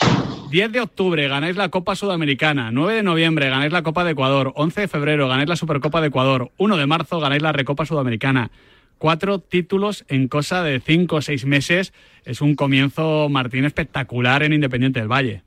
10 0.49 0.71
de 0.71 0.81
octubre 0.81 1.27
ganáis 1.27 1.57
la 1.57 1.69
Copa 1.69 1.95
Sudamericana, 1.95 2.71
9 2.71 2.95
de 2.95 3.03
noviembre 3.03 3.49
ganáis 3.49 3.71
la 3.71 3.83
Copa 3.83 4.03
de 4.03 4.11
Ecuador, 4.11 4.51
11 4.55 4.81
de 4.81 4.87
febrero 4.87 5.27
ganáis 5.27 5.47
la 5.47 5.55
Supercopa 5.55 6.01
de 6.01 6.07
Ecuador, 6.07 6.49
1 6.57 6.75
de 6.77 6.85
marzo 6.87 7.19
ganáis 7.19 7.43
la 7.43 7.51
Recopa 7.51 7.85
Sudamericana. 7.85 8.49
Cuatro 8.97 9.39
títulos 9.39 10.05
en 10.07 10.27
cosa 10.27 10.63
de 10.63 10.79
cinco 10.79 11.17
o 11.17 11.21
seis 11.21 11.45
meses. 11.45 11.93
Es 12.23 12.41
un 12.41 12.55
comienzo, 12.55 13.27
Martín, 13.29 13.65
espectacular 13.65 14.41
en 14.43 14.53
Independiente 14.53 14.99
del 14.99 15.11
Valle. 15.11 15.43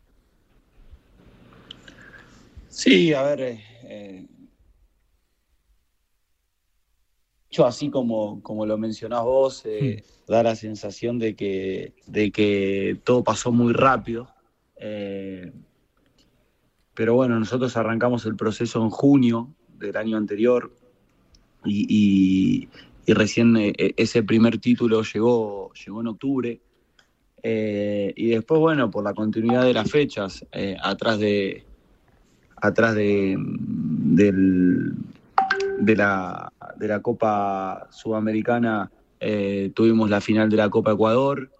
Sí, 2.68 3.12
a 3.14 3.22
ver, 3.22 3.40
eh, 3.40 3.64
eh, 3.84 4.26
hecho 7.51 7.66
así 7.66 7.90
como, 7.90 8.42
como 8.42 8.66
lo 8.66 8.76
mencionás 8.78 9.22
vos, 9.24 9.62
eh, 9.64 10.05
da 10.26 10.42
la 10.42 10.55
sensación 10.55 11.18
de 11.18 11.34
que, 11.34 11.94
de 12.07 12.30
que 12.30 12.99
todo 13.05 13.24
pasó 13.24 13.51
muy 13.53 13.72
rápido. 13.72 14.28
eh, 14.76 15.51
pero 16.94 17.14
bueno, 17.14 17.38
nosotros 17.38 17.76
arrancamos 17.76 18.26
el 18.26 18.34
proceso 18.34 18.82
en 18.82 18.90
junio 18.90 19.55
del 19.78 19.96
año 19.96 20.16
anterior 20.16 20.74
y, 21.64 21.86
y- 21.88 22.68
y 23.09 23.14
recién 23.14 23.56
eh, 23.56 23.72
ese 23.96 24.22
primer 24.22 24.59
título 24.59 25.02
llegó, 25.02 25.72
llegó 25.72 26.00
en 26.02 26.06
octubre. 26.09 26.61
Eh, 27.42 28.12
y 28.16 28.28
después, 28.30 28.61
bueno, 28.61 28.90
por 28.90 29.02
la 29.02 29.14
continuidad 29.14 29.64
de 29.64 29.72
las 29.72 29.90
fechas, 29.90 30.44
eh, 30.52 30.76
atrás 30.82 31.18
de, 31.18 31.64
atrás 32.56 32.94
de, 32.94 33.36
del- 33.38 34.92
de, 35.78 35.96
la, 35.96 36.52
de 36.76 36.88
la 36.88 37.00
Copa 37.00 37.88
Sudamericana 37.90 38.90
eh, 39.20 39.70
tuvimos 39.74 40.11
la 40.11 40.20
final 40.20 40.50
de 40.50 40.56
la 40.56 40.68
Copa 40.68 40.92
Ecuador 40.92 41.50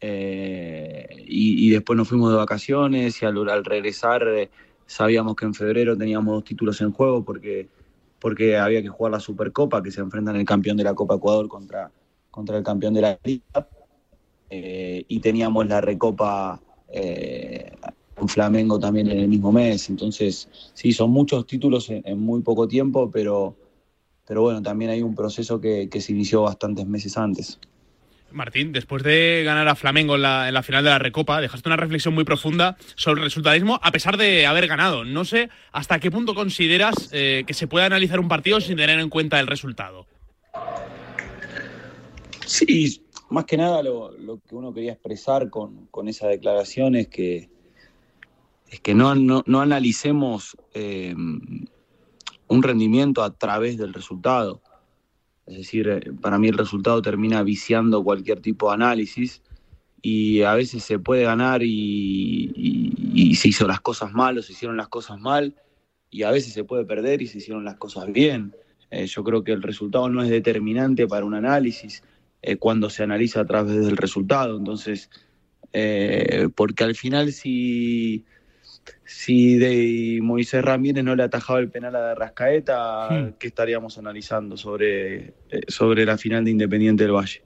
eh, 0.00 1.06
y, 1.26 1.66
y 1.66 1.70
después 1.70 1.96
nos 1.96 2.08
fuimos 2.08 2.30
de 2.30 2.36
vacaciones 2.36 3.22
y 3.22 3.26
al, 3.26 3.48
al 3.48 3.64
regresar 3.64 4.26
eh, 4.28 4.50
sabíamos 4.86 5.36
que 5.36 5.44
en 5.44 5.54
febrero 5.54 5.96
teníamos 5.96 6.34
dos 6.34 6.44
títulos 6.44 6.80
en 6.80 6.90
juego 6.92 7.22
porque, 7.24 7.68
porque 8.26 8.56
había 8.56 8.82
que 8.82 8.88
jugar 8.88 9.12
la 9.12 9.20
Supercopa 9.20 9.80
que 9.80 9.92
se 9.92 10.00
enfrentan 10.00 10.34
el 10.34 10.44
campeón 10.44 10.76
de 10.76 10.82
la 10.82 10.94
Copa 10.94 11.14
Ecuador 11.14 11.46
contra, 11.46 11.92
contra 12.28 12.58
el 12.58 12.64
campeón 12.64 12.92
de 12.92 13.00
la 13.00 13.16
Liga 13.22 13.68
eh, 14.50 15.04
y 15.06 15.20
teníamos 15.20 15.64
la 15.68 15.80
Recopa 15.80 16.60
eh, 16.88 17.70
con 18.16 18.28
Flamengo 18.28 18.80
también 18.80 19.08
en 19.12 19.20
el 19.20 19.28
mismo 19.28 19.52
mes. 19.52 19.88
Entonces, 19.90 20.48
sí, 20.74 20.90
son 20.90 21.12
muchos 21.12 21.46
títulos 21.46 21.88
en, 21.88 22.02
en 22.04 22.18
muy 22.18 22.40
poco 22.40 22.66
tiempo, 22.66 23.08
pero, 23.12 23.54
pero 24.26 24.42
bueno, 24.42 24.60
también 24.60 24.90
hay 24.90 25.02
un 25.02 25.14
proceso 25.14 25.60
que, 25.60 25.88
que 25.88 26.00
se 26.00 26.10
inició 26.10 26.42
bastantes 26.42 26.84
meses 26.84 27.16
antes. 27.16 27.60
Martín, 28.36 28.72
después 28.72 29.02
de 29.02 29.42
ganar 29.44 29.66
a 29.68 29.74
Flamengo 29.74 30.14
en 30.14 30.22
la, 30.22 30.48
en 30.48 30.54
la 30.54 30.62
final 30.62 30.84
de 30.84 30.90
la 30.90 30.98
Recopa, 30.98 31.40
dejaste 31.40 31.68
una 31.68 31.76
reflexión 31.76 32.14
muy 32.14 32.24
profunda 32.24 32.76
sobre 32.94 33.20
el 33.20 33.24
resultadismo 33.24 33.80
a 33.82 33.90
pesar 33.90 34.16
de 34.16 34.46
haber 34.46 34.68
ganado. 34.68 35.04
No 35.04 35.24
sé 35.24 35.48
hasta 35.72 35.98
qué 35.98 36.10
punto 36.10 36.34
consideras 36.34 37.08
eh, 37.12 37.44
que 37.46 37.54
se 37.54 37.66
puede 37.66 37.86
analizar 37.86 38.20
un 38.20 38.28
partido 38.28 38.60
sin 38.60 38.76
tener 38.76 38.98
en 38.98 39.08
cuenta 39.08 39.40
el 39.40 39.46
resultado. 39.46 40.06
Sí, 42.44 43.02
más 43.30 43.44
que 43.44 43.56
nada 43.56 43.82
lo, 43.82 44.12
que 44.48 44.54
uno 44.54 44.72
quería 44.72 44.92
expresar 44.92 45.50
con, 45.50 45.86
con 45.86 46.08
esa 46.08 46.28
declaración 46.28 46.94
es 46.94 47.08
que, 47.08 47.48
no 48.94 49.62
analicemos 49.62 50.56
eh, 50.74 51.14
un 52.48 52.62
rendimiento 52.62 53.22
a 53.22 53.36
través 53.36 53.76
del 53.78 53.92
resultado. 53.92 54.60
Es 55.46 55.58
decir, 55.58 55.88
eh, 55.88 56.12
para 56.20 56.38
mí 56.38 56.48
el 56.48 56.58
resultado 56.58 57.00
termina 57.00 57.42
viciando 57.42 58.02
cualquier 58.02 58.40
tipo 58.40 58.68
de 58.68 58.74
análisis 58.74 59.42
y 60.02 60.42
a 60.42 60.54
veces 60.54 60.82
se 60.82 60.98
puede 60.98 61.24
ganar 61.24 61.62
y, 61.62 63.32
se 63.34 63.48
hizo 63.48 63.66
las 63.66 63.80
cosas 63.80 64.12
mal 64.12 64.38
o 64.38 64.42
se 64.42 64.52
hicieron 64.52 64.76
las 64.76 64.88
cosas 64.88 65.20
mal 65.20 65.54
y 66.10 66.22
a 66.22 66.30
veces 66.30 66.52
se 66.52 66.64
puede 66.64 66.84
perder 66.84 67.22
y 67.22 67.26
se 67.26 67.38
hicieron 67.38 67.64
las 67.64 67.76
cosas 67.76 68.10
bien. 68.12 68.54
Eh, 68.90 69.06
yo 69.06 69.22
creo 69.24 69.44
que 69.44 69.52
el 69.52 69.62
resultado 69.62 70.08
no 70.08 70.22
es 70.22 70.30
determinante 70.30 71.06
para 71.06 71.24
un 71.24 71.34
análisis 71.34 72.02
eh, 72.42 72.56
cuando 72.56 72.88
se 72.88 73.02
analiza 73.02 73.40
a 73.40 73.44
través 73.44 73.84
del 73.84 73.96
resultado. 73.96 74.56
Entonces, 74.58 75.10
porque 76.54 76.84
al 76.84 76.94
final 76.94 77.32
si, 77.32 78.24
si 79.04 79.56
de 79.56 80.20
Moisés 80.22 80.64
Ramírez 80.64 81.04
no 81.04 81.14
le 81.16 81.22
atajaba 81.22 81.58
el 81.60 81.70
penal 81.70 81.94
a 81.96 82.14
Rascaeta, 82.14 83.08
Hmm. 83.10 83.32
¿qué 83.38 83.46
estaríamos 83.48 83.98
analizando 83.98 84.56
sobre, 84.56 85.34
eh, 85.50 85.60
sobre 85.68 86.04
la 86.04 86.16
final 86.18 86.44
de 86.44 86.50
Independiente 86.52 87.04
del 87.04 87.12
Valle? 87.12 87.42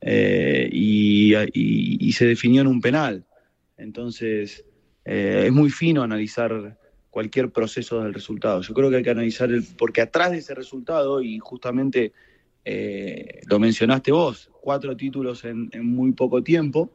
Eh, 0.00 0.68
y, 0.72 1.34
y- 1.34 1.98
y 2.00 2.12
se 2.12 2.26
definió 2.26 2.60
en 2.60 2.68
un 2.68 2.80
penal. 2.80 3.24
Entonces, 3.76 4.64
eh, 5.04 5.44
es 5.46 5.52
muy 5.52 5.70
fino 5.70 6.02
analizar 6.02 6.78
cualquier 7.10 7.50
proceso 7.50 8.02
del 8.02 8.14
resultado. 8.14 8.60
Yo 8.62 8.74
creo 8.74 8.90
que 8.90 8.96
hay 8.96 9.02
que 9.02 9.10
analizar 9.10 9.50
el, 9.50 9.64
porque 9.76 10.00
atrás 10.02 10.30
de 10.30 10.38
ese 10.38 10.54
resultado, 10.54 11.20
y 11.22 11.38
justamente 11.38 12.12
eh, 12.64 13.40
lo 13.48 13.58
mencionaste 13.58 14.12
vos, 14.12 14.50
cuatro 14.60 14.96
títulos 14.96 15.44
en, 15.44 15.68
en 15.72 15.86
muy 15.86 16.12
poco 16.12 16.42
tiempo, 16.42 16.90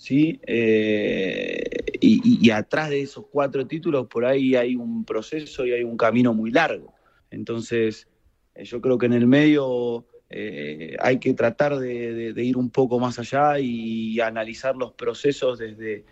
¿sí? 0.00 0.40
Eh, 0.46 1.62
y, 2.00 2.48
atrás 2.50 2.88
de 2.88 3.02
esos 3.02 3.26
cuatro 3.30 3.66
títulos, 3.66 4.06
por 4.06 4.24
ahí 4.24 4.56
hay 4.56 4.74
un 4.74 5.04
proceso 5.04 5.66
y 5.66 5.72
hay 5.72 5.84
un 5.84 5.98
camino 5.98 6.32
muy 6.32 6.50
largo. 6.50 6.94
Entonces, 7.30 8.08
eh, 8.54 8.64
yo 8.64 8.80
creo 8.80 8.96
que 8.96 9.04
en 9.04 9.12
el 9.12 9.26
medio 9.26 10.06
eh, 10.30 10.96
hay 11.00 11.18
que 11.18 11.34
tratar 11.34 11.78
de, 11.78 12.14
de- 12.14 12.32
de 12.32 12.44
ir 12.44 12.56
un 12.56 12.70
poco 12.70 12.98
más 12.98 13.18
allá 13.18 13.58
y 13.60 14.18
analizar 14.20 14.74
los 14.74 14.92
procesos 14.92 15.58
desde, 15.58 16.06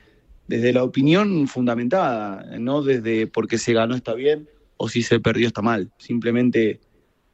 desde 0.47 0.75
la 0.75 0.85
opinión 0.85 1.49
fundamentada, 1.49 2.59
no 2.59 2.83
desde 2.83 3.27
porque 3.27 3.57
se 3.57 3.73
ganó 3.73 3.95
está 3.95 4.13
bien 4.13 4.51
o 4.77 4.91
si 4.91 5.01
se 5.01 5.19
perdió 5.19 5.47
está 5.47 5.63
mal. 5.63 5.91
Simplemente 5.97 6.79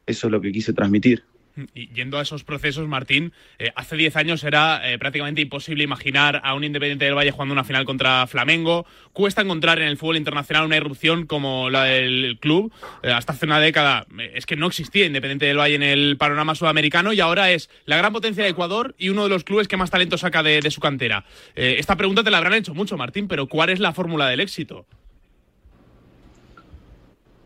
eso 0.05 0.27
es 0.27 0.31
lo 0.31 0.39
que 0.39 0.53
quise 0.53 0.71
transmitir. 0.71 1.25
Y 1.73 1.87
yendo 1.93 2.17
a 2.17 2.21
esos 2.21 2.43
procesos, 2.43 2.87
Martín, 2.87 3.31
eh, 3.59 3.71
hace 3.75 3.95
10 3.95 4.15
años 4.17 4.43
era 4.43 4.81
eh, 4.91 4.97
prácticamente 4.97 5.41
imposible 5.41 5.83
imaginar 5.83 6.41
a 6.43 6.53
un 6.53 6.63
Independiente 6.63 7.05
del 7.05 7.15
Valle 7.15 7.31
jugando 7.31 7.53
una 7.53 7.63
final 7.63 7.85
contra 7.85 8.27
Flamengo. 8.27 8.85
Cuesta 9.13 9.41
encontrar 9.41 9.79
en 9.79 9.87
el 9.87 9.97
fútbol 9.97 10.17
internacional 10.17 10.65
una 10.65 10.77
irrupción 10.77 11.25
como 11.25 11.69
la 11.69 11.85
del 11.85 12.37
club. 12.41 12.73
Eh, 13.03 13.11
hasta 13.11 13.33
hace 13.33 13.45
una 13.45 13.59
década 13.59 14.05
es 14.33 14.45
que 14.45 14.55
no 14.55 14.67
existía 14.67 15.05
Independiente 15.05 15.45
del 15.45 15.57
Valle 15.57 15.75
en 15.75 15.83
el 15.83 16.17
panorama 16.17 16.55
sudamericano 16.55 17.13
y 17.13 17.19
ahora 17.19 17.51
es 17.51 17.69
la 17.85 17.97
gran 17.97 18.11
potencia 18.11 18.43
de 18.43 18.49
Ecuador 18.49 18.95
y 18.97 19.09
uno 19.09 19.23
de 19.23 19.29
los 19.29 19.43
clubes 19.43 19.67
que 19.67 19.77
más 19.77 19.91
talento 19.91 20.17
saca 20.17 20.43
de, 20.43 20.61
de 20.61 20.71
su 20.71 20.81
cantera. 20.81 21.25
Esta 21.55 21.95
pregunta 21.95 22.23
te 22.23 22.31
la 22.31 22.37
habrán 22.37 22.53
hecho 22.53 22.73
mucho, 22.73 22.97
Martín, 22.97 23.27
pero 23.27 23.47
¿cuál 23.47 23.69
es 23.69 23.79
la 23.79 23.93
fórmula 23.93 24.27
del 24.27 24.39
éxito? 24.39 24.85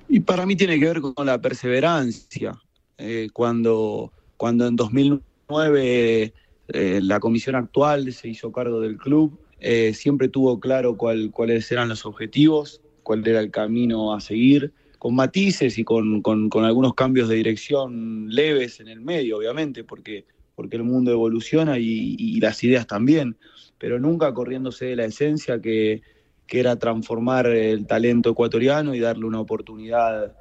Y 0.07 0.21
para 0.21 0.45
mí 0.45 0.55
tiene 0.55 0.79
que 0.79 0.85
ver 0.85 1.01
con 1.01 1.25
la 1.25 1.39
perseverancia. 1.39 2.59
Eh, 2.99 3.29
cuando, 3.33 4.11
cuando 4.37 4.67
en 4.67 4.75
2009 4.75 6.33
eh, 6.67 6.99
la 7.01 7.19
comisión 7.19 7.55
actual 7.55 8.11
se 8.13 8.29
hizo 8.29 8.51
cargo 8.51 8.79
del 8.81 8.97
club, 8.97 9.39
eh, 9.59 9.93
siempre 9.93 10.27
tuvo 10.29 10.59
claro 10.59 10.97
cuál- 10.97 11.31
cuáles 11.31 11.71
eran 11.71 11.89
los 11.89 12.05
objetivos, 12.05 12.81
cuál 13.03 13.25
era 13.27 13.39
el 13.39 13.51
camino 13.51 14.13
a 14.13 14.21
seguir, 14.21 14.73
con 14.99 15.15
matices 15.15 15.77
y 15.77 15.83
con, 15.83 16.21
con- 16.21 16.49
con 16.49 16.65
algunos 16.65 16.93
cambios 16.93 17.29
de 17.29 17.35
dirección 17.37 18.27
leves 18.29 18.79
en 18.81 18.89
el 18.89 18.99
medio, 19.01 19.37
obviamente, 19.37 19.83
porque, 19.83 20.25
porque 20.55 20.75
el 20.77 20.83
mundo 20.83 21.11
evoluciona 21.11 21.79
y, 21.79 22.15
y 22.19 22.39
las 22.41 22.63
ideas 22.63 22.85
también, 22.85 23.37
pero 23.77 23.97
nunca 23.99 24.33
corriéndose 24.33 24.85
de 24.87 24.95
la 24.97 25.05
esencia 25.05 25.61
que, 25.61 26.01
que 26.45 26.59
era 26.59 26.77
transformar 26.77 27.47
el 27.47 27.87
talento 27.87 28.31
ecuatoriano 28.31 28.93
y 28.93 28.99
darle 28.99 29.25
una 29.25 29.39
oportunidad 29.39 30.35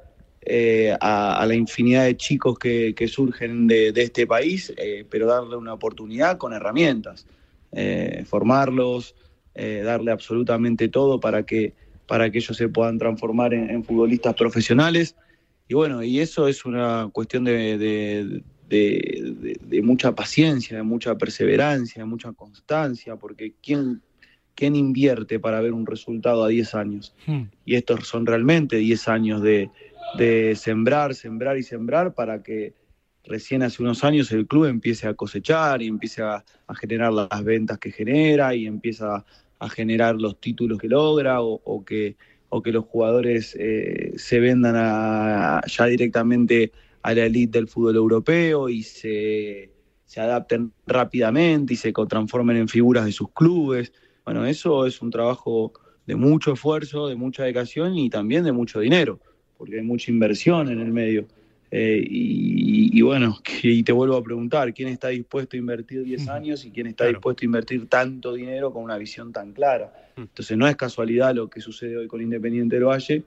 eh, 0.51 0.95
a, 0.99 1.39
a 1.39 1.45
la 1.45 1.53
infinidad 1.53 2.05
de 2.05 2.17
chicos 2.17 2.57
que, 2.57 2.95
que 2.95 3.07
surgen 3.07 3.67
de, 3.67 3.91
de 3.91 4.01
este 4.01 4.25
país, 4.25 4.73
eh, 4.77 5.05
pero 5.09 5.27
darle 5.27 5.55
una 5.55 5.73
oportunidad 5.73 6.37
con 6.37 6.53
herramientas, 6.53 7.27
eh, 7.71 8.23
formarlos, 8.25 9.15
darle 9.83 10.11
absolutamente 10.11 10.87
todo 10.87 11.19
para 11.19 11.43
que, 11.43 11.73
para 12.07 12.31
que 12.31 12.37
ellos 12.37 12.55
se 12.55 12.69
puedan 12.69 12.97
transformar 12.97 13.53
en, 13.53 13.69
en 13.69 13.83
futbolistas 13.83 14.33
profesionales. 14.33 15.15
Y 15.67 15.73
bueno, 15.75 16.01
y 16.01 16.19
eso 16.21 16.47
es 16.47 16.63
una 16.65 17.09
cuestión 17.11 17.43
de, 17.43 17.77
de- 17.77 18.43
de- 18.69 19.81
mucha 19.81 20.13
paciencia, 20.13 20.77
de 20.77 20.83
mucha 20.83 21.15
perseverancia, 21.17 22.03
de 22.03 22.05
mucha 22.09 22.31
constancia, 22.33 23.15
porque 23.15 23.53
¿quién, 23.61 24.01
quién 24.55 24.75
invierte 24.75 25.39
para 25.39 25.61
ver 25.61 25.73
un 25.73 25.85
resultado 25.85 26.43
a 26.43 26.47
10 26.49 26.75
años? 26.75 27.13
Y 27.65 27.75
estos 27.75 28.07
son 28.07 28.25
realmente 28.25 28.77
10 28.77 29.07
años 29.07 29.41
de, 29.41 29.69
de 30.13 30.55
sembrar, 30.55 31.15
sembrar 31.15 31.57
y 31.57 31.63
sembrar 31.63 32.13
para 32.13 32.41
que 32.41 32.73
recién 33.23 33.63
hace 33.63 33.83
unos 33.83 34.03
años 34.03 34.31
el 34.31 34.47
club 34.47 34.65
empiece 34.65 35.07
a 35.07 35.13
cosechar 35.13 35.81
y 35.81 35.87
empiece 35.87 36.21
a, 36.21 36.43
generar 36.79 37.13
las 37.13 37.43
ventas 37.43 37.77
que 37.77 37.91
genera 37.91 38.55
y 38.55 38.65
empieza 38.65 39.25
a 39.59 39.69
generar 39.69 40.15
los 40.15 40.39
títulos 40.39 40.79
que 40.79 40.87
logra 40.87 41.41
o, 41.41 41.83
que, 41.85 42.15
o 42.49 42.61
que 42.61 42.71
los 42.71 42.85
jugadores 42.85 43.55
eh, 43.59 44.13
se 44.15 44.39
vendan 44.39 45.61
ya 45.67 45.85
directamente 45.85 46.71
a 47.01 47.13
la 47.13 47.25
elite 47.25 47.57
del 47.57 47.67
fútbol 47.67 47.95
europeo 47.95 48.69
y 48.69 48.83
se, 48.83 49.71
se 50.05 50.21
adapten 50.21 50.73
rápidamente 50.87 51.73
y 51.73 51.77
se 51.77 51.91
transformen 51.91 52.57
en 52.57 52.67
figuras 52.67 53.05
de 53.05 53.11
sus 53.11 53.31
clubes. 53.31 53.93
Bueno, 54.25 54.45
eso 54.45 54.85
es 54.85 55.01
un 55.01 55.11
trabajo 55.11 55.73
de 56.05 56.15
mucho 56.15 56.53
esfuerzo, 56.53 57.07
de 57.07 57.15
mucha 57.15 57.43
dedicación 57.43 57.95
y 57.95 58.09
también 58.09 58.43
de 58.43 58.51
mucho 58.51 58.79
dinero, 58.79 59.19
porque 59.59 59.75
hay 59.75 59.83
mucha 59.83 60.09
inversión 60.09 60.69
en 60.71 60.79
el 60.79 60.91
medio. 60.91 61.27
Eh, 61.69 62.01
y, 62.03 62.97
y 62.97 63.01
bueno, 63.03 63.37
y 63.61 63.83
te 63.83 63.91
vuelvo 63.91 64.15
a 64.15 64.23
preguntar, 64.23 64.73
¿quién 64.73 64.87
está 64.87 65.09
dispuesto 65.09 65.55
a 65.57 65.59
invertir 65.59 66.01
10 66.03 66.27
años 66.29 66.63
y 66.65 66.71
quién 66.71 66.87
está 66.87 67.03
dispuesto 67.05 67.43
a 67.43 67.45
invertir 67.45 67.85
tanto 67.87 68.33
dinero 68.33 68.71
con 68.73 68.83
una 68.83 68.97
visión 68.97 69.31
tan 69.33 69.51
clara? 69.51 69.93
Entonces 70.15 70.57
no 70.57 70.65
es 70.67 70.75
casualidad 70.77 71.35
lo 71.35 71.49
que 71.49 71.59
sucede 71.61 71.97
hoy 71.97 72.07
con 72.07 72.21
Independiente 72.21 72.77
del 72.77 72.85
Valle, 72.85 73.23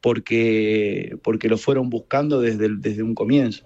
porque, 0.00 1.16
porque 1.22 1.48
lo 1.48 1.56
fueron 1.56 1.88
buscando 1.88 2.40
desde, 2.40 2.66
el- 2.66 2.80
desde 2.82 3.02
un 3.02 3.14
comienzo. 3.14 3.64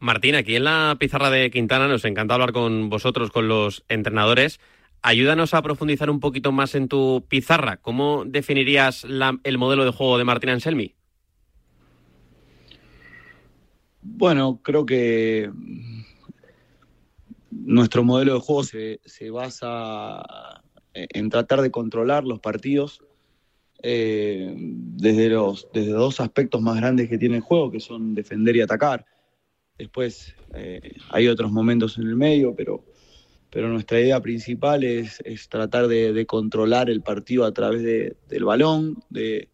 Martín, 0.00 0.34
aquí 0.34 0.56
en 0.56 0.64
la 0.64 0.96
pizarra 0.98 1.30
de 1.30 1.50
Quintana 1.50 1.88
nos 1.88 2.04
encanta 2.04 2.34
hablar 2.34 2.52
con 2.52 2.88
vosotros, 2.90 3.30
con 3.30 3.48
los 3.48 3.84
entrenadores. 3.88 4.60
Ayúdanos 5.02 5.52
a 5.54 5.62
profundizar 5.62 6.08
un 6.10 6.20
poquito 6.20 6.50
más 6.52 6.74
en 6.74 6.88
tu 6.88 7.24
pizarra. 7.28 7.76
¿Cómo 7.78 8.24
definirías 8.26 9.04
la- 9.04 9.38
el 9.44 9.58
modelo 9.58 9.84
de 9.84 9.90
juego 9.92 10.18
de 10.18 10.24
Martín 10.24 10.50
Anselmi? 10.50 10.94
Bueno, 14.04 14.60
creo 14.62 14.84
que 14.84 15.50
nuestro 17.50 18.04
modelo 18.04 18.34
de 18.34 18.40
juego 18.40 18.62
se, 18.62 19.00
se 19.04 19.30
basa 19.30 20.22
en 20.92 21.30
tratar 21.30 21.62
de 21.62 21.70
controlar 21.70 22.24
los 22.24 22.38
partidos 22.38 23.02
eh, 23.82 24.54
desde, 24.56 25.30
los, 25.30 25.68
desde 25.72 25.92
dos 25.92 26.20
aspectos 26.20 26.60
más 26.60 26.76
grandes 26.76 27.08
que 27.08 27.18
tiene 27.18 27.36
el 27.36 27.42
juego, 27.42 27.70
que 27.70 27.80
son 27.80 28.14
defender 28.14 28.56
y 28.56 28.60
atacar. 28.60 29.06
Después 29.78 30.34
eh, 30.54 30.96
hay 31.10 31.28
otros 31.28 31.50
momentos 31.50 31.96
en 31.98 32.04
el 32.04 32.14
medio, 32.14 32.54
pero, 32.54 32.84
pero 33.50 33.68
nuestra 33.68 34.00
idea 34.00 34.20
principal 34.20 34.84
es, 34.84 35.20
es 35.24 35.48
tratar 35.48 35.88
de, 35.88 36.24
controlar 36.26 36.90
el 36.90 37.02
partido 37.02 37.44
a 37.44 37.52
través 37.52 37.82
de- 37.82 38.16
del 38.28 38.44
balón, 38.44 39.02
de, 39.08 39.48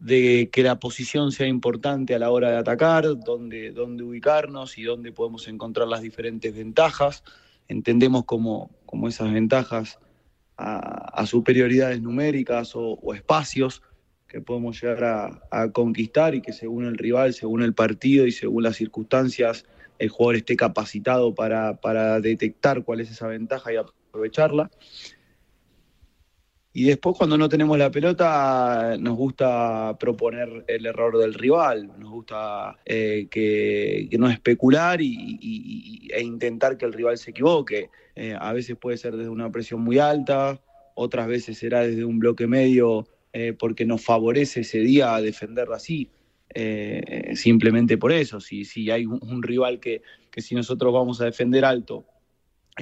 de 0.00 0.48
que 0.50 0.62
la 0.62 0.80
posición 0.80 1.30
sea 1.30 1.46
importante 1.46 2.14
a 2.14 2.18
la 2.18 2.30
hora 2.30 2.50
de 2.50 2.56
atacar, 2.56 3.04
dónde, 3.24 3.72
ubicarnos 4.02 4.78
y 4.78 4.82
dónde 4.82 5.12
podemos 5.12 5.46
encontrar 5.46 5.86
las 5.88 6.00
diferentes 6.00 6.54
ventajas. 6.54 7.22
Entendemos 7.68 8.24
como, 8.24 8.70
como 8.86 9.08
esas 9.08 9.30
ventajas 9.32 9.98
a, 10.56 10.78
a 11.20 11.26
superioridades 11.26 12.00
numéricas 12.00 12.74
o, 12.74 12.94
o 12.94 13.14
espacios 13.14 13.82
que 14.26 14.40
podemos 14.40 14.80
llegar 14.80 15.04
a, 15.04 15.42
a 15.50 15.70
conquistar 15.70 16.34
y 16.34 16.40
que 16.40 16.52
según 16.52 16.86
el 16.86 16.96
rival, 16.96 17.34
según 17.34 17.62
el 17.62 17.74
partido 17.74 18.26
y 18.26 18.32
según 18.32 18.62
las 18.62 18.76
circunstancias, 18.76 19.66
el 19.98 20.08
jugador 20.08 20.36
esté 20.36 20.56
capacitado 20.56 21.34
para, 21.34 21.80
para 21.80 22.20
detectar 22.20 22.84
cuál 22.84 23.00
es 23.00 23.10
esa 23.10 23.26
ventaja 23.26 23.72
y 23.72 23.76
aprovecharla. 23.76 24.70
Y 26.72 26.84
después 26.84 27.16
cuando 27.18 27.36
no 27.36 27.48
tenemos 27.48 27.76
la 27.78 27.90
pelota 27.90 28.96
nos 28.98 29.16
gusta 29.16 29.96
proponer 29.98 30.64
el 30.68 30.86
error 30.86 31.18
del 31.18 31.34
rival, 31.34 31.90
nos 31.98 32.10
gusta 32.10 32.78
eh, 32.84 33.26
que, 33.28 34.06
que 34.08 34.18
no 34.18 34.30
especular 34.30 35.00
y, 35.02 36.08
e 36.12 36.22
intentar 36.22 36.76
que 36.76 36.86
el 36.86 36.92
rival 36.92 37.18
se 37.18 37.32
equivoque. 37.32 37.90
Eh, 38.14 38.36
a 38.38 38.52
veces 38.52 38.76
puede 38.76 38.98
ser 38.98 39.16
desde 39.16 39.30
una 39.30 39.50
presión 39.50 39.80
muy 39.80 39.98
alta, 39.98 40.60
otras 40.94 41.26
veces 41.26 41.58
será 41.58 41.80
desde 41.80 42.04
un 42.04 42.20
bloque 42.20 42.46
medio 42.46 43.08
eh, 43.32 43.52
porque 43.52 43.84
nos 43.84 44.04
favorece 44.04 44.60
ese 44.60 44.78
día 44.78 45.20
defenderlo 45.20 45.74
así. 45.74 46.08
Simplemente 47.34 47.96
por 47.96 48.12
eso, 48.12 48.40
si, 48.40 48.64
si 48.64 48.90
hay 48.90 49.06
un, 49.06 49.20
un 49.22 49.42
rival 49.42 49.78
que, 49.80 50.02
que 50.30 50.40
si 50.40 50.54
nosotros 50.54 50.92
vamos 50.92 51.20
a 51.20 51.24
defender 51.24 51.64
alto, 51.64 52.04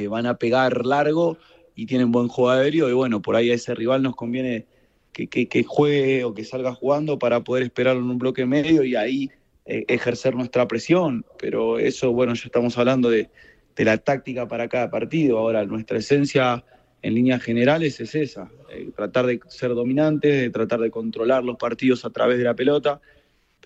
van 0.09 0.27
a 0.27 0.39
pegar 0.39 0.87
largo 0.87 1.39
y 1.79 1.87
tienen 1.87 2.11
buen 2.11 2.27
juego 2.27 2.51
aéreo 2.51 2.91
y 2.91 2.93
bueno, 2.93 3.23
por 3.23 3.37
ahí 3.37 3.53
a 3.53 3.55
ese 3.55 3.73
rival 3.73 4.03
nos 4.03 4.17
conviene 4.17 4.67
que, 5.13 5.29
que- 5.29 5.63
juegue 5.63 6.25
o 6.25 6.35
que 6.35 6.43
salga 6.43 6.75
jugando 6.75 7.21
para 7.21 7.45
poder 7.45 7.63
esperarlo 7.63 8.03
en 8.03 8.11
un 8.11 8.19
bloque 8.19 8.45
medio 8.47 8.83
y 8.83 8.97
ahí 8.97 9.31
eh, 9.65 9.85
ejercer 9.87 10.35
nuestra 10.35 10.67
presión. 10.67 11.25
Pero 11.39 11.79
eso, 11.79 12.11
bueno, 12.11 12.35
ya 12.35 12.43
estamos 12.47 12.77
hablando 12.79 13.11
de, 13.11 13.31
de 13.77 13.85
la 13.85 13.97
táctica 13.97 14.49
para 14.49 14.69
cada 14.69 14.91
partido. 14.91 15.39
Ahora, 15.39 15.65
nuestra 15.67 15.99
esencia 15.99 16.65
en 17.01 17.15
líneas 17.15 17.45
generales 17.45 18.01
es 18.01 18.13
esa, 18.17 18.51
eh, 18.73 18.91
tratar 18.97 19.27
de 19.27 19.39
ser 19.47 19.73
dominantes, 19.73 20.33
de 20.33 20.51
tratar 20.51 20.81
de 20.81 20.91
controlar 20.91 21.45
los 21.45 21.59
partidos 21.59 22.05
a 22.05 22.11
través 22.11 22.39
de 22.39 22.45
la 22.45 22.55
pelota. 22.55 23.01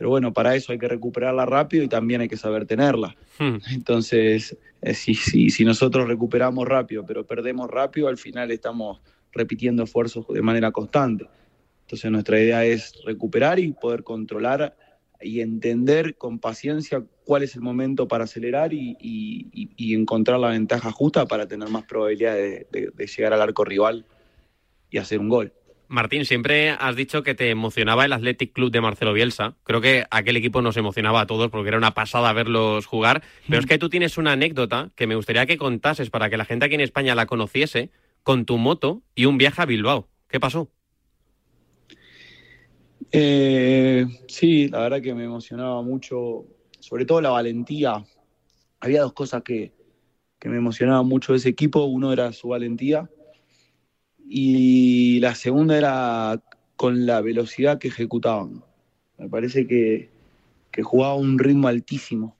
Pero 0.02 0.10
bueno, 0.10 0.32
para 0.32 0.56
eso 0.56 0.72
hay 0.72 0.80
que 0.80 0.88
recuperarla 0.88 1.46
rápido 1.46 1.84
y 1.84 1.88
también 1.88 2.22
hay 2.22 2.28
que 2.28 2.36
saber 2.36 2.66
tenerla. 2.66 3.14
Entonces, 3.72 4.58
eh, 4.80 4.94
si, 4.94 5.14
si, 5.14 5.48
si 5.48 5.64
nosotros 5.64 6.08
recuperamos 6.08 6.66
rápido, 6.66 7.06
pero 7.06 7.24
perdemos 7.24 7.70
rápido, 7.70 8.08
al 8.08 8.18
final 8.18 8.50
estamos 8.50 9.00
repitiendo 9.30 9.84
esfuerzos 9.84 10.26
de 10.26 10.42
manera 10.42 10.72
constante. 10.72 11.28
Entonces, 11.82 12.10
nuestra 12.10 12.40
idea 12.40 12.64
es 12.64 12.94
recuperar 13.04 13.60
y 13.60 13.74
poder 13.74 14.02
controlar 14.02 14.76
y 15.20 15.40
entender 15.40 16.16
con 16.16 16.40
paciencia 16.40 17.04
cuál 17.24 17.44
es 17.44 17.54
el 17.54 17.60
momento 17.60 18.08
para 18.08 18.24
acelerar 18.24 18.72
y, 18.72 18.96
y- 18.98 19.50
y- 19.52 19.70
y 19.76 19.94
encontrar 19.94 20.40
la 20.40 20.48
ventaja 20.48 20.90
justa 20.90 21.26
para 21.26 21.46
tener 21.46 21.68
más 21.68 21.84
probabilidad 21.84 22.34
de, 22.34 22.66
de- 22.72 22.90
de 22.92 23.06
llegar 23.06 23.32
al 23.34 23.40
arco 23.40 23.64
rival 23.64 24.04
y 24.90 24.98
hacer 24.98 25.20
un 25.20 25.28
gol. 25.28 25.52
Martín, 25.92 26.24
siempre 26.24 26.70
has 26.70 26.96
dicho 26.96 27.22
que 27.22 27.34
te 27.34 27.50
emocionaba 27.50 28.06
el 28.06 28.14
Athletic 28.14 28.54
Club 28.54 28.72
de 28.72 28.80
Marcelo 28.80 29.12
Bielsa. 29.12 29.56
Creo 29.62 29.82
que 29.82 30.06
aquel 30.10 30.38
equipo 30.38 30.62
nos 30.62 30.78
emocionaba 30.78 31.20
a 31.20 31.26
todos 31.26 31.50
porque 31.50 31.68
era 31.68 31.76
una 31.76 31.92
pasada 31.92 32.32
verlos 32.32 32.86
jugar. 32.86 33.22
Pero 33.46 33.60
es 33.60 33.66
que 33.66 33.76
tú 33.76 33.90
tienes 33.90 34.16
una 34.16 34.32
anécdota 34.32 34.90
que 34.96 35.06
me 35.06 35.16
gustaría 35.16 35.44
que 35.44 35.58
contases 35.58 36.08
para 36.08 36.30
que 36.30 36.38
la 36.38 36.46
gente 36.46 36.64
aquí 36.64 36.76
en 36.76 36.80
España 36.80 37.14
la 37.14 37.26
conociese 37.26 37.90
con 38.22 38.46
tu 38.46 38.56
moto 38.56 39.02
y 39.14 39.26
un 39.26 39.36
viaje 39.36 39.60
a 39.60 39.66
Bilbao. 39.66 40.08
¿Qué 40.28 40.40
pasó? 40.40 40.70
Eh, 43.10 44.06
sí, 44.28 44.68
la 44.68 44.80
verdad 44.80 45.02
que 45.02 45.14
me 45.14 45.24
emocionaba 45.24 45.82
mucho, 45.82 46.46
sobre 46.80 47.04
todo 47.04 47.20
la 47.20 47.30
valentía. 47.30 48.02
Había 48.80 49.02
dos 49.02 49.12
cosas 49.12 49.42
que, 49.42 49.72
que 50.38 50.48
me 50.48 50.56
emocionaban 50.56 51.06
mucho 51.06 51.32
de 51.32 51.38
ese 51.38 51.50
equipo. 51.50 51.84
Uno 51.84 52.14
era 52.14 52.32
su 52.32 52.48
valentía 52.48 53.10
y 54.34 55.20
la 55.20 55.34
segunda 55.34 55.76
era 55.76 56.40
con 56.76 57.04
la 57.06 57.20
velocidad 57.20 57.78
que 57.78 57.88
ejecutaban. 57.88 58.62
Me 59.18 59.28
parece 59.28 59.66
que, 59.66 60.08
que 60.70 60.82
jugaba 60.82 61.12
a 61.12 61.16
un 61.16 61.38
ritmo 61.38 61.68
altísimo 61.68 62.34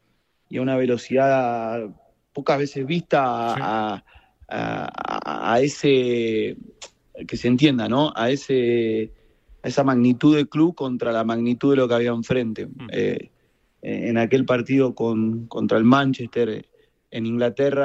y 0.48 0.56
a 0.58 0.62
una 0.62 0.76
velocidad 0.76 1.88
pocas 2.32 2.58
veces 2.58 2.86
vista 2.86 3.22
a, 3.54 4.02
a- 4.48 4.92
a- 5.24 5.52
a 5.54 5.60
ese, 5.60 6.56
que 7.26 7.36
se 7.36 7.48
entienda, 7.48 7.88
¿no? 7.88 8.12
A 8.16 8.30
ese 8.30 9.10
a 9.64 9.68
esa 9.68 9.84
magnitud 9.84 10.34
de 10.34 10.46
club 10.46 10.74
contra 10.74 11.12
la 11.12 11.22
magnitud 11.24 11.70
de 11.70 11.76
lo 11.76 11.86
que 11.86 11.94
había 11.94 12.10
enfrente. 12.10 12.68
Eh, 12.90 13.30
en 13.82 14.16
aquel 14.18 14.44
partido 14.44 14.94
con, 14.94 15.46
contra 15.46 15.78
el 15.78 15.84
Manchester 15.84 16.66
en 17.10 17.26
Inglaterra 17.26 17.80